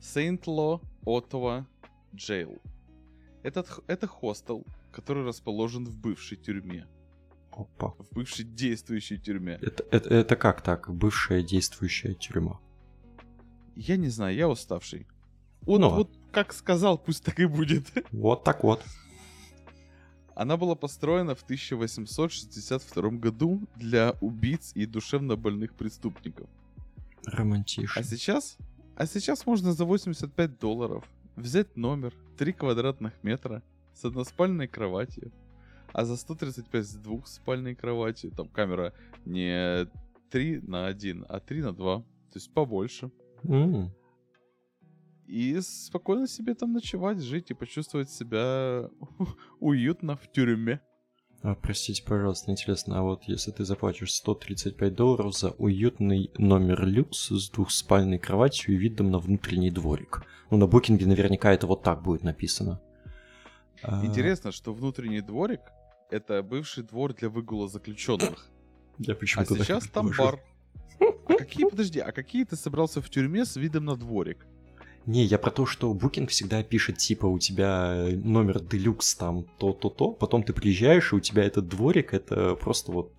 Saint 0.00 0.42
Lo 0.44 0.82
Ottawa 1.04 1.64
Jail. 2.14 2.60
Этот, 3.42 3.80
это 3.86 4.06
хостел, 4.06 4.66
который 4.92 5.24
расположен 5.24 5.86
в 5.86 5.96
бывшей 5.96 6.36
тюрьме. 6.36 6.86
Опа. 7.52 7.94
В 7.98 8.12
бывшей 8.12 8.44
действующей 8.44 9.18
тюрьме. 9.18 9.58
Это, 9.60 9.84
это, 9.90 10.14
это 10.14 10.36
как 10.36 10.62
так? 10.62 10.90
Бывшая 10.94 11.42
действующая 11.42 12.14
тюрьма. 12.14 12.60
Я 13.74 13.96
не 13.96 14.08
знаю, 14.08 14.36
я 14.36 14.48
уставший. 14.48 15.06
Вот, 15.62 15.80
Ну. 15.80 15.90
вот 15.90 16.10
как 16.32 16.52
сказал, 16.52 16.98
пусть 16.98 17.24
так 17.24 17.40
и 17.40 17.46
будет. 17.46 17.86
Вот 18.12 18.44
так 18.44 18.62
вот. 18.62 18.84
Она 20.34 20.56
была 20.56 20.74
построена 20.74 21.34
в 21.34 21.42
1862 21.42 23.10
году 23.10 23.60
для 23.76 24.14
убийц 24.20 24.72
и 24.74 24.86
душевно 24.86 25.36
больных 25.36 25.74
преступников. 25.74 26.48
А 27.26 27.36
Романтично. 27.36 28.02
сейчас? 28.02 28.56
А 28.96 29.06
сейчас 29.06 29.46
можно 29.46 29.72
за 29.72 29.84
85 29.84 30.58
долларов 30.58 31.04
взять 31.36 31.76
номер 31.76 32.14
3 32.38 32.52
квадратных 32.52 33.12
метра 33.22 33.62
с 33.94 34.04
односпальной 34.04 34.68
кроватью, 34.68 35.32
а 35.92 36.04
за 36.04 36.16
135 36.16 36.86
с 36.86 36.94
двухспальной 36.94 37.74
кроватью, 37.74 38.30
там 38.30 38.48
камера 38.48 38.92
не 39.24 39.86
3 40.30 40.60
на 40.62 40.86
1, 40.86 41.26
а 41.28 41.40
3 41.40 41.62
на 41.62 41.72
2, 41.72 41.98
то 41.98 42.04
есть 42.34 42.52
побольше. 42.52 43.10
М, 43.44 43.90
И 45.30 45.60
спокойно 45.60 46.26
себе 46.26 46.54
там 46.54 46.72
ночевать, 46.72 47.22
жить 47.22 47.52
и 47.52 47.54
почувствовать 47.54 48.10
себя 48.10 48.90
уютно 49.60 50.16
в 50.16 50.28
тюрьме. 50.32 50.80
А, 51.42 51.54
простите, 51.54 52.02
пожалуйста, 52.02 52.50
интересно, 52.50 52.98
а 52.98 53.02
вот 53.02 53.22
если 53.26 53.52
ты 53.52 53.64
заплатишь 53.64 54.12
135 54.12 54.92
долларов 54.92 55.38
за 55.38 55.50
уютный 55.50 56.32
номер 56.36 56.84
люкс 56.84 57.28
с 57.30 57.48
двухспальной 57.48 58.18
кроватью 58.18 58.74
и 58.74 58.76
видом 58.76 59.12
на 59.12 59.20
внутренний 59.20 59.70
дворик? 59.70 60.24
Ну, 60.50 60.56
на 60.56 60.66
букинге 60.66 61.06
наверняка 61.06 61.52
это 61.52 61.68
вот 61.68 61.84
так 61.84 62.02
будет 62.02 62.24
написано. 62.24 62.80
А, 63.84 64.04
Интересно, 64.04 64.50
что 64.50 64.74
внутренний 64.74 65.20
дворик— 65.20 65.60
это 66.10 66.42
бывший 66.42 66.82
двор 66.82 67.14
для 67.14 67.28
выгула 67.28 67.68
заключенных. 67.68 68.50
Я 68.98 69.14
А 69.14 69.16
почему-то 69.16 69.54
так 69.54 69.64
сейчас 69.64 69.86
там 69.86 70.10
бар. 70.18 70.40
А 70.98 71.34
какие, 71.34 71.68
подожди, 71.70 72.00
а 72.00 72.10
какие 72.10 72.44
ты 72.44 72.56
собрался 72.56 73.00
в 73.00 73.08
тюрьме 73.08 73.44
с 73.44 73.54
видом 73.54 73.84
на 73.84 73.94
дворик? 73.94 74.44
Не, 75.06 75.24
я 75.24 75.38
про 75.38 75.50
то, 75.50 75.66
что 75.66 75.92
Booking 75.94 76.26
всегда 76.26 76.62
пишет, 76.62 76.98
типа, 76.98 77.26
у 77.26 77.38
тебя 77.38 78.06
номер 78.22 78.60
делюкс 78.60 79.14
там 79.14 79.44
то-то-то, 79.58 80.12
потом 80.12 80.42
ты 80.42 80.52
приезжаешь, 80.52 81.12
и 81.12 81.16
у 81.16 81.20
тебя 81.20 81.42
этот 81.44 81.68
дворик, 81.68 82.12
это 82.14 82.54
просто 82.54 82.92
вот 82.92 83.12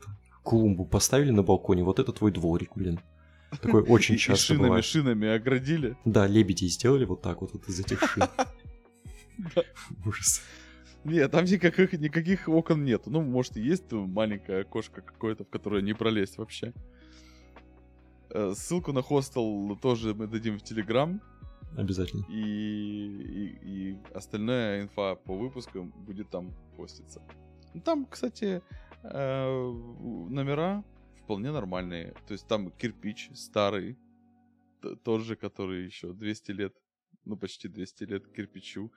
клумбу 0.44 0.86
поставили 0.86 1.32
на 1.32 1.44
балконе, 1.44 1.84
вот 1.84 2.00
это 2.00 2.12
твой 2.14 2.32
дворик, 2.32 2.72
блин. 2.76 3.00
Такое 3.62 3.84
очень 3.84 4.16
И- 4.16 4.18
и 4.18 4.20
часто 4.20 4.46
шинами, 4.46 4.64
бывает. 4.68 4.86
шинами 4.86 5.28
оградили. 5.28 5.98
Да, 6.06 6.28
лебедей 6.28 6.70
сделали 6.70 7.06
вот 7.06 7.22
так 7.22 7.42
вот, 7.42 7.52
вот 7.54 7.68
из 7.68 7.80
этих 7.80 8.02
шин. 8.10 8.24
Ужас. 10.06 10.42
Нет, 11.04 11.32
там 11.32 11.46
никаких, 11.46 11.94
никаких 11.94 12.48
окон 12.48 12.86
нет. 12.86 13.08
Ну, 13.08 13.22
может, 13.22 13.58
и 13.58 13.62
есть 13.62 13.92
маленькое 13.92 14.62
окошко 14.62 15.02
какое-то, 15.02 15.44
в 15.46 15.50
которое 15.50 15.82
не 15.82 15.94
пролезть 15.94 16.38
вообще. 16.38 16.74
Э, 18.30 18.54
Ссылку 18.56 18.94
на 18.94 19.02
хостел 19.02 19.76
тоже 19.82 20.14
мы 20.14 20.28
дадим 20.28 20.60
в 20.60 20.64
Телеграм. 20.64 21.20
Обязательно. 21.78 22.26
И, 22.30 22.36
и, 22.36 23.92
и 23.94 23.98
остальная 24.14 24.84
инфа 24.84 25.16
по 25.16 25.38
выпускам 25.38 25.92
будет 25.92 26.30
там 26.30 26.54
поститься. 26.78 27.22
Там, 27.86 28.06
кстати, 28.06 28.62
э, 29.04 29.72
номера 30.30 30.84
вполне 31.24 31.52
нормальные. 31.52 32.14
То 32.28 32.34
есть 32.34 32.48
там 32.48 32.72
кирпич 32.72 33.30
старый, 33.34 33.98
тот 35.04 35.22
же, 35.22 35.36
который 35.36 35.86
еще 35.86 36.14
200 36.14 36.52
лет, 36.52 36.76
ну 37.26 37.38
почти 37.38 37.68
200 37.68 38.04
лет 38.04 38.28
кирпичу. 38.28 38.92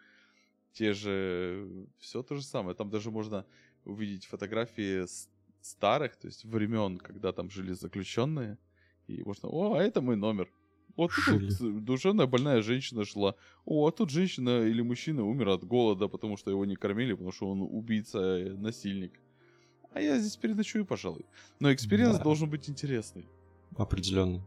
Те 0.73 0.93
же, 0.93 1.87
все 1.99 2.23
то 2.23 2.35
же 2.35 2.43
самое. 2.43 2.75
Там 2.75 2.91
даже 2.91 3.11
можно 3.11 3.47
увидеть 3.85 4.27
фотографии 4.27 5.05
старых, 5.61 6.17
то 6.17 6.27
есть 6.27 6.45
времен, 6.45 6.99
когда 6.99 7.33
там 7.33 7.51
жили 7.51 7.73
заключенные. 7.73 8.59
И 9.07 9.23
можно, 9.23 9.49
о, 9.49 9.75
а 9.75 9.83
это 9.83 10.01
мой 10.01 10.17
номер. 10.17 10.51
Вот 10.97 11.11
Жили. 11.13 11.51
тут 11.53 11.85
душевная 11.85 12.27
больная 12.27 12.63
женщина 12.63 13.05
шла. 13.05 13.35
О, 13.65 13.87
а 13.89 13.91
тут 13.91 14.11
женщина 14.11 14.63
или 14.63 14.81
мужчина 14.83 15.25
умер 15.25 15.49
от 15.49 15.65
голода, 15.65 16.07
потому 16.09 16.37
что 16.37 16.51
его 16.51 16.65
не 16.65 16.77
кормили, 16.77 17.13
потому 17.15 17.33
что 17.33 17.51
он 17.51 17.63
убийца, 17.63 18.19
э, 18.19 18.53
насильник. 18.55 19.21
А 19.93 20.01
я 20.01 20.19
здесь 20.19 20.37
переночую, 20.37 20.85
пожалуй. 20.87 21.25
Но 21.61 21.73
experience 21.73 22.19
Да. 22.19 22.23
должен 22.25 22.49
быть 22.51 22.69
интересный. 22.71 23.27
Определенно. 23.77 24.41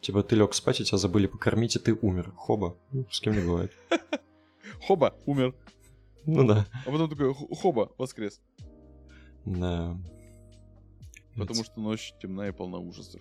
Типа 0.00 0.22
ты 0.22 0.36
лег 0.36 0.54
спать, 0.54 0.80
и 0.80 0.84
тебя 0.84 0.96
забыли 0.98 1.26
покормить, 1.26 1.76
и 1.76 1.78
ты 1.78 1.92
умер. 1.94 2.32
Хоба. 2.36 2.74
Ну, 2.92 3.06
с 3.10 3.20
кем 3.20 3.34
не 3.34 3.40
бывает. 3.40 3.70
Хоба, 4.86 5.14
умер. 5.26 5.54
Ну 6.26 6.46
да. 6.46 6.66
А 6.86 6.90
потом 6.90 7.08
такой, 7.10 7.34
«Хо- 7.34 7.54
хоба, 7.54 7.92
воскрес. 7.98 8.40
Да. 9.44 9.96
Потому 11.36 11.64
что 11.64 11.80
ночь 11.80 12.12
темна 12.20 12.48
и 12.48 12.52
полна 12.52 12.78
ужасов. 12.78 13.20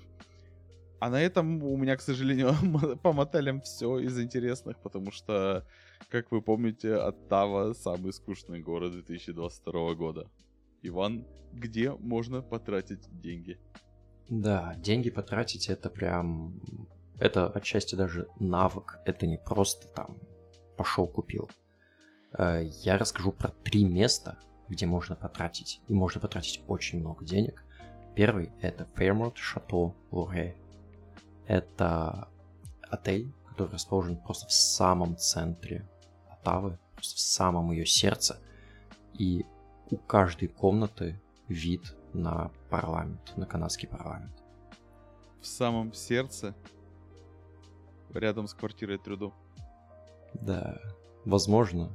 А 1.00 1.10
на 1.10 1.22
этом 1.22 1.64
у 1.64 1.78
меня, 1.78 1.96
к 1.96 2.02
сожалению, 2.02 2.54
по 3.04 3.14
мотелям 3.14 3.62
все 3.62 4.00
из 4.00 4.20
интересных, 4.20 4.78
потому 4.80 5.12
что, 5.12 5.66
как 6.10 6.32
вы 6.32 6.42
помните, 6.42 6.96
Оттава 6.96 7.74
самый 7.74 8.12
скучный 8.12 8.60
город 8.60 8.92
2022 8.92 9.94
года. 9.96 10.30
Иван, 10.82 11.26
где 11.54 11.92
можно 11.92 12.42
потратить 12.42 13.08
деньги? 13.22 13.58
Да, 14.30 14.76
деньги 14.78 15.10
потратить 15.10 15.70
это 15.70 15.90
прям... 15.90 16.60
Это 17.20 17.48
отчасти 17.48 17.96
даже 17.96 18.28
навык. 18.40 19.00
Это 19.06 19.28
не 19.28 19.38
просто 19.38 19.88
там 19.90 20.18
пошел 20.78 21.08
купил. 21.08 21.50
Э, 22.38 22.64
Я 22.84 22.98
расскажу 22.98 23.32
про 23.32 23.50
три 23.50 23.84
места, 23.84 24.38
где 24.70 24.86
можно 24.86 25.16
потратить. 25.16 25.82
И 25.88 25.94
можно 25.94 26.22
потратить 26.22 26.62
очень 26.68 27.00
много 27.00 27.26
денег. 27.26 27.64
Первый 28.16 28.52
это 28.62 28.88
Fairmont 28.96 29.36
Chateau 29.36 29.94
Луре. 30.12 30.56
Это 31.50 32.28
отель, 32.92 33.34
который 33.48 33.72
расположен 33.72 34.18
просто 34.18 34.46
в 34.46 34.52
самом 34.52 35.18
центре 35.18 35.84
Оттавы, 36.30 36.78
просто 36.94 37.16
в 37.16 37.20
самом 37.20 37.72
ее 37.72 37.88
сердце. 37.88 38.40
И 39.16 39.48
у 39.90 39.98
каждой 39.98 40.48
комнаты 40.48 41.20
вид 41.48 41.96
на 42.14 42.52
парламент, 42.70 43.34
на 43.36 43.48
канадский 43.48 43.88
парламент. 43.88 44.32
В 45.42 45.48
самом 45.48 45.92
сердце, 45.92 46.54
рядом 48.14 48.48
с 48.48 48.54
квартирой 48.54 49.00
Трюдо. 49.00 49.34
Да, 50.36 50.80
возможно, 51.26 51.92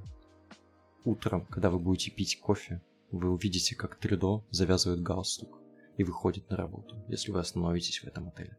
утром, 1.04 1.46
когда 1.46 1.70
вы 1.70 1.78
будете 1.78 2.10
пить 2.10 2.40
кофе, 2.40 2.82
вы 3.12 3.30
увидите, 3.30 3.76
как 3.76 4.00
Трюдо 4.00 4.42
завязывает 4.50 5.00
галстук 5.00 5.60
и 5.96 6.02
выходит 6.02 6.50
на 6.50 6.56
работу, 6.56 6.96
если 7.06 7.30
вы 7.30 7.38
остановитесь 7.38 8.00
в 8.00 8.04
этом 8.08 8.26
отеле. 8.26 8.58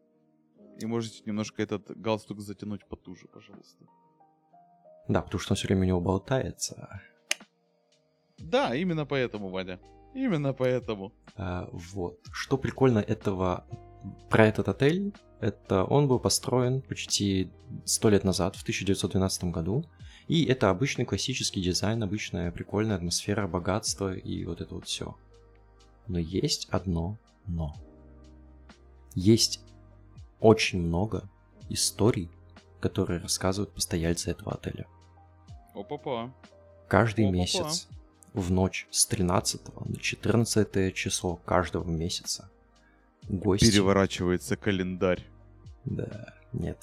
И 0.79 0.85
можете 0.85 1.23
немножко 1.25 1.61
этот 1.63 1.97
галстук 2.01 2.41
затянуть 2.41 2.85
потуже, 2.85 3.27
пожалуйста. 3.27 3.85
Да, 5.07 5.21
потому 5.21 5.39
что 5.39 5.53
он 5.53 5.55
все 5.55 5.67
время 5.67 5.81
у 5.81 5.85
него 5.85 6.01
болтается. 6.01 7.01
Да, 8.37 8.75
именно 8.75 9.05
поэтому, 9.05 9.49
Ваня. 9.49 9.79
Именно 10.13 10.53
поэтому. 10.53 11.13
А, 11.35 11.69
вот. 11.71 12.19
Что 12.31 12.57
прикольно 12.57 12.99
этого 12.99 13.65
про 14.29 14.47
этот 14.47 14.67
отель, 14.67 15.13
это 15.39 15.83
он 15.83 16.07
был 16.07 16.19
построен 16.19 16.81
почти 16.81 17.51
сто 17.85 18.09
лет 18.09 18.23
назад, 18.23 18.55
в 18.55 18.61
1912 18.61 19.45
году. 19.45 19.85
И 20.27 20.45
это 20.45 20.69
обычный 20.69 21.05
классический 21.05 21.61
дизайн, 21.61 22.01
обычная 22.01 22.51
прикольная 22.51 22.95
атмосфера, 22.95 23.47
богатство 23.47 24.13
и 24.13 24.45
вот 24.45 24.61
это 24.61 24.75
вот 24.75 24.85
все. 24.85 25.15
Но 26.07 26.19
есть 26.19 26.67
одно 26.71 27.17
но. 27.47 27.75
Есть 29.13 29.61
очень 30.39 30.81
много 30.81 31.27
историй, 31.69 32.29
которые 32.79 33.19
рассказывают 33.19 33.73
постояльцы 33.73 34.31
этого 34.31 34.53
отеля. 34.53 34.85
Опа-па. 35.73 36.33
Каждый 36.87 37.25
Опа-па. 37.25 37.37
месяц 37.37 37.87
в 38.33 38.51
ночь 38.51 38.87
с 38.91 39.05
13 39.05 39.61
на 39.87 39.97
14 39.97 40.93
число 40.93 41.37
каждого 41.37 41.89
месяца 41.89 42.49
гости... 43.29 43.65
Переворачивается 43.65 44.55
календарь. 44.55 45.25
Да, 45.85 46.33
нет. 46.53 46.77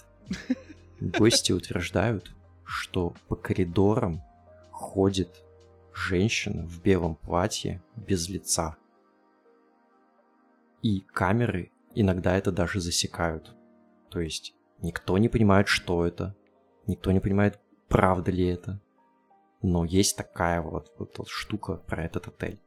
Гости 1.01 1.53
утверждают, 1.53 2.35
что 2.65 3.15
по 3.29 3.37
коридорам 3.37 4.23
ходит 4.71 5.43
женщина 5.95 6.65
в 6.65 6.81
белом 6.81 7.17
платье 7.17 7.83
без 7.97 8.29
лица. 8.29 8.77
И 10.83 11.01
камеры 11.01 11.71
иногда 11.95 12.37
это 12.37 12.53
даже 12.53 12.81
засекают. 12.81 13.55
То 14.11 14.21
есть 14.21 14.55
никто 14.81 15.19
не 15.19 15.29
понимает, 15.29 15.69
что 15.69 16.05
это, 16.07 16.37
никто 16.87 17.13
не 17.13 17.21
понимает, 17.21 17.59
правда 17.89 18.31
ли 18.31 18.45
это. 18.47 18.81
Но 19.63 19.85
есть 19.85 20.17
такая 20.17 20.61
вот, 20.61 20.93
вот, 20.99 21.17
вот 21.19 21.29
штука 21.29 21.77
про 21.77 22.05
этот 22.05 22.29
отель. 22.29 22.61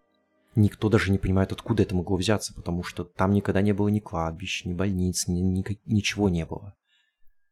Никто 0.56 0.88
даже 0.88 1.12
не 1.12 1.18
понимает, 1.18 1.52
откуда 1.52 1.84
это 1.84 1.96
могло 1.96 2.16
взяться, 2.16 2.54
потому 2.54 2.82
что 2.84 3.04
там 3.04 3.32
никогда 3.32 3.62
не 3.62 3.74
было 3.74 3.90
ни 3.90 4.00
кладбищ, 4.00 4.64
ни 4.64 4.74
больниц, 4.74 5.28
ни, 5.28 5.40
ни- 5.40 5.80
ничего 5.86 6.30
не 6.30 6.46
было. 6.46 6.74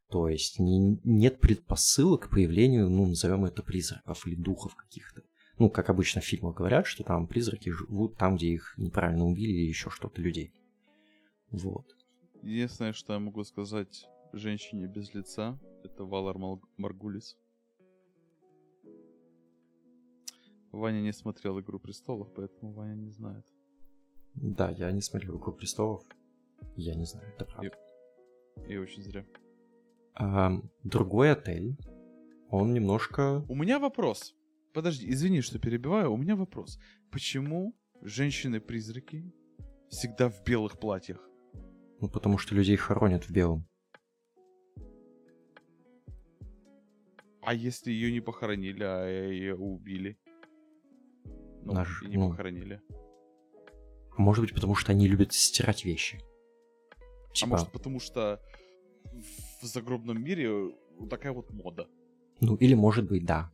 То 0.10 0.30
есть 0.30 0.60
не- 0.60 1.00
нет 1.04 1.40
предпосылок 1.42 2.28
к 2.28 2.30
появлению, 2.30 2.90
ну, 2.90 3.08
назовем 3.08 3.44
это 3.44 3.62
призраков 3.62 4.26
или 4.26 4.36
духов 4.36 4.76
каких-то. 4.76 5.24
Ну, 5.58 5.70
как 5.70 5.90
обычно 5.90 6.22
в 6.22 6.26
фильмах 6.26 6.56
говорят, 6.56 6.88
что 6.88 7.04
там 7.04 7.28
призраки 7.28 7.70
живут 7.70 8.18
там, 8.18 8.38
где 8.38 8.48
их 8.48 8.74
неправильно 8.78 9.26
убили 9.26 9.52
или 9.52 9.68
еще 9.68 9.90
что-то 9.90 10.22
людей. 10.22 10.54
Вот. 11.54 11.96
Единственное, 12.42 12.94
что 12.94 13.14
я 13.14 13.20
могу 13.20 13.44
сказать 13.44 14.10
женщине 14.34 14.88
без 14.88 15.14
лица, 15.14 15.60
это 15.84 16.04
Валар 16.04 16.38
Маргулис. 16.78 17.38
Ваня 20.72 21.02
не 21.02 21.14
смотрел 21.14 21.60
«Игру 21.60 21.80
престолов», 21.80 22.34
поэтому 22.34 22.74
Ваня 22.74 22.96
не 22.96 23.12
знает. 23.12 23.46
Да, 24.34 24.72
я 24.72 24.92
не 24.92 25.02
смотрел 25.02 25.38
«Игру 25.38 25.54
престолов». 25.54 26.04
Я 26.76 26.96
не 26.96 27.06
знаю, 27.06 27.32
это 27.36 27.46
правда. 27.46 27.78
И 28.68 28.76
очень 28.78 29.04
зря. 29.04 29.24
А, 30.16 30.52
другой 30.84 31.32
отель, 31.32 31.78
он 32.50 32.74
немножко... 32.74 33.46
У 33.48 33.56
меня 33.56 33.78
вопрос. 33.78 34.36
Подожди, 34.74 35.08
извини, 35.12 35.42
что 35.42 35.60
перебиваю. 35.60 36.12
У 36.12 36.18
меня 36.18 36.36
вопрос. 36.36 36.80
Почему 37.12 37.76
женщины-призраки 38.02 39.32
всегда 39.90 40.30
в 40.30 40.44
белых 40.44 40.80
платьях? 40.80 41.30
Ну, 42.04 42.10
потому 42.10 42.38
что 42.38 42.54
людей 42.54 42.76
хоронят 42.76 43.24
в 43.24 43.32
белом. 43.32 43.66
А 47.42 47.54
если 47.54 47.94
ее 47.94 48.12
не 48.12 48.20
похоронили, 48.20 48.84
а 48.84 49.08
ее 49.08 49.56
убили? 49.56 50.20
Ну, 51.64 51.72
Наш- 51.72 52.04
и 52.04 52.08
не 52.08 52.18
ну, 52.18 52.32
похоронили. 52.32 52.82
Может 54.18 54.44
быть, 54.44 54.54
потому 54.54 54.76
что 54.76 54.92
они 54.92 55.08
любят 55.08 55.32
стирать 55.32 55.86
вещи. 55.86 56.22
А 57.30 57.34
Типа, 57.34 57.52
может 57.52 57.72
потому 57.72 58.02
что 58.02 58.42
в 59.62 59.66
загробном 59.66 60.22
мире 60.22 60.76
такая 61.10 61.32
вот 61.32 61.52
мода. 61.52 61.88
ну 62.42 62.56
или 62.56 62.74
может 62.74 63.08
быть, 63.08 63.26
да. 63.26 63.50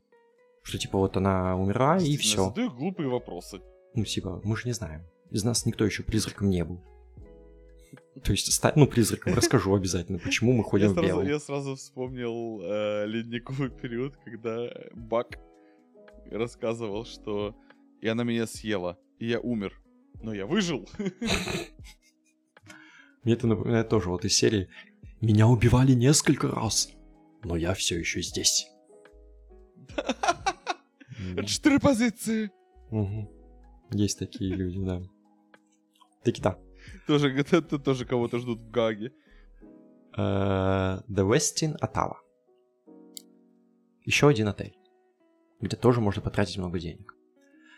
Что 0.64 0.80
типа 0.80 0.98
вот 0.98 1.18
она 1.18 1.56
умерла 1.56 1.98
и 1.98 2.00
Действительно, 2.00 2.34
все. 2.34 2.50
Задаю 2.50 2.72
глупые 2.72 3.10
вопросы. 3.10 3.62
Ну 3.94 4.06
типа, 4.06 4.42
мы 4.44 4.58
же 4.58 4.68
не 4.68 4.74
знаем. 4.74 5.04
Из 5.30 5.44
нас 5.44 5.68
никто 5.68 5.86
еще 5.86 6.02
призраком 6.02 6.50
не 6.50 6.66
был. 6.66 6.82
То 8.24 8.32
есть, 8.32 8.52
ста- 8.52 8.74
ну, 8.76 8.86
призраком 8.88 9.34
расскажу 9.34 9.74
обязательно, 9.76 10.20
почему 10.20 10.52
мы 10.54 10.64
ходим 10.64 10.88
Я 10.88 10.92
в 10.92 10.94
сразу, 10.96 11.08
белом. 11.08 11.28
я 11.28 11.40
сразу 11.40 11.76
вспомнил 11.76 12.62
э, 12.62 13.06
ледниковый 13.08 13.70
период, 13.70 14.16
когда 14.26 14.70
Бак 14.94 15.40
рассказывал, 16.30 17.06
что 17.06 17.56
и 18.02 18.08
она 18.08 18.24
меня 18.24 18.46
съела, 18.48 18.98
и 19.20 19.28
я 19.28 19.40
умер. 19.40 19.80
Но 20.22 20.34
я 20.34 20.46
выжил. 20.46 20.88
Мне 23.24 23.34
это 23.34 23.48
напоминает 23.48 23.90
тоже 23.90 24.10
вот 24.10 24.26
из 24.26 24.36
серии 24.36 24.68
«Меня 25.22 25.48
убивали 25.48 25.94
несколько 25.94 26.48
раз, 26.50 26.90
но 27.44 27.56
я 27.56 27.74
все 27.74 27.98
еще 28.00 28.22
здесь». 28.22 28.68
Четыре 31.46 31.80
позиции. 31.80 32.52
Есть 33.92 34.20
такие 34.20 34.54
люди, 34.54 34.80
да. 34.84 35.02
Таки 36.24 36.42
да. 36.42 36.58
Тоже, 37.10 37.30
это 37.52 37.80
тоже 37.80 38.06
кого-то 38.06 38.38
ждут 38.38 38.62
в 38.62 38.70
Гаге. 38.70 39.12
Э, 40.16 41.02
The 41.10 41.26
Westin 41.28 41.76
Ottawa. 41.80 42.18
Еще 44.06 44.28
один 44.28 44.48
отель, 44.48 44.76
где 45.60 45.76
тоже 45.76 46.02
можно 46.02 46.22
потратить 46.22 46.60
много 46.60 46.80
денег. 46.80 47.16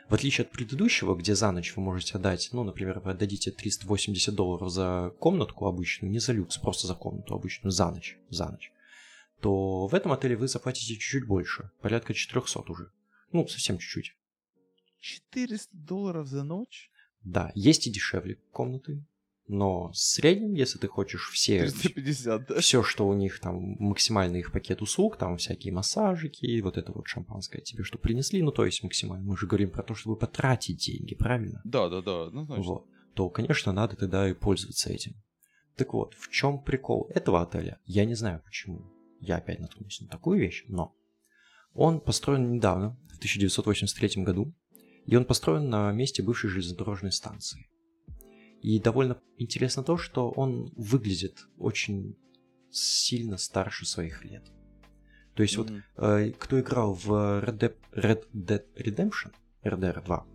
В 0.09 0.13
отличие 0.13 0.43
от 0.43 0.51
предыдущего, 0.51 1.15
где 1.15 1.33
за 1.33 1.49
ночь 1.51 1.77
вы 1.77 1.81
можете 1.81 2.15
отдать, 2.15 2.49
ну, 2.51 2.65
например, 2.65 2.99
вы 2.99 3.11
отдадите 3.11 3.51
380 3.51 4.35
долларов 4.35 4.69
за 4.69 5.13
комнатку 5.17 5.65
обычную, 5.65 6.11
не 6.11 6.19
за 6.19 6.33
люкс, 6.33 6.57
просто 6.57 6.87
за 6.87 6.95
комнату 6.95 7.33
обычную, 7.33 7.71
за 7.71 7.89
ночь, 7.89 8.17
за 8.29 8.49
ночь, 8.49 8.73
то 9.39 9.87
в 9.87 9.95
этом 9.95 10.11
отеле 10.11 10.35
вы 10.35 10.49
заплатите 10.49 10.95
чуть-чуть 10.95 11.25
больше, 11.25 11.71
порядка 11.81 12.13
400 12.13 12.69
уже. 12.69 12.91
Ну, 13.31 13.47
совсем 13.47 13.77
чуть-чуть. 13.77 14.13
400 14.99 15.69
долларов 15.77 16.27
за 16.27 16.43
ночь? 16.43 16.91
Да, 17.23 17.53
есть 17.55 17.87
и 17.87 17.91
дешевле 17.91 18.35
комнаты, 18.51 19.05
но 19.51 19.91
в 19.91 19.97
среднем, 19.97 20.53
если 20.53 20.77
ты 20.77 20.87
хочешь 20.87 21.29
все, 21.33 21.59
350, 21.59 22.47
да? 22.47 22.59
все, 22.61 22.83
что 22.83 23.05
у 23.05 23.13
них 23.13 23.41
там, 23.41 23.75
максимальный 23.79 24.39
их 24.39 24.53
пакет 24.53 24.81
услуг, 24.81 25.17
там 25.17 25.35
всякие 25.35 25.73
массажики, 25.73 26.61
вот 26.61 26.77
это 26.77 26.93
вот 26.93 27.07
шампанское 27.07 27.61
тебе, 27.61 27.83
что 27.83 27.97
принесли, 27.97 28.41
ну 28.41 28.51
то 28.51 28.65
есть 28.65 28.81
максимально. 28.81 29.25
Мы 29.25 29.37
же 29.37 29.47
говорим 29.47 29.69
про 29.69 29.83
то, 29.83 29.93
чтобы 29.93 30.15
потратить 30.15 30.77
деньги, 30.77 31.15
правильно? 31.15 31.61
Да, 31.65 31.89
да, 31.89 32.01
да, 32.01 32.27
однозначно. 32.27 32.63
Вот. 32.63 32.85
То, 33.13 33.29
конечно, 33.29 33.73
надо 33.73 33.97
тогда 33.97 34.29
и 34.29 34.33
пользоваться 34.33 34.89
этим. 34.89 35.15
Так 35.75 35.93
вот, 35.93 36.13
в 36.13 36.29
чем 36.29 36.63
прикол 36.63 37.09
этого 37.13 37.41
отеля? 37.41 37.77
Я 37.85 38.05
не 38.05 38.15
знаю 38.15 38.41
почему. 38.45 38.89
Я 39.19 39.35
опять 39.35 39.59
наткнулся 39.59 40.03
на 40.03 40.09
такую 40.09 40.39
вещь, 40.39 40.63
но 40.69 40.95
он 41.73 41.99
построен 41.99 42.53
недавно, 42.53 42.97
в 43.09 43.17
1983 43.17 44.23
году, 44.23 44.53
и 45.05 45.15
он 45.17 45.25
построен 45.25 45.69
на 45.69 45.91
месте 45.91 46.23
бывшей 46.23 46.49
железнодорожной 46.49 47.11
станции. 47.11 47.67
И 48.61 48.79
довольно 48.79 49.19
интересно 49.37 49.83
то, 49.83 49.97
что 49.97 50.29
он 50.29 50.71
выглядит 50.75 51.47
очень 51.57 52.15
сильно 52.69 53.37
старше 53.37 53.85
своих 53.85 54.23
лет. 54.23 54.43
То 55.35 55.43
есть 55.43 55.57
вот 55.57 55.69
Мгм. 55.69 55.83
э, 55.97 56.31
кто 56.37 56.59
играл 56.59 56.93
в 56.93 57.09
Red 57.11 57.57
Dead, 57.57 57.75
Red 57.93 58.27
Dead 58.33 58.63
Redemption, 58.75 59.33
RDR 59.63 60.03
2, 60.03 60.25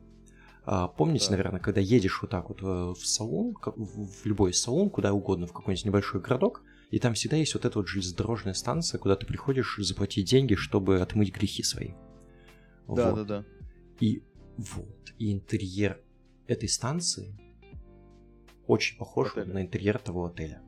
а, 0.65 0.89
помните, 0.89 1.27
Да. 1.27 1.37
наверное, 1.37 1.61
когда 1.61 1.81
едешь 1.81 2.21
вот 2.21 2.31
так 2.33 2.49
вот 2.49 2.61
э, 2.61 2.65
в 2.65 3.07
салон, 3.07 3.55
в 3.65 4.27
любой 4.27 4.53
салон, 4.53 4.91
куда 4.91 5.13
угодно, 5.13 5.47
в 5.47 5.53
какой-нибудь 5.53 5.85
небольшой 5.85 6.21
городок, 6.21 6.63
и 6.91 6.99
там 6.99 7.15
всегда 7.15 7.37
есть 7.37 7.55
вот 7.55 7.65
эта 7.65 7.79
вот 7.79 7.87
железнодорожная 7.87 8.55
станция, 8.55 8.99
куда 8.99 9.15
ты 9.17 9.27
приходишь 9.27 9.77
заплатить 9.79 10.29
деньги, 10.29 10.57
чтобы 10.57 11.01
отмыть 11.01 11.33
грехи 11.33 11.63
свои. 11.63 11.91
Да, 12.89 13.13
Вот. 13.13 13.15
да, 13.15 13.25
да. 13.25 13.45
И 14.01 14.23
вот, 14.57 15.15
и 15.19 15.33
интерьер 15.33 16.01
этой 16.49 16.69
станции 16.69 17.37
очень 18.67 18.99
похож 18.99 19.33
Отеля. 19.33 19.53
на 19.55 19.63
интерьер 19.63 19.99
того 19.99 20.27
отеля. 20.27 20.63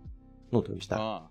Ну, 0.51 0.63
то 0.63 0.73
есть, 0.73 0.89
да. 0.89 0.97
А, 0.99 1.31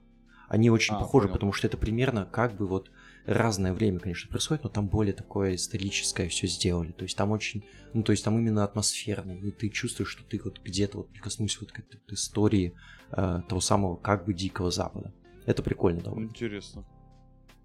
Они 0.49 0.69
очень 0.69 0.95
А, 0.95 0.99
похожи, 0.99 1.27
понял. 1.27 1.33
потому 1.33 1.51
что 1.53 1.67
это 1.67 1.77
примерно 1.77 2.25
как 2.25 2.55
бы 2.55 2.67
вот 2.67 2.89
разное 3.25 3.73
время, 3.73 3.99
конечно, 3.99 4.29
происходит, 4.29 4.63
но 4.63 4.69
там 4.69 4.87
более 4.87 5.13
такое 5.13 5.55
историческое 5.55 6.29
все 6.29 6.47
сделали. 6.47 6.91
То 6.93 7.03
есть 7.03 7.17
там 7.17 7.31
очень, 7.31 7.65
ну 7.93 8.01
то 8.03 8.11
есть 8.13 8.23
там 8.23 8.37
именно 8.39 8.63
атмосферно, 8.63 9.33
и 9.33 9.51
ты 9.51 9.69
чувствуешь, 9.69 10.09
что 10.09 10.23
ты 10.23 10.39
вот 10.41 10.61
где-то 10.63 10.99
вот 10.99 11.09
прикоснулся 11.09 11.59
вот 11.61 11.71
к 11.73 11.79
этой 11.79 11.99
истории 12.09 12.73
э, 13.11 13.41
того 13.49 13.59
самого 13.59 13.97
как 13.97 14.25
бы 14.25 14.33
Дикого 14.33 14.71
Запада. 14.71 15.13
Это 15.45 15.63
прикольно 15.63 16.01
довольно. 16.01 16.27
интересно. 16.29 16.85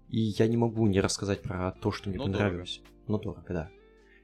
И 0.09 0.19
я 0.19 0.47
не 0.47 0.57
могу 0.57 0.85
не 0.87 0.99
рассказать 0.99 1.41
про 1.41 1.71
то, 1.71 1.91
что 1.91 2.09
мне 2.09 2.17
Но 2.17 2.25
понравилось. 2.25 2.81
Но 3.07 3.17
дорого, 3.17 3.45
да. 3.53 3.69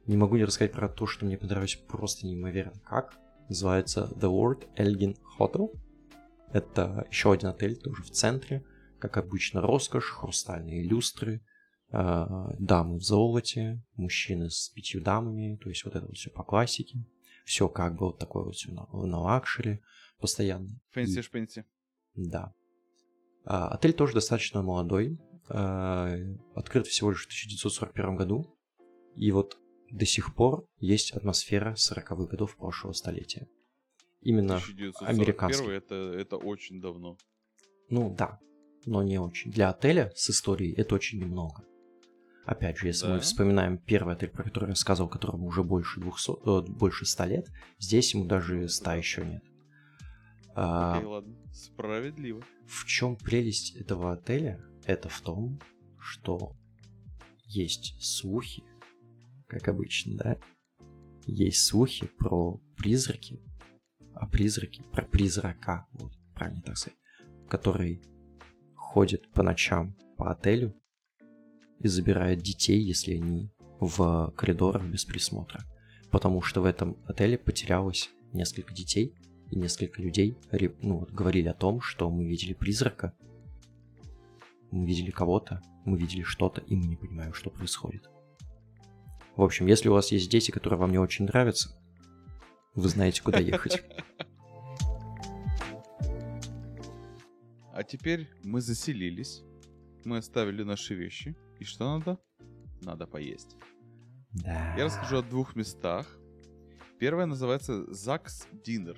Не 0.05 0.17
могу 0.17 0.35
не 0.35 0.43
рассказать 0.43 0.71
про 0.73 0.89
то, 0.89 1.07
что 1.07 1.25
мне 1.25 1.37
понравилось 1.37 1.75
просто 1.87 2.25
неимоверно. 2.27 2.73
Как? 2.85 3.17
Называется 3.49 4.11
The 4.15 4.29
World 4.29 4.67
Elgin 4.77 5.17
Hotel. 5.39 5.75
Это 6.53 7.07
еще 7.09 7.31
один 7.31 7.49
отель, 7.49 7.75
тоже 7.75 8.03
в 8.03 8.11
центре. 8.11 8.63
Как 8.99 9.17
обычно, 9.17 9.61
роскошь, 9.61 10.11
хрустальные 10.11 10.83
люстры, 10.83 11.41
э, 11.91 12.25
дамы 12.59 12.97
в 12.97 13.03
золоте, 13.03 13.81
мужчины 13.95 14.51
с 14.51 14.69
пятью 14.69 15.01
дамами. 15.01 15.57
То 15.57 15.69
есть 15.69 15.83
вот 15.83 15.95
это 15.95 16.05
вот 16.05 16.15
все 16.15 16.29
по 16.29 16.43
классике. 16.43 17.03
Все 17.43 17.67
как 17.67 17.95
бы 17.95 18.07
вот 18.07 18.19
такое 18.19 18.43
вот 18.43 18.55
все 18.55 18.71
на, 18.71 18.85
на 18.91 19.19
luxury 19.19 19.81
постоянно. 20.19 20.69
Fancy 20.91 21.21
шпенси. 21.23 21.65
Да. 22.15 22.53
А, 23.45 23.69
отель 23.69 23.93
тоже 23.93 24.13
достаточно 24.13 24.61
молодой. 24.61 25.17
а, 25.47 26.15
открыт 26.53 26.85
всего 26.85 27.09
лишь 27.09 27.23
в 27.23 27.27
1941 27.27 28.15
году. 28.15 28.55
И 29.15 29.31
вот 29.31 29.57
до 29.91 30.05
сих 30.05 30.35
пор 30.35 30.65
есть 30.79 31.11
атмосфера 31.11 31.73
40-х 31.73 32.15
годов 32.25 32.55
прошлого 32.57 32.93
столетия. 32.93 33.47
Именно, 34.21 34.55
1941 34.57 35.15
американский. 35.15 35.71
это, 35.71 35.95
это 35.95 36.37
очень 36.37 36.81
давно. 36.81 37.17
ну 37.89 38.13
да, 38.15 38.39
но 38.85 39.01
не 39.03 39.17
очень. 39.19 39.51
Для 39.51 39.69
отеля 39.69 40.11
с 40.15 40.29
историей 40.29 40.73
это 40.73 40.95
очень 40.95 41.19
немного. 41.19 41.63
Опять 42.45 42.77
же, 42.79 42.87
если 42.87 43.05
мы 43.07 43.13
Да. 43.15 43.19
вспоминаем 43.19 43.77
первый 43.77 44.15
отель, 44.15 44.29
про 44.29 44.43
который 44.43 44.65
я 44.65 44.69
рассказывал, 44.69 45.09
которому 45.09 45.45
уже 45.47 45.63
больше 45.63 45.99
200, 45.99 46.31
э, 46.31 46.61
больше 46.67 47.05
100 47.05 47.25
лет, 47.25 47.47
здесь 47.77 48.13
ему 48.13 48.25
даже 48.25 48.67
100 48.67 48.93
еще 48.95 49.25
нет. 49.25 49.43
А, 50.55 50.95
Окей, 50.97 51.05
ладно. 51.07 51.35
Справедливо. 51.53 52.41
В 52.67 52.85
чем 52.85 53.15
прелесть 53.17 53.75
этого 53.75 54.13
отеля? 54.13 54.59
Это 54.85 55.09
в 55.09 55.21
том, 55.21 55.59
что 55.99 56.53
есть 57.45 57.95
слухи, 58.01 58.63
как 59.49 59.67
обычно, 59.67 60.15
да? 60.15 60.37
Есть 61.25 61.65
слухи 61.65 62.07
про 62.17 62.61
призраки, 62.77 63.41
а 64.13 64.25
призраки, 64.27 64.83
про 64.91 65.03
призрака, 65.03 65.87
вот, 65.93 66.13
правильно 66.33 66.61
так 66.61 66.77
сказать, 66.77 66.97
который 67.49 68.01
ходит 68.75 69.29
по 69.31 69.43
ночам 69.43 69.95
по 70.17 70.31
отелю 70.31 70.73
и 71.79 71.87
забирает 71.87 72.39
детей, 72.39 72.79
если 72.79 73.15
они 73.15 73.51
в 73.79 74.33
коридорах 74.35 74.83
без 74.85 75.05
присмотра. 75.05 75.63
Потому 76.11 76.41
что 76.41 76.61
в 76.61 76.65
этом 76.65 76.97
отеле 77.05 77.37
потерялось 77.37 78.09
несколько 78.33 78.73
детей, 78.73 79.15
и 79.51 79.55
несколько 79.55 80.01
людей 80.01 80.37
ну, 80.81 81.07
говорили 81.11 81.47
о 81.47 81.55
том, 81.55 81.81
что 81.81 82.09
мы 82.11 82.27
видели 82.27 82.53
призрака, 82.53 83.13
мы 84.69 84.85
видели 84.85 85.09
кого-то, 85.09 85.61
мы 85.85 85.97
видели 85.97 86.21
что-то, 86.21 86.61
и 86.61 86.75
мы 86.75 86.85
не 86.85 86.95
понимаем, 86.95 87.33
что 87.33 87.49
происходит. 87.49 88.07
В 89.39 89.43
общем, 89.43 89.67
если 89.67 89.87
у 89.87 89.93
вас 89.93 90.11
есть 90.11 90.29
дети, 90.29 90.51
которые 90.51 90.77
вам 90.77 90.91
не 90.91 90.97
очень 90.97 91.23
нравятся, 91.23 91.69
вы 92.75 92.89
знаете, 92.89 93.23
куда 93.23 93.39
ехать. 93.39 93.81
А 97.71 97.83
теперь 97.83 98.29
мы 98.43 98.59
заселились. 98.59 99.43
Мы 100.03 100.17
оставили 100.17 100.63
наши 100.63 100.93
вещи. 100.93 101.37
И 101.57 101.63
что 101.63 101.97
надо? 101.97 102.19
Надо 102.81 103.07
поесть. 103.07 103.55
Да. 104.33 104.75
Я 104.75 104.83
расскажу 104.83 105.19
о 105.19 105.21
двух 105.21 105.55
местах. 105.55 106.19
Первое 106.99 107.25
называется 107.25 107.85
ЗАГС 107.93 108.45
Динер. 108.65 108.97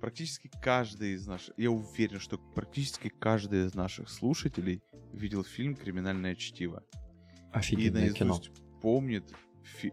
Практически 0.00 0.50
каждый 0.62 1.12
из 1.12 1.26
наших... 1.26 1.52
Я 1.58 1.70
уверен, 1.70 2.18
что 2.18 2.38
практически 2.38 3.10
каждый 3.10 3.66
из 3.66 3.74
наших 3.74 4.08
слушателей 4.08 4.82
видел 5.12 5.44
фильм 5.44 5.76
«Криминальное 5.76 6.34
чтиво». 6.34 6.82
И 6.90 7.58
Офигенное 7.58 8.10
кино. 8.14 8.40
Помнит 8.82 9.24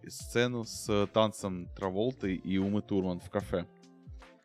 сцену 0.08 0.66
с 0.66 1.08
танцем 1.14 1.68
Траволты 1.76 2.36
и 2.36 2.58
Умы 2.58 2.82
Турман 2.82 3.20
в 3.20 3.30
кафе. 3.30 3.68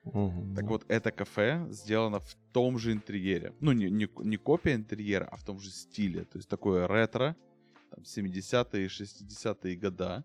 Мгм. 0.04 0.54
Так 0.54 0.64
вот, 0.66 0.84
это 0.88 1.10
кафе 1.10 1.66
сделано 1.70 2.20
в 2.20 2.36
том 2.52 2.78
же 2.78 2.92
интерьере. 2.92 3.54
Ну, 3.60 3.72
не, 3.72 3.90
не, 3.90 4.08
не 4.18 4.36
копия 4.36 4.74
интерьера, 4.74 5.24
а 5.24 5.36
в 5.36 5.44
том 5.44 5.58
же 5.58 5.70
стиле. 5.70 6.24
То 6.24 6.38
есть 6.38 6.48
такое 6.48 6.86
ретро, 6.86 7.36
там, 7.90 8.04
70-е, 8.04 8.86
60-е 8.86 9.76
года. 9.76 10.24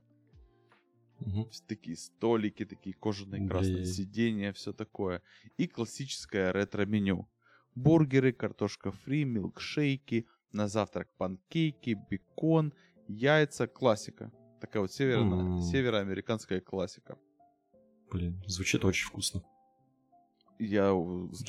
Есть 1.20 1.66
Такие 1.68 1.98
столики, 1.98 2.66
такие 2.66 2.96
кожаные 2.96 3.48
красные 3.48 3.84
Блин. 3.84 3.86
сиденья, 3.86 4.54
все 4.54 4.74
такое. 4.74 5.22
И 5.58 5.68
классическое 5.68 6.52
ретро-меню. 6.52 7.28
Бургеры, 7.76 8.34
картошка 8.34 8.92
фри, 8.92 9.24
милкшейки, 9.26 10.28
на 10.52 10.68
завтрак 10.68 11.10
панкейки, 11.18 11.98
бекон, 12.10 12.74
яйца, 13.10 13.68
классика. 13.68 14.32
Такая 14.62 14.82
вот 14.82 14.92
северно- 14.92 15.56
М. 15.58 15.62
североамериканская 15.62 16.62
классика. 16.62 17.18
Блин, 18.12 18.42
звучит 18.48 18.86
очень 18.86 19.08
вкусно. 19.08 19.42
Я, 20.60 20.94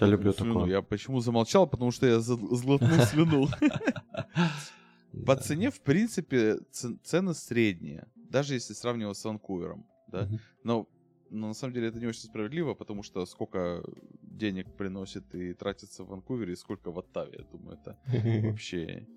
Я 0.01 0.07
люблю 0.07 0.33
слюну. 0.33 0.55
такое. 0.55 0.71
Я 0.71 0.83
почему 0.83 1.21
замолчал? 1.21 1.67
Потому 1.69 1.91
что 1.91 2.07
я 2.07 2.21
сглотнул 2.21 2.91
слюну. 3.11 3.49
По 5.27 5.37
цене, 5.37 5.71
в 5.71 5.81
принципе, 5.81 6.59
цены 7.03 7.35
средние. 7.35 8.07
Даже 8.15 8.55
если 8.55 8.75
сравнивать 8.75 9.17
с 9.17 9.25
Ванкувером. 9.25 9.85
Да? 10.07 10.29
Но, 10.63 10.87
но 11.31 11.49
на 11.49 11.55
самом 11.55 11.75
деле 11.75 11.89
это 11.89 11.99
не 11.99 12.07
очень 12.07 12.21
справедливо, 12.23 12.75
потому 12.75 13.03
что 13.03 13.27
сколько 13.27 13.83
денег 14.23 14.73
приносит 14.77 15.35
и 15.35 15.53
тратится 15.55 16.05
в 16.05 16.09
Ванкувере, 16.09 16.53
и 16.53 16.57
сколько 16.57 16.93
в 16.93 16.99
Оттаве. 16.99 17.39
Я 17.39 17.45
думаю, 17.45 17.79
это 17.81 17.99
вообще 18.49 19.09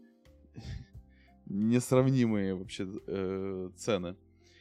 несравнимые 1.46 2.56
вообще 2.56 2.88
э, 3.08 3.70
цены. 3.76 4.16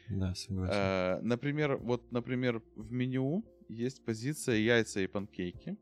Да, 0.08 0.34
согласен. 0.34 0.74
Э, 0.74 1.20
например, 1.22 1.76
вот, 1.76 2.10
например, 2.12 2.62
в 2.76 2.92
меню 2.92 3.44
есть 3.68 4.04
позиция 4.04 4.56
яйца 4.56 5.00
и 5.00 5.06
панкейки. 5.06 5.76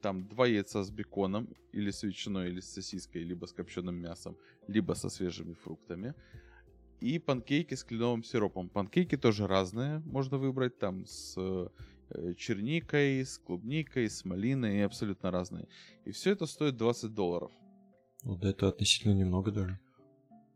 Там 0.00 0.28
два 0.28 0.46
яйца 0.46 0.84
с 0.84 0.90
беконом, 0.90 1.48
или 1.72 1.90
с 1.90 2.02
ветчиной, 2.02 2.48
или 2.48 2.60
с 2.60 2.72
сосиской, 2.72 3.22
либо 3.22 3.46
с 3.46 3.52
копченым 3.52 3.96
мясом, 3.96 4.36
либо 4.68 4.94
со 4.94 5.08
свежими 5.08 5.54
фруктами. 5.54 6.14
И 7.00 7.18
панкейки 7.18 7.74
с 7.74 7.84
кленовым 7.84 8.22
сиропом. 8.22 8.68
Панкейки 8.68 9.16
тоже 9.16 9.46
разные, 9.46 9.98
можно 10.06 10.38
выбрать 10.38 10.78
там 10.78 11.04
с 11.06 11.34
э, 11.36 12.34
черникой, 12.36 13.24
с 13.24 13.38
клубникой, 13.38 14.08
с 14.08 14.24
малиной, 14.24 14.84
абсолютно 14.84 15.30
разные. 15.30 15.66
И 16.04 16.10
все 16.12 16.30
это 16.30 16.46
стоит 16.46 16.76
20 16.76 17.12
долларов. 17.12 17.52
Вот 18.22 18.44
это 18.44 18.68
относительно 18.68 19.12
немного 19.12 19.50
даже. 19.50 19.78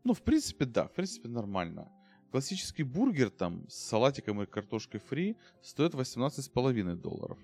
Ну, 0.03 0.13
в 0.13 0.21
принципе, 0.21 0.65
да, 0.65 0.87
в 0.87 0.93
принципе, 0.93 1.29
нормально. 1.29 1.91
Классический 2.31 2.83
бургер 2.83 3.29
там 3.29 3.67
с 3.69 3.75
салатиком 3.75 4.41
и 4.41 4.45
картошкой 4.45 4.99
фри 4.99 5.37
стоит 5.61 5.93
18,5 5.93 6.95
долларов. 6.95 7.37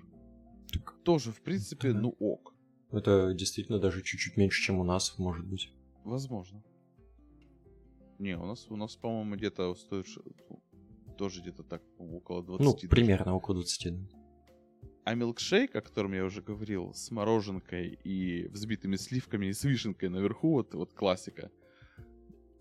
Так, 0.71 0.95
Тоже, 1.03 1.31
в 1.31 1.41
принципе, 1.41 1.93
да. 1.93 1.99
ну 1.99 2.15
ок. 2.19 2.53
это 2.91 3.33
действительно 3.33 3.79
даже 3.79 4.01
чуть-чуть 4.01 4.37
меньше, 4.37 4.61
чем 4.61 4.79
у 4.79 4.83
нас, 4.83 5.17
может 5.17 5.45
быть. 5.45 5.71
Возможно. 6.03 6.63
Не, 8.19 8.37
у 8.37 8.45
нас, 8.45 8.67
у 8.69 8.75
нас 8.75 8.95
по-моему, 8.95 9.35
где-то 9.35 9.75
стоит 9.75 10.07
тоже 11.17 11.41
где-то 11.41 11.63
так 11.63 11.81
около 11.97 12.43
20. 12.43 12.65
Ну, 12.65 12.73
даже. 12.73 12.87
примерно 12.87 13.35
около 13.35 13.55
20. 13.55 13.93
да. 13.93 14.17
А 15.03 15.15
милкшейк, 15.15 15.75
о 15.75 15.81
котором 15.81 16.13
я 16.13 16.25
уже 16.25 16.41
говорил, 16.41 16.93
с 16.93 17.11
мороженкой 17.11 17.97
и 18.03 18.47
взбитыми 18.49 18.97
сливками 18.97 19.47
и 19.47 19.53
с 19.53 19.63
вишенкой 19.63 20.09
наверху, 20.09 20.51
вот, 20.51 20.73
вот 20.73 20.93
классика, 20.93 21.49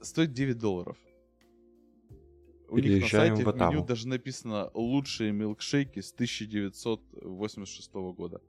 стоит 0.01 0.33
9 0.33 0.59
долларов. 0.59 0.97
У 2.69 2.77
них 2.79 2.85
на 2.85 2.91
Переезжаем 2.97 3.37
сайте 3.37 3.49
в 3.51 3.53
в 3.53 3.57
меню 3.57 3.85
даже 3.85 4.09
написано 4.09 4.71
«Лучшие 4.75 5.33
милкшейки 5.33 6.01
с 6.01 6.13
1986 6.13 7.93
года». 8.17 8.41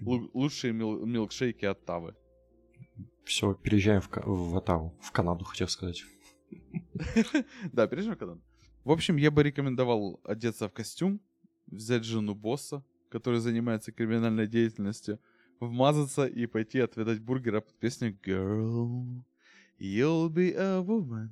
Лу- 0.00 0.30
лучшие 0.34 0.72
мил- 0.72 1.04
милкшейки 1.04 1.64
Оттавы. 1.66 2.14
Все, 3.24 3.54
переезжаем 3.54 4.00
в, 4.00 4.08
Ка- 4.08 4.22
в 4.24 4.56
Оттаву. 4.56 4.94
В 5.02 5.10
Канаду, 5.12 5.44
хотел 5.44 5.68
сказать. 5.68 6.04
Да, 7.72 7.86
перейдем 7.86 8.14
к 8.14 8.22
этому. 8.22 8.40
В 8.84 8.90
общем, 8.90 9.16
я 9.16 9.30
бы 9.30 9.42
рекомендовал 9.42 10.20
одеться 10.24 10.68
в 10.68 10.72
костюм, 10.72 11.20
взять 11.66 12.04
жену 12.04 12.34
босса, 12.34 12.82
который 13.10 13.40
занимается 13.40 13.92
криминальной 13.92 14.46
деятельностью, 14.46 15.18
вмазаться 15.60 16.26
и 16.26 16.46
пойти 16.46 16.78
отведать 16.80 17.20
бургера 17.20 17.60
под 17.60 17.74
песню 17.78 18.16
Girl, 18.24 19.22
you'll 19.80 20.28
be 20.28 20.54
a 20.54 20.80
woman 20.82 21.30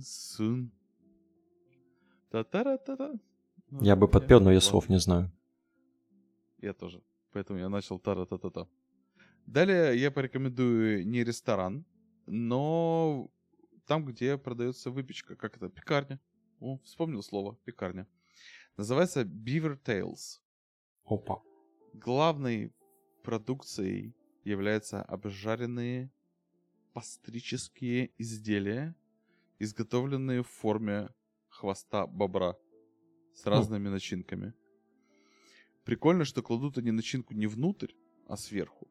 soon. 0.00 0.70
Та-та-ра-та-та. 2.30 3.12
Ну, 3.70 3.82
Я 3.82 3.96
бы 3.96 4.08
подпел, 4.08 4.40
но 4.40 4.52
я 4.52 4.60
слов 4.60 4.88
не 4.88 4.98
знаю. 4.98 5.30
Я 6.58 6.72
тоже. 6.72 7.02
Поэтому 7.32 7.58
я 7.58 7.68
начал 7.68 7.98
тара-та-та-та. 7.98 8.66
Далее 9.46 10.00
я 10.00 10.10
порекомендую 10.10 11.06
не 11.06 11.24
ресторан, 11.24 11.84
но 12.26 13.30
там, 13.86 14.04
где 14.04 14.38
продается 14.38 14.90
выпечка. 14.90 15.36
Как 15.36 15.56
это? 15.56 15.68
Пекарня. 15.68 16.20
О, 16.60 16.78
вспомнил 16.84 17.22
слово. 17.22 17.56
Пекарня. 17.64 18.06
Называется 18.76 19.22
Beaver 19.22 19.78
Tales. 19.84 20.40
Опа. 21.04 21.42
Главной 21.92 22.72
продукцией 23.22 24.14
являются 24.44 25.02
обжаренные 25.02 26.10
пастрические 26.92 28.10
изделия, 28.18 28.94
изготовленные 29.58 30.42
в 30.42 30.48
форме 30.48 31.08
хвоста 31.48 32.06
бобра 32.06 32.56
с 33.34 33.46
разными 33.46 33.88
начинками. 33.88 34.52
Прикольно, 35.84 36.24
что 36.24 36.42
кладут 36.42 36.78
они 36.78 36.90
начинку 36.90 37.34
не 37.34 37.46
внутрь, 37.46 37.92
а 38.26 38.36
сверху. 38.36 38.88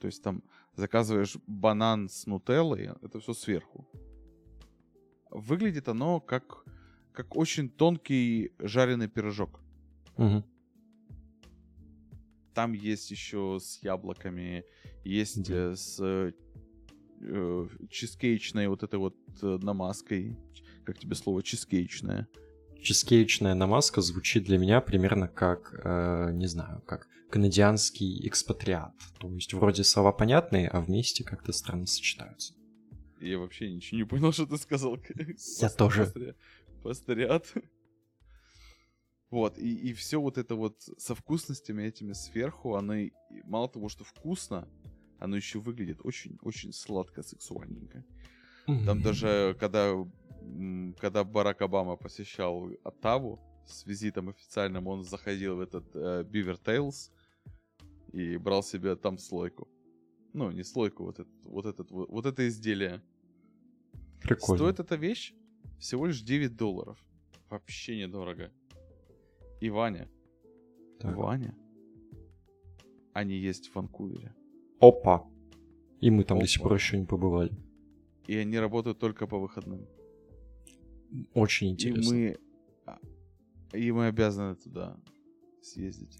То 0.00 0.06
есть 0.06 0.22
там 0.22 0.42
заказываешь 0.74 1.36
банан 1.46 2.08
с 2.08 2.26
нутеллой, 2.26 2.90
это 3.02 3.20
все 3.20 3.32
сверху. 3.32 3.88
Выглядит 5.30 5.88
оно 5.88 6.20
как, 6.20 6.64
как 7.12 7.36
очень 7.36 7.68
тонкий 7.68 8.52
жареный 8.58 9.08
пирожок. 9.08 9.60
Мгм. 10.16 10.44
Там 12.54 12.72
есть 12.72 13.10
еще 13.10 13.58
с 13.60 13.82
яблоками, 13.82 14.64
есть 15.04 15.50
э, 15.50 15.74
с 15.74 16.32
э, 17.24 17.68
чизкейчной 17.90 18.68
вот 18.68 18.82
этой 18.82 18.98
вот 18.98 19.16
э, 19.42 19.58
намазкой. 19.62 20.36
Как 20.84 20.98
тебе 20.98 21.14
слово 21.14 21.42
чизкейчная? 21.42 22.28
Чизкейчная 22.80 23.54
намазка 23.54 24.00
звучит 24.02 24.44
для 24.44 24.58
меня 24.58 24.80
примерно 24.80 25.28
как, 25.28 25.80
э, 25.84 26.30
не 26.32 26.46
знаю, 26.46 26.82
как 26.86 27.08
канадианский 27.30 28.26
экспатриат. 28.28 28.94
То 29.18 29.32
есть 29.32 29.54
вроде 29.54 29.84
слова 29.84 30.12
понятные, 30.12 30.68
а 30.68 30.80
вместе 30.80 31.24
как-то 31.24 31.52
странно 31.52 31.86
сочетаются. 31.86 32.54
Я 33.20 33.38
вообще 33.38 33.72
ничего 33.72 33.98
не 33.98 34.04
понял, 34.04 34.32
что 34.32 34.46
ты 34.46 34.58
сказал. 34.58 34.98
Я 35.60 35.70
тоже. 35.70 36.36
Пастырят. 36.82 37.46
Вот, 39.30 39.58
и, 39.58 39.88
и 39.88 39.92
все 39.94 40.20
вот 40.20 40.38
это 40.38 40.54
вот 40.54 40.80
со 40.96 41.16
вкусностями 41.16 41.82
этими 41.82 42.12
сверху, 42.12 42.76
оно 42.76 42.94
мало 43.42 43.68
того, 43.68 43.88
что 43.88 44.04
вкусно, 44.04 44.68
оно 45.18 45.36
еще 45.36 45.58
выглядит 45.58 46.00
очень-очень 46.02 46.72
сладко, 46.72 47.22
сексуальненько. 47.22 48.04
Там 48.66 49.02
даже, 49.02 49.56
когда, 49.60 49.94
когда 50.98 51.24
Барак 51.24 51.62
Обама 51.62 51.96
посещал 51.96 52.70
Оттаву 52.82 53.40
с 53.66 53.86
визитом 53.86 54.30
официальным, 54.30 54.86
он 54.86 55.04
заходил 55.04 55.56
в 55.56 55.60
этот 55.60 55.84
э, 55.94 56.22
Beaver 56.22 56.58
Tales 56.62 57.10
и 58.12 58.36
брал 58.38 58.62
себе 58.62 58.96
там 58.96 59.18
слойку. 59.18 59.68
Ну, 60.32 60.50
не 60.50 60.64
слойку, 60.64 61.04
вот, 61.04 61.18
этот, 61.20 61.46
вот, 61.46 61.66
этот, 61.66 61.90
вот, 61.90 62.08
вот 62.08 62.26
это 62.26 62.48
изделие. 62.48 63.02
Прикольно. 64.22 64.56
Стоит 64.56 64.80
эта 64.80 64.96
вещь 64.96 65.34
всего 65.78 66.06
лишь 66.06 66.22
9 66.22 66.56
долларов. 66.56 66.98
Вообще 67.50 67.98
недорого. 67.98 68.50
И 69.60 69.70
Ваня, 69.70 70.08
Так. 70.98 71.16
Ваня, 71.16 71.56
они 73.12 73.36
есть 73.36 73.68
в 73.68 73.74
Ванкувере. 73.76 74.34
Опа. 74.80 75.26
И 76.00 76.10
мы 76.10 76.24
там 76.24 76.38
до 76.38 76.46
сих 76.46 76.60
Опа. 76.60 76.68
пор 76.70 76.78
еще 76.78 76.98
не 76.98 77.06
побывали. 77.06 77.52
И 78.26 78.36
они 78.36 78.58
работают 78.58 78.98
только 78.98 79.26
по 79.26 79.38
выходным. 79.38 79.86
Очень 81.34 81.68
И 81.68 81.70
интересно. 81.72 82.14
мы, 82.14 82.38
а, 82.86 82.98
и 83.72 83.92
мы 83.92 84.06
обязаны 84.06 84.56
туда 84.56 84.96
съездить. 85.62 86.18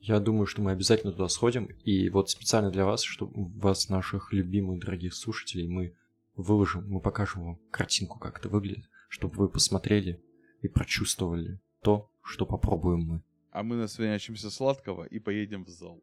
Я 0.00 0.20
думаю, 0.20 0.46
что 0.46 0.60
мы 0.60 0.72
обязательно 0.72 1.12
туда 1.12 1.28
сходим. 1.28 1.66
И 1.84 2.08
вот 2.10 2.28
специально 2.30 2.70
для 2.70 2.84
вас, 2.84 3.02
чтобы 3.02 3.32
вас, 3.58 3.88
наших 3.88 4.32
любимых, 4.32 4.80
дорогих 4.80 5.14
слушателей, 5.14 5.66
мы 5.68 5.94
выложим, 6.36 6.86
мы 6.90 7.00
покажем 7.00 7.44
вам 7.44 7.58
картинку, 7.70 8.18
как 8.18 8.38
это 8.38 8.48
выглядит, 8.48 8.88
чтобы 9.08 9.36
вы 9.36 9.48
посмотрели 9.48 10.20
и 10.60 10.68
прочувствовали 10.68 11.60
то, 11.82 12.10
что 12.22 12.44
попробуем 12.44 13.00
мы. 13.00 13.22
А 13.50 13.62
мы 13.62 13.76
насвинячимся 13.76 14.50
сладкого 14.50 15.04
и 15.04 15.18
поедем 15.18 15.64
в 15.64 15.68
зал. 15.68 16.02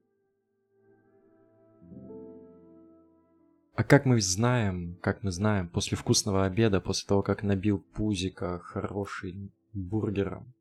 А 3.75 3.83
как 3.83 4.05
мы 4.05 4.19
знаем, 4.19 4.97
как 5.01 5.23
мы 5.23 5.31
знаем, 5.31 5.69
после 5.69 5.97
вкусного 5.97 6.45
обеда, 6.45 6.81
после 6.81 7.07
того, 7.07 7.21
как 7.21 7.41
набил 7.41 7.79
пузика 7.79 8.59
хороший 8.59 9.51
бургером, 9.73 10.53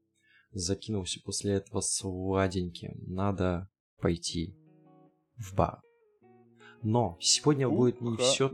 закинулся 0.52 1.20
после 1.24 1.54
этого 1.54 1.80
сладеньким, 1.80 3.02
надо 3.06 3.68
пойти 4.00 4.54
в 5.36 5.54
бар. 5.54 5.80
Но 6.82 7.16
сегодня 7.20 7.68
будет 7.68 8.00
не 8.00 8.16
все. 8.16 8.48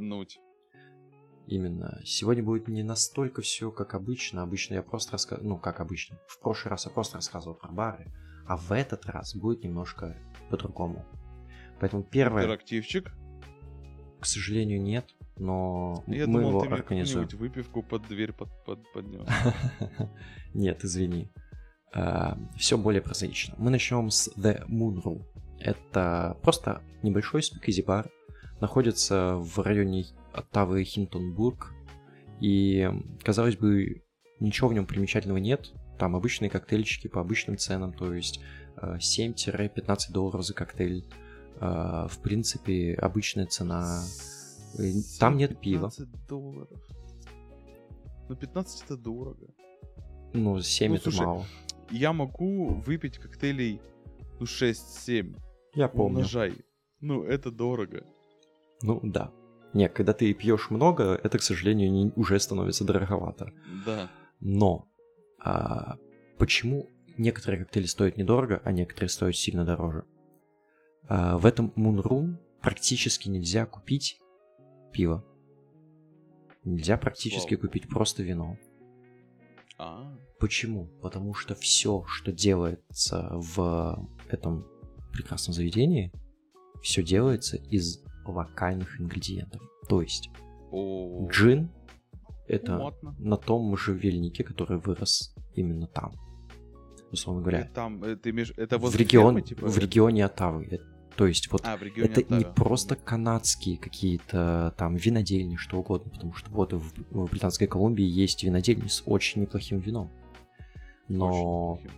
Именно. 1.46 2.00
Сегодня 2.04 2.42
будет 2.42 2.66
не 2.66 2.82
настолько 2.82 3.40
все, 3.40 3.70
как 3.70 3.94
обычно. 3.94 4.42
Обычно 4.42 4.74
я 4.74 4.82
просто 4.82 5.12
рассказываю, 5.12 5.50
ну, 5.50 5.58
как 5.58 5.78
обычно. 5.80 6.18
В 6.26 6.40
прошлый 6.40 6.70
раз 6.70 6.86
я 6.86 6.90
просто 6.90 7.18
рассказывал 7.18 7.54
про 7.54 7.70
бары. 7.70 8.12
А 8.48 8.56
в 8.56 8.72
этот 8.72 9.06
раз 9.06 9.36
будет 9.36 9.62
немножко 9.62 10.16
по-другому. 10.50 11.04
Поэтому 11.78 12.02
первое, 12.02 12.42
Интерактивчик. 12.42 13.12
К 14.20 14.26
сожалению, 14.26 14.80
нет, 14.80 15.06
но 15.36 16.02
Я 16.06 16.26
мы 16.26 16.40
думал, 16.40 16.48
его 16.50 16.60
ты 16.62 16.68
организуем. 16.68 17.28
выпивку 17.32 17.82
под 17.82 18.06
дверь 18.08 18.32
под, 18.32 18.48
под, 18.64 18.92
поднес. 18.92 19.28
Нет, 20.54 20.84
извини. 20.84 21.28
Все 22.56 22.78
более 22.78 23.02
прозаично. 23.02 23.54
Мы 23.58 23.70
начнем 23.70 24.10
с 24.10 24.28
The 24.36 24.66
Moon 24.68 25.02
Room. 25.02 25.24
Это 25.60 26.36
просто 26.42 26.82
небольшой 27.02 27.42
спикизи 27.42 27.82
бар. 27.82 28.10
Находится 28.60 29.36
в 29.36 29.58
районе 29.60 30.06
Оттавы 30.32 30.84
Хинтонбург. 30.84 31.72
И, 32.40 32.90
казалось 33.22 33.56
бы, 33.56 34.02
ничего 34.40 34.68
в 34.68 34.74
нем 34.74 34.86
примечательного 34.86 35.38
нет. 35.38 35.72
Там 35.98 36.16
обычные 36.16 36.50
коктейльчики 36.50 37.08
по 37.08 37.20
обычным 37.20 37.56
ценам, 37.56 37.92
то 37.92 38.12
есть 38.12 38.40
э, 38.76 38.98
7-15 38.98 40.12
долларов 40.12 40.44
за 40.44 40.52
коктейль. 40.52 41.06
Э, 41.60 42.06
В 42.08 42.18
принципе, 42.22 42.94
обычная 42.94 43.46
цена. 43.46 44.02
Э, 44.78 44.82
Там 45.18 45.36
нет 45.36 45.60
пива. 45.60 45.90
15 45.90 46.26
долларов. 46.28 46.68
Ну, 48.28 48.36
15 48.36 48.82
это 48.84 48.96
дорого. 48.96 49.46
Ну, 50.34 50.60
7 50.60 50.88
Ну, 50.90 50.94
это 50.96 51.10
слушай, 51.10 51.26
мало. 51.26 51.44
Я 51.90 52.12
могу 52.12 52.68
выпить 52.86 53.18
коктейлей, 53.18 53.80
ну, 54.40 54.46
6-7. 54.46 55.36
Я 55.74 55.88
помню. 55.88 56.16
Умножай. 56.18 56.52
Ну, 57.00 57.22
это 57.22 57.50
дорого. 57.50 58.04
Ну, 58.82 59.00
да. 59.02 59.30
Не, 59.74 59.88
когда 59.88 60.12
ты 60.12 60.32
пьешь 60.34 60.70
много, 60.70 61.02
это, 61.24 61.38
к 61.38 61.42
сожалению, 61.42 61.92
не- 61.92 62.12
уже 62.16 62.38
становится 62.40 62.84
дороговато. 62.84 63.52
Да. 63.86 64.10
Но 64.40 64.88
а, 65.38 65.96
почему 66.38 66.88
некоторые 67.18 67.64
коктейли 67.64 67.86
стоят 67.86 68.16
недорого, 68.16 68.60
а 68.64 68.72
некоторые 68.72 69.08
стоят 69.08 69.36
сильно 69.36 69.64
дороже? 69.64 70.04
А, 71.08 71.38
в 71.38 71.46
этом 71.46 71.72
Moon 71.76 72.02
Room 72.02 72.36
практически 72.60 73.28
нельзя 73.28 73.66
купить 73.66 74.18
пиво. 74.92 75.24
Нельзя 76.64 76.96
практически 76.96 77.54
Слава 77.54 77.66
купить 77.66 77.88
просто 77.88 78.22
вино. 78.22 78.58
А, 79.78 80.16
Почему? 80.38 80.86
Потому 81.00 81.34
что 81.34 81.54
все, 81.54 82.04
что 82.08 82.32
делается 82.32 83.30
в 83.32 84.08
этом 84.28 84.66
прекрасном 85.12 85.54
заведении, 85.54 86.12
все 86.82 87.02
делается 87.02 87.56
из 87.56 88.02
локальных 88.26 89.00
ингредиентов. 89.00 89.62
То 89.88 90.02
есть 90.02 90.30
джин 91.30 91.70
это 92.48 92.76
мотно. 92.76 93.14
на 93.18 93.36
том 93.36 93.62
можжевельнике, 93.62 94.44
который 94.44 94.78
вырос 94.78 95.34
именно 95.54 95.86
там. 95.86 96.12
Условно 97.12 97.40
И 97.40 97.42
говоря, 97.42 97.70
Там, 97.72 98.02
э, 98.02 98.16
ты 98.16 98.30
имеешь, 98.30 98.52
это 98.56 98.78
в, 98.78 98.94
регион, 98.96 99.36
фермы, 99.36 99.42
типа? 99.42 99.66
в 99.66 99.78
регионе 99.78 100.24
Оттавы. 100.24 100.80
То 101.16 101.26
есть 101.26 101.50
вот 101.50 101.62
А, 101.64 101.76
это 101.76 102.34
не 102.34 102.40
Оттава. 102.40 102.54
просто 102.54 102.94
канадские 102.94 103.78
какие-то 103.78 104.74
там 104.76 104.96
винодельни, 104.96 105.56
что 105.56 105.78
угодно, 105.78 106.10
потому 106.10 106.34
что 106.34 106.50
вот 106.50 106.74
в, 106.74 106.92
в 107.10 107.30
Британской 107.30 107.66
Колумбии 107.66 108.04
есть 108.04 108.44
винодельни 108.44 108.88
с 108.88 109.02
очень 109.06 109.42
неплохим 109.42 109.78
вином. 109.78 110.10
Но 111.08 111.80
неплохим. 111.80 111.90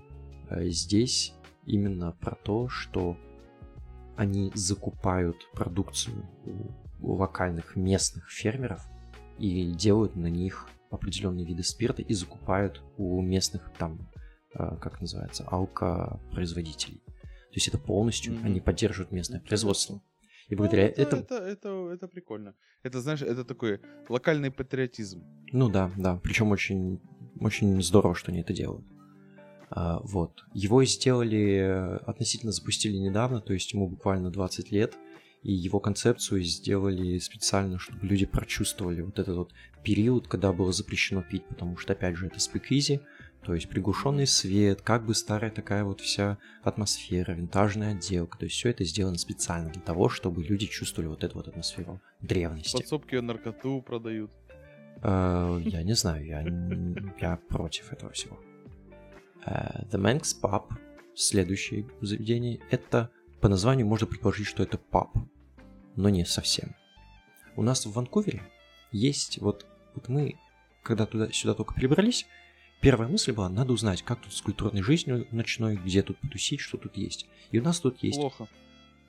э, 0.51 0.69
здесь 0.69 1.35
именно 1.66 2.12
про 2.12 2.37
то, 2.37 2.69
что 2.69 3.16
они 4.16 4.53
закупают 4.55 5.37
продукцию 5.53 6.25
у, 6.45 7.11
у 7.12 7.14
локальных 7.14 7.75
местных 7.75 8.31
фермеров 8.31 8.87
и 9.39 9.71
делают 9.73 10.14
на 10.14 10.29
них 10.29 10.69
определенные 10.91 11.45
виды 11.45 11.62
спирта 11.62 12.03
и 12.03 12.14
закупают 12.14 12.83
у 12.97 13.21
местных 13.21 13.73
там, 13.79 14.09
э, 14.55 14.77
как 14.81 15.01
называется, 15.01 15.45
алкопроизводителей. 15.45 17.03
То 17.51 17.55
есть 17.55 17.69
это 17.69 17.79
полностью 17.79 18.35
Мгм. 18.35 18.47
они 18.47 18.61
поддерживают 18.61 19.13
местное 19.13 19.41
производство. 19.41 20.01
И 20.49 20.55
Ну, 20.55 20.59
благодаря 20.59 20.87
это, 20.89 21.03
этому... 21.03 21.23
это, 21.23 21.35
это, 21.35 21.69
это 21.95 22.09
прикольно. 22.09 22.55
Это, 22.83 23.01
знаешь, 23.01 23.23
это 23.23 23.45
такой 23.45 23.81
локальный 24.09 24.51
патриотизм. 24.51 25.23
Ну 25.53 25.69
да, 25.69 25.91
да. 25.97 26.17
Причем 26.23 26.51
очень, 26.51 27.01
очень 27.41 27.83
здорово, 27.83 28.15
что 28.15 28.31
они 28.33 28.41
это 28.41 28.53
делают. 28.53 28.87
А, 29.71 30.01
вот. 30.05 30.45
Его 30.55 30.85
сделали, 30.85 31.99
относительно 32.07 32.53
запустили 32.53 32.97
недавно, 32.97 33.41
то 33.41 33.53
есть 33.53 33.73
ему 33.75 33.89
буквально 33.89 34.31
20 34.31 34.71
лет. 34.73 34.95
И 35.43 35.53
его 35.53 35.79
концепцию 35.81 36.43
сделали 36.43 37.19
специально, 37.19 37.79
чтобы 37.79 38.07
люди 38.07 38.27
прочувствовали 38.27 39.03
вот 39.03 39.19
этот 39.19 39.37
вот 39.37 39.53
период, 39.85 40.27
когда 40.29 40.53
было 40.53 40.73
запрещено 40.73 41.23
пить, 41.23 41.45
потому 41.47 41.77
что, 41.77 41.93
опять 41.93 42.17
же, 42.17 42.27
это 42.27 42.41
спикизи, 42.41 43.01
то 43.43 43.55
есть 43.55 43.68
приглушенный 43.68 44.26
свет, 44.26 44.82
как 44.82 45.07
бы 45.07 45.14
старая 45.14 45.51
такая 45.51 45.84
вот 45.84 46.01
вся 46.01 46.39
атмосфера, 46.62 47.32
винтажная 47.32 47.93
отделка. 47.93 48.39
То 48.39 48.45
есть 48.45 48.57
все 48.57 48.70
это 48.70 48.84
сделано 48.84 49.16
специально 49.16 49.70
для 49.70 49.80
того, 49.80 50.09
чтобы 50.09 50.43
люди 50.43 50.66
чувствовали 50.66 51.09
вот 51.09 51.24
эту 51.24 51.36
вот 51.36 51.49
атмосферу 51.49 52.01
древности. 52.20 52.76
Подсобки 52.76 53.14
наркоту 53.16 53.80
продают. 53.80 54.30
Э, 55.03 55.61
Я 55.64 55.82
не 55.82 55.95
знаю, 55.95 56.26
я, 57.20 57.36
против 57.49 57.93
этого 57.93 58.12
всего. 58.12 58.39
Э, 59.47 59.84
The 59.91 59.99
Manx 59.99 60.36
Pub, 60.43 60.64
следующее 61.14 61.86
заведение, 62.01 62.61
это 62.70 63.11
по 63.41 63.49
названию 63.49 63.86
можно 63.86 64.07
предположить, 64.07 64.47
что 64.47 64.62
это 64.62 64.78
паб, 64.78 65.16
но 65.97 66.09
не 66.09 66.24
совсем. 66.24 66.74
У 67.57 67.62
нас 67.62 67.86
в 67.86 67.93
Ванкувере 67.93 68.43
есть 68.93 69.39
вот, 69.39 69.66
вот 69.95 70.09
мы, 70.09 70.36
когда 70.82 71.07
туда 71.07 71.30
сюда 71.32 71.55
только 71.55 71.74
перебрались, 71.74 72.26
первая 72.81 73.09
мысль 73.09 73.33
была, 73.33 73.49
надо 73.49 73.72
узнать, 73.72 74.03
как 74.03 74.20
тут 74.20 74.33
с 74.33 74.41
культурной 74.41 74.83
жизнью 74.83 75.26
ночной, 75.33 75.76
где 75.76 76.03
тут 76.03 76.18
потусить, 76.18 76.61
что 76.61 76.76
тут 76.79 76.97
есть. 76.97 77.26
И 77.51 77.59
у 77.59 77.62
нас 77.62 77.81
тут 77.81 78.03
есть 78.03 78.18
Плохо. 78.18 78.47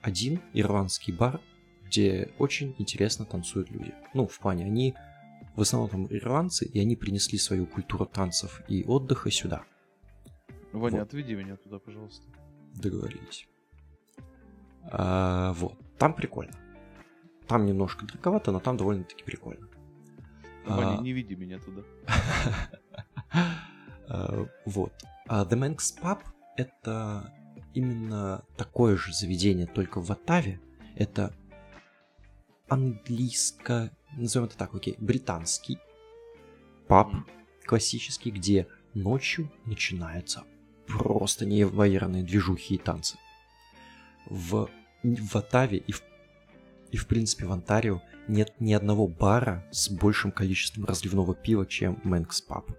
один 0.02 0.42
ирландский 0.54 1.12
бар, 1.12 1.40
где 1.86 2.32
очень 2.38 2.76
интересно 2.78 3.26
танцуют 3.26 3.70
люди. 3.72 3.94
Ну, 4.14 4.28
в 4.28 4.40
плане, 4.40 4.66
они 4.66 4.94
в 5.56 5.62
основном 5.62 5.90
там 5.90 6.08
ирландцы, 6.08 6.66
и 6.66 6.80
они 6.80 6.96
принесли 6.96 7.38
свою 7.38 7.66
культуру 7.66 8.06
танцев 8.06 8.62
и 8.68 8.84
отдыха 8.84 9.30
сюда. 9.32 9.64
Ваня, 10.72 11.00
Вот. 11.00 11.08
отведи 11.08 11.36
меня 11.36 11.56
туда, 11.58 11.80
пожалуйста. 11.80 12.24
Договорились. 12.76 13.48
А, 14.92 15.54
вот. 15.54 15.74
Там 15.98 16.14
прикольно. 16.14 16.54
Там 17.48 17.66
немножко 17.66 18.06
дороговато, 18.06 18.52
но 18.52 18.60
там 18.60 18.78
довольно-таки 18.78 19.24
прикольно. 19.24 19.68
Ваня, 20.66 21.00
А. 21.00 21.02
не 21.02 21.14
веди 21.14 21.36
меня 21.36 21.60
туда. 21.60 21.82
А, 24.10 24.46
Вот. 24.66 24.94
А 25.28 25.46
The 25.46 25.58
Manx 25.58 26.02
Pub— 26.02 26.20
это 26.58 27.32
именно 27.74 28.44
такое 28.58 28.98
же 28.98 29.14
заведение, 29.14 29.68
только 29.68 30.02
в 30.02 30.12
Оттаве. 30.12 30.60
Это 30.96 31.34
английско... 32.68 33.92
Назовем 34.18 34.48
это 34.48 34.58
так, 34.58 34.74
окей, 34.74 34.96
британский 34.98 35.78
паб 36.88 37.14
классический, 37.66 38.32
где 38.32 38.68
ночью 38.96 39.52
начинаются 39.66 40.44
просто 40.88 41.46
невероятные 41.46 42.24
движухи 42.24 42.76
и 42.76 42.78
танцы. 42.80 43.18
В, 44.26 44.70
в 45.04 45.36
Оттаве 45.36 45.78
и 45.78 45.92
в, 45.92 46.02
и 46.92 46.98
в 46.98 47.08
принципе 47.08 47.46
в 47.46 47.52
Онтарио 47.52 48.02
нет 48.28 48.54
ни 48.60 48.74
одного 48.74 49.08
бара 49.08 49.64
с 49.72 49.90
большим 49.90 50.32
количеством 50.32 50.86
разливного 50.86 51.36
пива, 51.36 51.66
чем 51.68 52.02
Manx 52.04 52.44
Pub. 52.48 52.76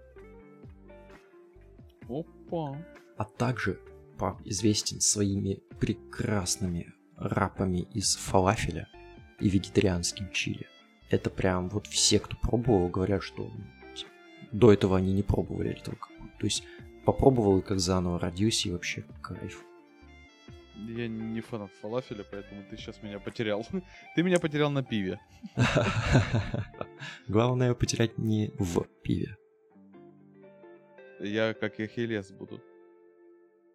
Опа. 2.19 2.77
А 3.17 3.23
также 3.23 3.79
паб 4.17 4.41
известен 4.45 4.99
своими 4.99 5.61
прекрасными 5.79 6.93
рапами 7.15 7.87
из 7.93 8.15
фалафеля 8.15 8.87
и 9.39 9.49
вегетарианским 9.49 10.31
чили. 10.31 10.67
Это 11.09 11.29
прям 11.29 11.69
вот 11.69 11.87
все, 11.87 12.19
кто 12.19 12.37
пробовал, 12.37 12.87
говорят, 12.87 13.23
что 13.23 13.51
до 14.51 14.71
этого 14.73 14.97
они 14.97 15.13
не 15.13 15.23
пробовали 15.23 15.71
этого. 15.71 15.97
То 16.39 16.45
есть 16.45 16.63
попробовал 17.05 17.59
и 17.59 17.61
как 17.61 17.79
заново 17.79 18.19
родился, 18.19 18.69
и 18.69 18.71
вообще 18.71 19.03
кайф. 19.21 19.63
Я 20.75 21.07
не 21.07 21.41
фанат 21.41 21.71
фалафеля, 21.81 22.23
поэтому 22.29 22.63
ты 22.69 22.77
сейчас 22.77 23.03
меня 23.03 23.19
потерял. 23.19 23.65
Ты 24.15 24.23
меня 24.23 24.39
потерял 24.39 24.71
на 24.71 24.83
пиве. 24.83 25.19
Главное 27.27 27.73
потерять 27.75 28.17
не 28.17 28.51
в 28.57 28.83
пиве. 29.03 29.37
Я 31.23 31.53
как 31.53 31.79
Ахиллес 31.79 32.31
буду. 32.31 32.61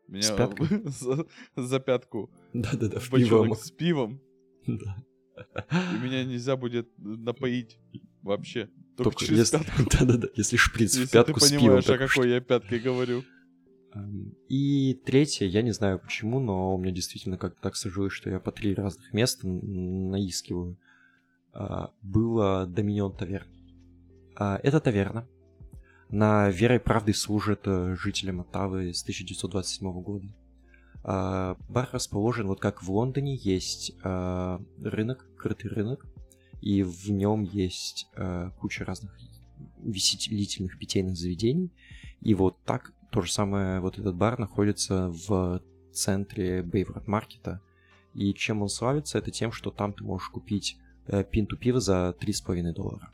Меня 0.08 0.22
С 0.22 1.00
за, 1.00 1.26
за 1.56 1.80
пятку 1.80 2.30
Да-да-да, 2.52 3.00
в 3.00 3.10
пивом. 3.10 3.54
с 3.54 3.70
пивом. 3.70 4.20
Да. 4.66 4.96
И 5.70 5.98
меня 6.02 6.24
нельзя 6.24 6.56
будет 6.56 6.88
напоить 6.96 7.78
вообще. 8.22 8.68
Только, 8.96 9.10
Только 9.10 9.24
через 9.26 9.38
если... 9.52 9.58
пятку. 9.58 9.82
Да-да-да, 9.98 10.28
если 10.34 10.56
шприц 10.56 10.94
в 10.94 11.00
Если 11.00 11.12
пятку 11.12 11.40
ты 11.40 11.46
с 11.46 11.50
пивом. 11.50 11.64
понимаешь, 11.64 11.88
о 11.90 11.98
какой 11.98 12.30
я 12.30 12.40
пяткой 12.40 12.78
говорю. 12.78 13.22
И 14.48 14.94
третье, 15.06 15.46
я 15.46 15.62
не 15.62 15.72
знаю 15.72 15.98
почему, 15.98 16.38
но 16.38 16.74
у 16.74 16.78
меня 16.78 16.92
действительно 16.92 17.38
как-то 17.38 17.60
так 17.62 17.76
сложилось, 17.76 18.12
что 18.12 18.28
я 18.30 18.40
по 18.40 18.52
три 18.52 18.74
разных 18.74 19.12
места 19.12 19.46
наискиваю. 19.48 20.76
А, 21.52 21.92
Было 22.02 22.66
Доминион 22.66 23.16
Таверн. 23.16 23.46
А, 24.36 24.60
Это 24.62 24.80
таверна. 24.80 25.26
На 26.08 26.50
верой 26.50 26.76
и 26.76 26.80
правдой 26.80 27.14
служит 27.14 27.62
э, 27.64 27.96
жителям 27.96 28.40
Оттавы 28.40 28.94
с 28.94 29.02
1927 29.02 30.02
года. 30.02 30.26
А, 31.02 31.56
Бар 31.68 31.88
расположен, 31.92 32.46
вот 32.46 32.60
как 32.60 32.82
в 32.82 32.90
Лондоне, 32.90 33.36
есть 33.36 33.92
а, 34.02 34.60
рынок, 34.82 35.26
крытый 35.36 35.70
рынок, 35.70 36.06
и 36.60 36.82
в 36.82 37.10
нем 37.10 37.42
есть 37.42 38.08
а, 38.16 38.50
куча 38.58 38.84
разных 38.84 39.16
веселительных 39.78 40.78
питейных 40.78 41.16
заведений. 41.16 41.70
И 42.20 42.34
вот 42.34 42.56
так 42.64 42.92
то 43.10 43.22
же 43.22 43.32
самое, 43.32 43.80
вот 43.80 43.98
этот 43.98 44.16
бар 44.16 44.38
находится 44.38 45.08
в 45.08 45.62
центре 45.92 46.62
Бейворд 46.62 47.06
Маркета. 47.06 47.60
И 48.14 48.32
чем 48.34 48.62
он 48.62 48.68
славится, 48.68 49.18
это 49.18 49.30
тем, 49.30 49.52
что 49.52 49.70
там 49.70 49.92
ты 49.92 50.02
можешь 50.02 50.28
купить 50.28 50.76
э, 51.06 51.22
пинту 51.22 51.56
пива 51.56 51.80
за 51.80 52.16
3,5 52.20 52.72
доллара. 52.72 53.10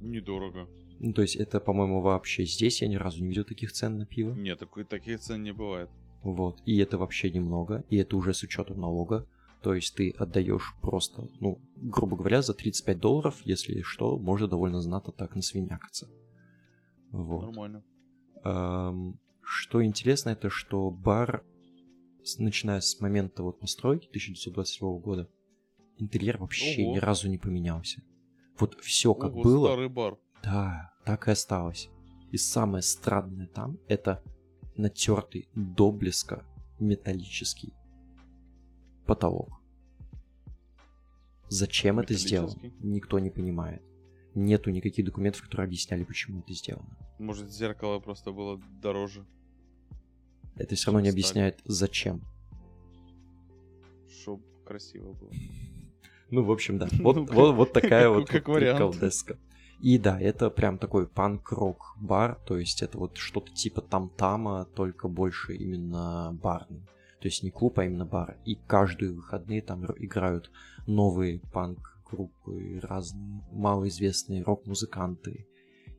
Недорого. 0.00 0.68
Ну, 1.00 1.12
то 1.12 1.22
есть 1.22 1.36
это, 1.36 1.60
по-моему, 1.60 2.00
вообще 2.00 2.44
здесь 2.44 2.82
я 2.82 2.88
ни 2.88 2.96
разу 2.96 3.22
не 3.22 3.28
видел 3.28 3.44
таких 3.44 3.72
цен 3.72 3.98
на 3.98 4.06
пиво. 4.06 4.34
Нет, 4.34 4.58
такой, 4.58 4.84
таких 4.84 5.20
цен 5.20 5.42
не 5.42 5.52
бывает. 5.52 5.88
Вот. 6.22 6.60
И 6.66 6.76
это 6.78 6.98
вообще 6.98 7.30
немного, 7.30 7.84
и 7.88 7.96
это 7.96 8.16
уже 8.16 8.34
с 8.34 8.42
учетом 8.42 8.80
налога. 8.80 9.26
То 9.62 9.74
есть 9.74 9.94
ты 9.94 10.10
отдаешь 10.10 10.74
просто, 10.82 11.28
ну, 11.40 11.60
грубо 11.76 12.16
говоря, 12.16 12.42
за 12.42 12.54
35 12.54 12.98
долларов, 12.98 13.40
если 13.44 13.82
что, 13.82 14.18
можно 14.18 14.46
довольно 14.48 14.80
знатно 14.80 15.12
так 15.12 15.34
насвинякаться. 15.34 16.08
Вот. 17.10 17.42
Нормально. 17.42 17.84
Эм, 18.44 19.18
Что 19.42 19.82
интересно, 19.82 20.30
это 20.30 20.50
что 20.50 20.90
бар, 20.90 21.42
начиная 22.38 22.80
с 22.80 23.00
момента 23.00 23.42
вот 23.42 23.58
постройки 23.60 24.06
1927 24.08 25.00
года, 25.00 25.28
интерьер 25.96 26.36
вообще 26.38 26.82
Ого. 26.84 26.94
ни 26.94 26.98
разу 26.98 27.28
не 27.28 27.38
поменялся. 27.38 28.02
Вот 28.58 28.78
все 28.80 29.14
как 29.14 29.32
Ого, 29.32 29.42
было, 29.42 29.66
старый 29.68 29.88
бар. 29.88 30.18
Да, 30.42 30.92
так 31.04 31.28
и 31.28 31.30
осталось. 31.30 31.88
И 32.32 32.36
самое 32.36 32.82
странное 32.82 33.46
там 33.46 33.78
это 33.88 34.22
натертый 34.76 35.48
до 35.54 35.90
блеска 35.90 36.44
металлический 36.78 37.72
потолок. 39.06 39.60
Зачем 41.48 41.98
это 41.98 42.14
сделано? 42.14 42.60
Никто 42.80 43.18
не 43.18 43.30
понимает. 43.30 43.82
Нету 44.34 44.70
никаких 44.70 45.06
документов, 45.06 45.42
которые 45.42 45.64
объясняли, 45.66 46.04
почему 46.04 46.40
это 46.40 46.52
сделано. 46.52 46.96
Может, 47.18 47.50
зеркало 47.50 47.98
просто 47.98 48.30
было 48.32 48.60
дороже, 48.82 49.24
Это 50.56 50.74
все 50.74 50.86
равно 50.86 51.00
не 51.00 51.08
объясняет, 51.08 51.60
зачем. 51.64 52.20
чтобы 54.08 54.42
красиво 54.64 55.12
было. 55.14 55.32
Ну, 56.30 56.44
в 56.44 56.50
общем, 56.50 56.78
да. 56.78 56.88
Вот, 57.00 57.16
Ну, 57.16 57.24
вот, 57.24 57.54
вот 57.54 57.72
такая 57.72 58.10
вот 58.10 58.28
приколдеска. 58.28 59.38
И 59.80 59.98
да, 59.98 60.20
это 60.20 60.50
прям 60.50 60.78
такой 60.78 61.06
панк-рок 61.06 61.96
бар, 62.00 62.38
то 62.46 62.56
есть 62.58 62.82
это 62.82 62.98
вот 62.98 63.16
что-то 63.16 63.52
типа 63.52 63.80
там-тама, 63.80 64.66
только 64.74 65.08
больше 65.08 65.54
именно 65.54 66.36
барный. 66.42 66.80
То 67.20 67.26
есть 67.26 67.42
не 67.42 67.50
клуб, 67.50 67.78
а 67.78 67.84
именно 67.84 68.04
бар. 68.04 68.36
И 68.44 68.56
каждые 68.66 69.12
выходные 69.12 69.62
там 69.62 69.84
играют 69.98 70.50
новые 70.86 71.40
панк-группы, 71.52 72.80
разные 72.82 73.42
малоизвестные 73.52 74.42
рок-музыканты. 74.42 75.46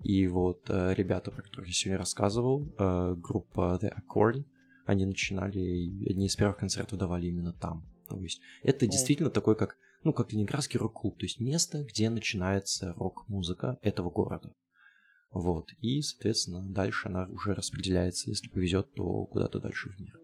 И 0.04 0.28
вот 0.28 0.70
э, 0.70 0.94
ребята, 0.96 1.32
про 1.32 1.42
которых 1.42 1.68
я 1.68 1.74
сегодня 1.74 1.98
рассказывал, 1.98 2.68
э, 2.78 3.16
группа 3.18 3.80
The 3.82 3.94
Accord, 3.94 4.46
они 4.86 5.06
начинали, 5.06 6.10
одни 6.10 6.28
из 6.28 6.36
первых 6.36 6.58
концертов 6.58 6.98
давали 6.98 7.28
именно 7.28 7.54
там. 7.54 7.84
То 8.08 8.20
есть 8.22 8.42
это 8.64 8.86
О. 8.86 8.88
действительно 8.88 9.30
такой, 9.30 9.56
как, 9.56 9.78
ну, 10.04 10.14
как 10.14 10.32
ленинградский 10.32 10.80
рок-клуб, 10.80 11.18
то 11.18 11.26
есть 11.26 11.40
место, 11.40 11.84
где 11.84 12.10
начинается 12.10 12.94
рок-музыка 12.94 13.78
этого 13.82 14.10
города. 14.10 14.54
Вот. 15.32 15.70
И, 15.82 16.02
соответственно, 16.02 16.62
дальше 16.62 17.08
она 17.08 17.28
уже 17.28 17.54
распределяется, 17.54 18.30
если 18.30 18.50
повезет, 18.50 18.92
то 18.94 19.26
куда-то 19.26 19.60
дальше 19.60 19.90
в 19.90 20.00
мир. 20.00 20.20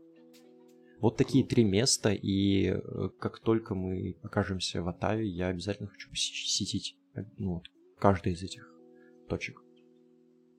Вот 0.99 1.17
такие 1.17 1.45
три 1.45 1.63
места, 1.63 2.11
и 2.13 2.67
э, 2.67 3.09
как 3.19 3.39
только 3.39 3.75
мы 3.75 4.17
окажемся 4.23 4.81
в 4.81 4.87
Оттаве, 4.87 5.27
я 5.27 5.47
обязательно 5.47 5.89
хочу 5.89 6.09
посетить 6.09 6.97
э, 7.13 7.23
ну, 7.37 7.55
вот, 7.55 7.65
каждый 7.99 8.33
из 8.33 8.41
этих 8.41 8.67
точек. 9.27 9.61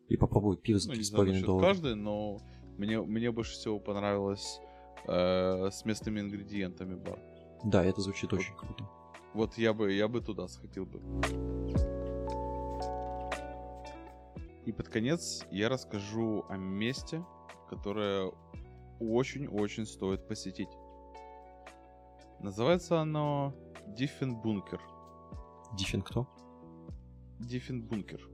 И 0.09 0.17
попробовать 0.17 0.62
пиво 0.62 0.79
за 0.79 0.91
Ну, 0.91 0.95
не 0.95 1.01
3,5 1.01 1.05
знаю 1.05 1.27
насчет 1.29 1.47
доллара. 1.47 1.67
каждый, 1.67 1.95
но 1.97 2.39
мне, 2.77 3.01
мне 3.01 3.33
больше 3.33 3.53
всего 3.53 3.81
понравилось 3.81 4.61
э, 5.09 5.71
с 5.73 5.85
местными 5.85 6.21
ингредиентами 6.21 6.95
бар. 6.95 7.19
Да, 7.64 7.85
это 7.85 8.01
звучит 8.03 8.33
очень 8.33 8.55
круто. 8.57 8.89
Вот 9.37 9.59
я 9.59 9.74
бы, 9.74 9.93
я 9.93 10.09
бы 10.09 10.22
туда 10.22 10.49
сходил 10.49 10.87
бы. 10.87 10.99
И 14.64 14.72
под 14.72 14.89
конец 14.89 15.45
я 15.51 15.68
расскажу 15.68 16.47
о 16.49 16.57
месте, 16.57 17.22
которое 17.68 18.32
очень-очень 18.99 19.84
стоит 19.84 20.26
посетить. 20.26 20.70
Называется 22.41 22.99
оно 22.99 23.53
Диффен 23.89 24.37
Бункер. 24.41 24.80
Диффин 25.74 26.01
кто? 26.01 26.26
Диффен 27.39 27.82
Бункер. 27.82 28.26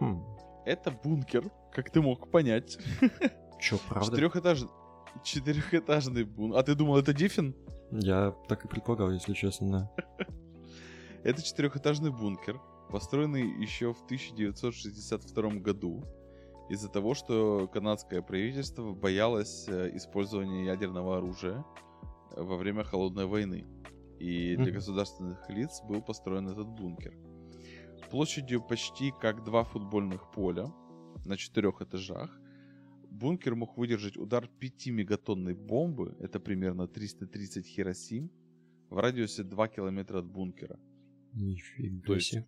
Хм, 0.00 0.24
Это 0.64 0.90
бункер, 0.90 1.50
как 1.70 1.90
ты 1.90 2.00
мог 2.00 2.30
понять. 2.30 2.78
чё, 3.60 3.76
правда? 3.90 4.06
Четырехэтажный, 4.10 4.70
четырехэтажный 5.22 6.24
бункер. 6.24 6.58
А 6.58 6.62
ты 6.62 6.74
думал, 6.74 6.96
это 6.96 7.12
Диффен? 7.12 7.54
Я 8.00 8.34
так 8.48 8.64
и 8.64 8.68
предполагал, 8.68 9.12
если 9.12 9.34
честно. 9.34 9.90
Это 11.22 11.42
четырехэтажный 11.42 12.10
бункер, 12.10 12.60
построенный 12.90 13.46
еще 13.62 13.94
в 13.94 14.02
1962 14.04 15.50
году 15.60 16.04
из-за 16.68 16.88
того, 16.88 17.14
что 17.14 17.68
канадское 17.72 18.20
правительство 18.20 18.92
боялось 18.94 19.68
э, 19.68 19.90
использования 19.94 20.64
ядерного 20.64 21.18
оружия 21.18 21.64
э, 22.32 22.42
во 22.42 22.56
время 22.56 22.82
холодной 22.82 23.26
войны. 23.26 23.64
И 24.18 24.56
для 24.56 24.72
государственных 24.72 25.48
лиц 25.50 25.80
был 25.88 26.02
построен 26.02 26.48
этот 26.48 26.66
бункер. 26.66 27.14
Площадью 28.10 28.62
почти 28.62 29.12
как 29.20 29.44
два 29.44 29.62
футбольных 29.62 30.30
поля 30.32 30.72
на 31.24 31.36
четырех 31.36 31.80
этажах. 31.80 32.30
Бункер 33.14 33.54
мог 33.54 33.78
выдержать 33.78 34.16
удар 34.16 34.48
5 34.48 34.86
мегатонной 34.88 35.54
бомбы, 35.54 36.16
это 36.18 36.40
примерно 36.40 36.88
330 36.88 37.64
Хиросим, 37.64 38.28
в 38.90 38.98
радиусе 38.98 39.44
2 39.44 39.68
километра 39.68 40.18
от 40.18 40.26
бункера. 40.26 40.80
Нифига 41.32 42.06
То 42.06 42.14
есть. 42.14 42.38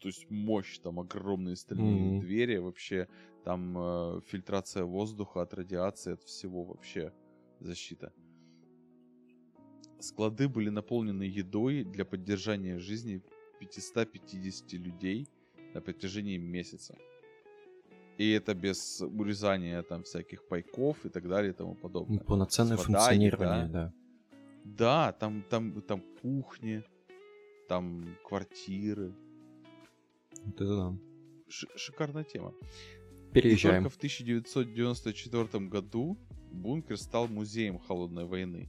То 0.00 0.08
есть 0.08 0.30
мощь, 0.30 0.78
там 0.80 1.00
огромные 1.00 1.56
стальные 1.56 2.10
Мгм. 2.10 2.20
двери, 2.20 2.58
вообще 2.58 3.08
там 3.44 3.78
э, 3.78 4.20
фильтрация 4.26 4.84
воздуха 4.84 5.40
от 5.40 5.54
радиации, 5.54 6.12
от 6.12 6.22
всего 6.22 6.64
вообще 6.64 7.14
защита. 7.60 8.12
Склады 9.98 10.46
были 10.46 10.68
наполнены 10.68 11.22
едой 11.22 11.84
для 11.84 12.04
поддержания 12.04 12.78
жизни 12.78 13.22
550 13.60 14.74
людей 14.74 15.26
на 15.72 15.80
протяжении 15.80 16.36
месяца. 16.36 16.94
И 18.18 18.30
это 18.30 18.54
без 18.54 19.00
урезания 19.00 19.82
там 19.82 20.02
всяких 20.04 20.44
пайков 20.46 21.04
и 21.04 21.08
так 21.08 21.28
далее 21.28 21.50
и 21.50 21.54
тому 21.54 21.74
подобное. 21.74 22.18
Полноценное 22.20 22.76
Вода, 22.76 22.84
функционирование, 22.84 23.64
еда. 23.64 23.72
да. 23.72 23.92
Да, 24.64 25.12
там, 25.12 25.42
там, 25.50 25.82
там 25.82 26.02
кухни, 26.22 26.82
там 27.68 28.04
квартиры. 28.24 29.12
Вот 30.44 30.54
это 30.60 30.76
да. 30.76 30.98
Ш- 31.48 31.68
шикарная 31.76 32.24
тема. 32.24 32.54
И 33.30 33.34
Переезжаем. 33.34 33.82
только 33.84 33.94
в 33.94 33.96
1994 33.96 35.66
году 35.66 36.16
бункер 36.52 36.96
стал 36.96 37.26
музеем 37.26 37.78
холодной 37.78 38.24
войны, 38.26 38.68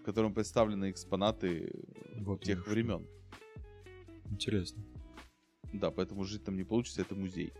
в 0.00 0.04
котором 0.04 0.32
представлены 0.32 0.90
экспонаты 0.90 1.72
Вот 2.20 2.42
тех 2.44 2.66
времен. 2.68 3.04
Интересно. 4.30 4.82
Да, 5.72 5.90
поэтому 5.90 6.24
жить 6.24 6.44
там 6.44 6.56
не 6.56 6.64
получится, 6.64 7.02
это 7.02 7.14
музей. 7.14 7.52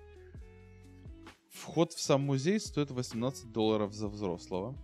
Вход 1.51 1.93
в 1.93 2.01
сам 2.01 2.23
музей 2.23 2.61
стоит 2.61 2.91
18 2.91 3.51
долларов 3.51 3.93
за 3.93 4.09
взрослого, 4.09 4.77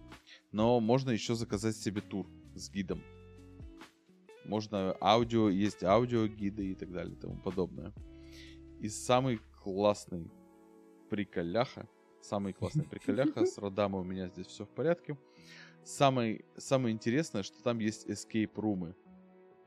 но 0.50 0.80
можно 0.80 1.10
еще 1.10 1.34
заказать 1.34 1.76
себе 1.76 2.00
тур 2.00 2.26
с 2.56 2.70
гидом. 2.70 3.02
Можно 4.44 4.96
аудио, 5.00 5.48
есть 5.48 5.84
аудиогиды 5.84 6.72
и 6.72 6.74
так 6.74 6.92
далее 6.92 7.14
и 7.14 7.20
тому 7.20 7.36
подобное. 7.36 7.92
И 8.80 8.88
самый 8.88 9.40
классный 9.62 10.30
приколяха, 11.08 11.88
самый 12.20 12.52
классный 12.52 12.84
приколяха, 12.90 13.46
с 13.46 13.58
родами 13.58 13.94
у 13.94 14.04
меня 14.04 14.28
здесь 14.28 14.46
все 14.48 14.64
в 14.64 14.70
порядке. 14.70 15.16
Самый, 15.84 16.44
самое 16.56 16.92
интересное, 16.92 17.44
что 17.44 17.62
там 17.62 17.78
есть 17.78 18.06
escape 18.08 18.50
румы, 18.56 18.96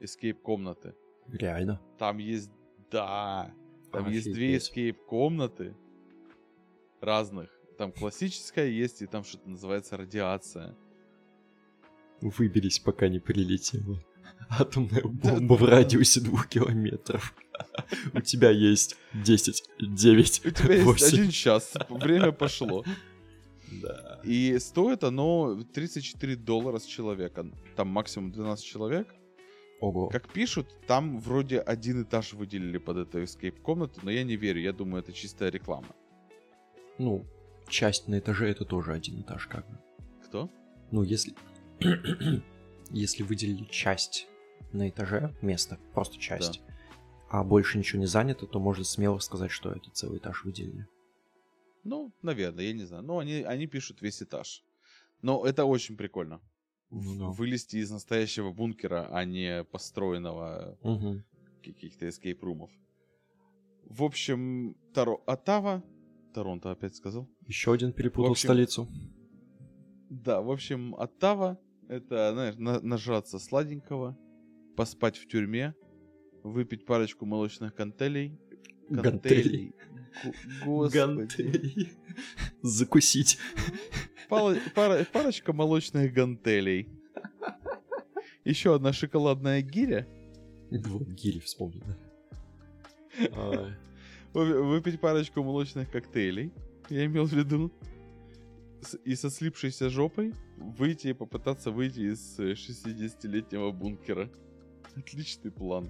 escape 0.01 0.33
комнаты. 0.33 0.95
Реально. 1.27 1.81
Там 1.97 2.17
есть, 2.17 2.51
да, 2.91 3.53
там 3.91 4.09
есть 4.09 4.33
две 4.33 4.57
Офигеть. 4.57 4.63
Разных. 7.01 7.49
Там 7.77 7.91
классическая 7.91 8.67
есть, 8.67 9.01
и 9.01 9.07
там 9.07 9.23
что-то 9.23 9.49
называется 9.49 9.97
радиация. 9.97 10.75
Выберись, 12.21 12.79
пока 12.79 13.07
не 13.07 13.19
прилетела. 13.19 14.03
Атомная 14.49 15.03
бомба 15.03 15.53
в 15.53 15.63
радиусе 15.63 16.21
двух 16.21 16.47
километров. 16.47 17.33
У 18.13 18.21
тебя 18.21 18.49
есть 18.49 18.97
10, 19.13 19.63
9, 19.79 20.45
У 20.45 20.49
тебя 20.51 20.73
есть 20.73 20.85
8. 20.85 21.07
один 21.07 21.31
час, 21.31 21.73
время 21.89 22.31
пошло. 22.31 22.83
Да. 23.71 24.19
И 24.23 24.57
стоит 24.57 25.03
оно 25.03 25.63
34 25.63 26.35
доллара 26.37 26.79
с 26.79 26.85
человека. 26.85 27.45
Там 27.75 27.87
максимум 27.89 28.31
12 28.31 28.65
человек. 28.65 29.13
Ого. 29.79 30.09
Как 30.09 30.27
пишут, 30.27 30.67
там 30.87 31.19
вроде 31.19 31.59
один 31.59 32.01
этаж 32.01 32.33
выделили 32.33 32.79
под 32.79 32.97
эту 32.97 33.21
escape 33.21 33.61
комнату, 33.61 33.99
но 34.03 34.11
я 34.11 34.23
не 34.23 34.35
верю, 34.37 34.59
я 34.59 34.73
думаю, 34.73 35.03
это 35.03 35.13
чистая 35.13 35.51
реклама. 35.51 35.95
Ну, 36.99 37.25
часть 37.69 38.07
на 38.07 38.19
этаже 38.19 38.49
это 38.49 38.65
тоже 38.65 38.93
один 38.93 39.21
этаж, 39.21 39.47
как 39.47 39.67
бы. 39.67 39.79
Кто? 40.25 40.49
Ну, 40.91 41.01
если... 41.01 41.33
если 42.91 43.23
выделили 43.23 43.63
часть 43.71 44.27
на 44.73 44.89
этаже, 44.89 45.33
место, 45.41 45.79
просто 45.93 46.19
часть, 46.19 46.61
а 47.29 47.43
больше 47.43 47.77
ничего 47.77 48.01
не 48.01 48.05
занято, 48.05 48.45
то 48.45 48.59
можно 48.59 48.83
смело 48.83 49.19
сказать, 49.19 49.49
что 49.49 49.71
это 49.71 49.89
целый 49.91 50.19
этаж 50.19 50.43
выделили. 50.43 50.87
Ну, 51.85 52.11
наверное, 52.21 52.65
я 52.65 52.73
не 52.73 52.83
знаю. 52.83 53.03
Но 53.03 53.19
они, 53.19 53.43
они 53.43 53.65
пишут 53.65 54.01
весь 54.01 54.21
этаж. 54.21 54.63
Но 55.21 55.45
это 55.45 55.63
очень 55.65 55.95
прикольно. 55.95 56.41
Ну 56.89 57.15
да. 57.17 57.25
Вылезти 57.27 57.77
из 57.77 57.91
настоящего 57.91 58.51
бункера, 58.51 59.07
а 59.11 59.23
не 59.23 59.63
построенного 59.63 60.77
Мгм. 60.83 61.23
каких-то 61.63 62.09
эскейп-румов. 62.09 62.71
В 63.85 64.03
общем, 64.03 64.75
Таро... 64.93 65.21
Оттава... 65.25 65.81
Торонто 66.33 66.71
опять 66.71 66.95
сказал. 66.95 67.27
Еще 67.47 67.73
один 67.73 67.91
перепутал 67.93 68.29
В 68.29 68.31
общем, 68.31 68.47
столицу. 68.47 68.87
Да, 70.09 70.41
в 70.41 70.49
общем, 70.51 70.95
Оттава— 70.95 71.59
это, 71.87 72.31
знаешь, 72.33 72.55
на- 72.57 72.81
нажраться 72.81 73.39
сладенького, 73.39 74.17
поспать 74.75 75.17
в 75.17 75.27
тюрьме, 75.27 75.73
выпить 76.43 76.85
парочку 76.85 77.25
молочных. 77.25 77.75
Гантелей. 77.75 78.39
Го- 78.89 80.33
Господи. 80.65 80.97
Гантелей. 80.97 81.91
Закусить. 82.61 83.37
Пала- 84.29 84.57
пара- 84.75 85.05
парочка 85.11 85.53
молочных 85.53 86.13
гантелей. 86.13 86.87
Еще 88.45 88.73
одна 88.73 88.93
шоколадная 88.93 89.61
гиря. 89.61 90.07
Вот, 90.71 91.07
гири 91.07 91.39
вспомнил. 91.39 91.83
да. 93.31 93.75
Выпить 94.33 95.01
парочку 95.01 95.43
молочных 95.43 95.89
коктейлей. 95.89 96.51
Я 96.89 97.05
имел 97.05 97.25
в 97.25 97.33
виду. 97.33 97.71
И 99.03 99.15
со 99.15 99.29
слипшейся 99.29 99.89
жопой 99.89 100.33
выйти 100.57 101.07
и 101.07 101.13
попытаться 101.13 101.71
выйти 101.71 102.13
из 102.13 102.39
э, 102.39 102.53
60-летнего 102.53 103.71
бункера. 103.71 104.29
Отличный 104.95 105.51
план. 105.51 105.89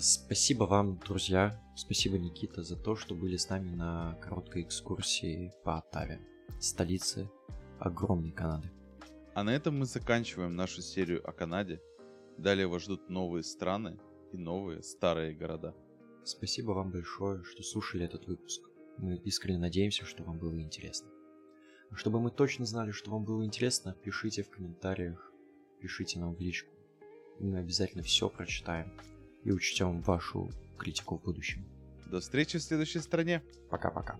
Спасибо 0.00 0.64
вам, 0.64 0.98
друзья. 0.98 1.60
Спасибо, 1.76 2.18
Никита, 2.18 2.62
за 2.62 2.76
то, 2.76 2.96
что 2.96 3.14
были 3.14 3.36
с 3.36 3.50
нами 3.50 3.68
на 3.68 4.16
короткой 4.22 4.62
экскурсии 4.62 5.52
по 5.62 5.76
Оттаве, 5.78 6.20
столице 6.58 7.28
огромной 7.78 8.32
Канады. 8.32 8.70
А 9.34 9.44
на 9.44 9.50
этом 9.50 9.78
мы 9.78 9.84
заканчиваем 9.84 10.56
нашу 10.56 10.80
серию 10.80 11.28
о 11.28 11.32
Канаде. 11.32 11.80
Далее 12.38 12.66
вас 12.66 12.82
ждут 12.82 13.10
новые 13.10 13.42
страны 13.42 13.98
и 14.36 14.38
новые 14.38 14.82
старые 14.82 15.34
города. 15.34 15.74
Спасибо 16.24 16.72
вам 16.72 16.90
большое, 16.90 17.42
что 17.44 17.62
слушали 17.62 18.04
этот 18.04 18.26
выпуск. 18.26 18.62
Мы 18.98 19.16
искренне 19.16 19.58
надеемся, 19.58 20.04
что 20.04 20.24
вам 20.24 20.38
было 20.38 20.60
интересно. 20.60 21.08
А 21.90 21.96
Чтобы 21.96 22.20
мы 22.20 22.30
точно 22.30 22.66
знали, 22.66 22.90
что 22.90 23.10
вам 23.10 23.24
было 23.24 23.44
интересно, 23.44 23.96
пишите 24.02 24.42
в 24.42 24.50
комментариях, 24.50 25.32
пишите 25.80 26.18
нам 26.18 26.34
в 26.34 26.40
личку. 26.40 26.70
Мы 27.40 27.58
обязательно 27.58 28.02
все 28.02 28.28
прочитаем 28.28 28.92
и 29.44 29.52
учтем 29.52 30.02
вашу 30.02 30.50
критику 30.78 31.18
в 31.18 31.22
будущем. 31.22 31.64
До 32.10 32.20
встречи 32.20 32.58
в 32.58 32.62
следующей 32.62 33.00
стране. 33.00 33.42
Пока-пока. 33.70 34.18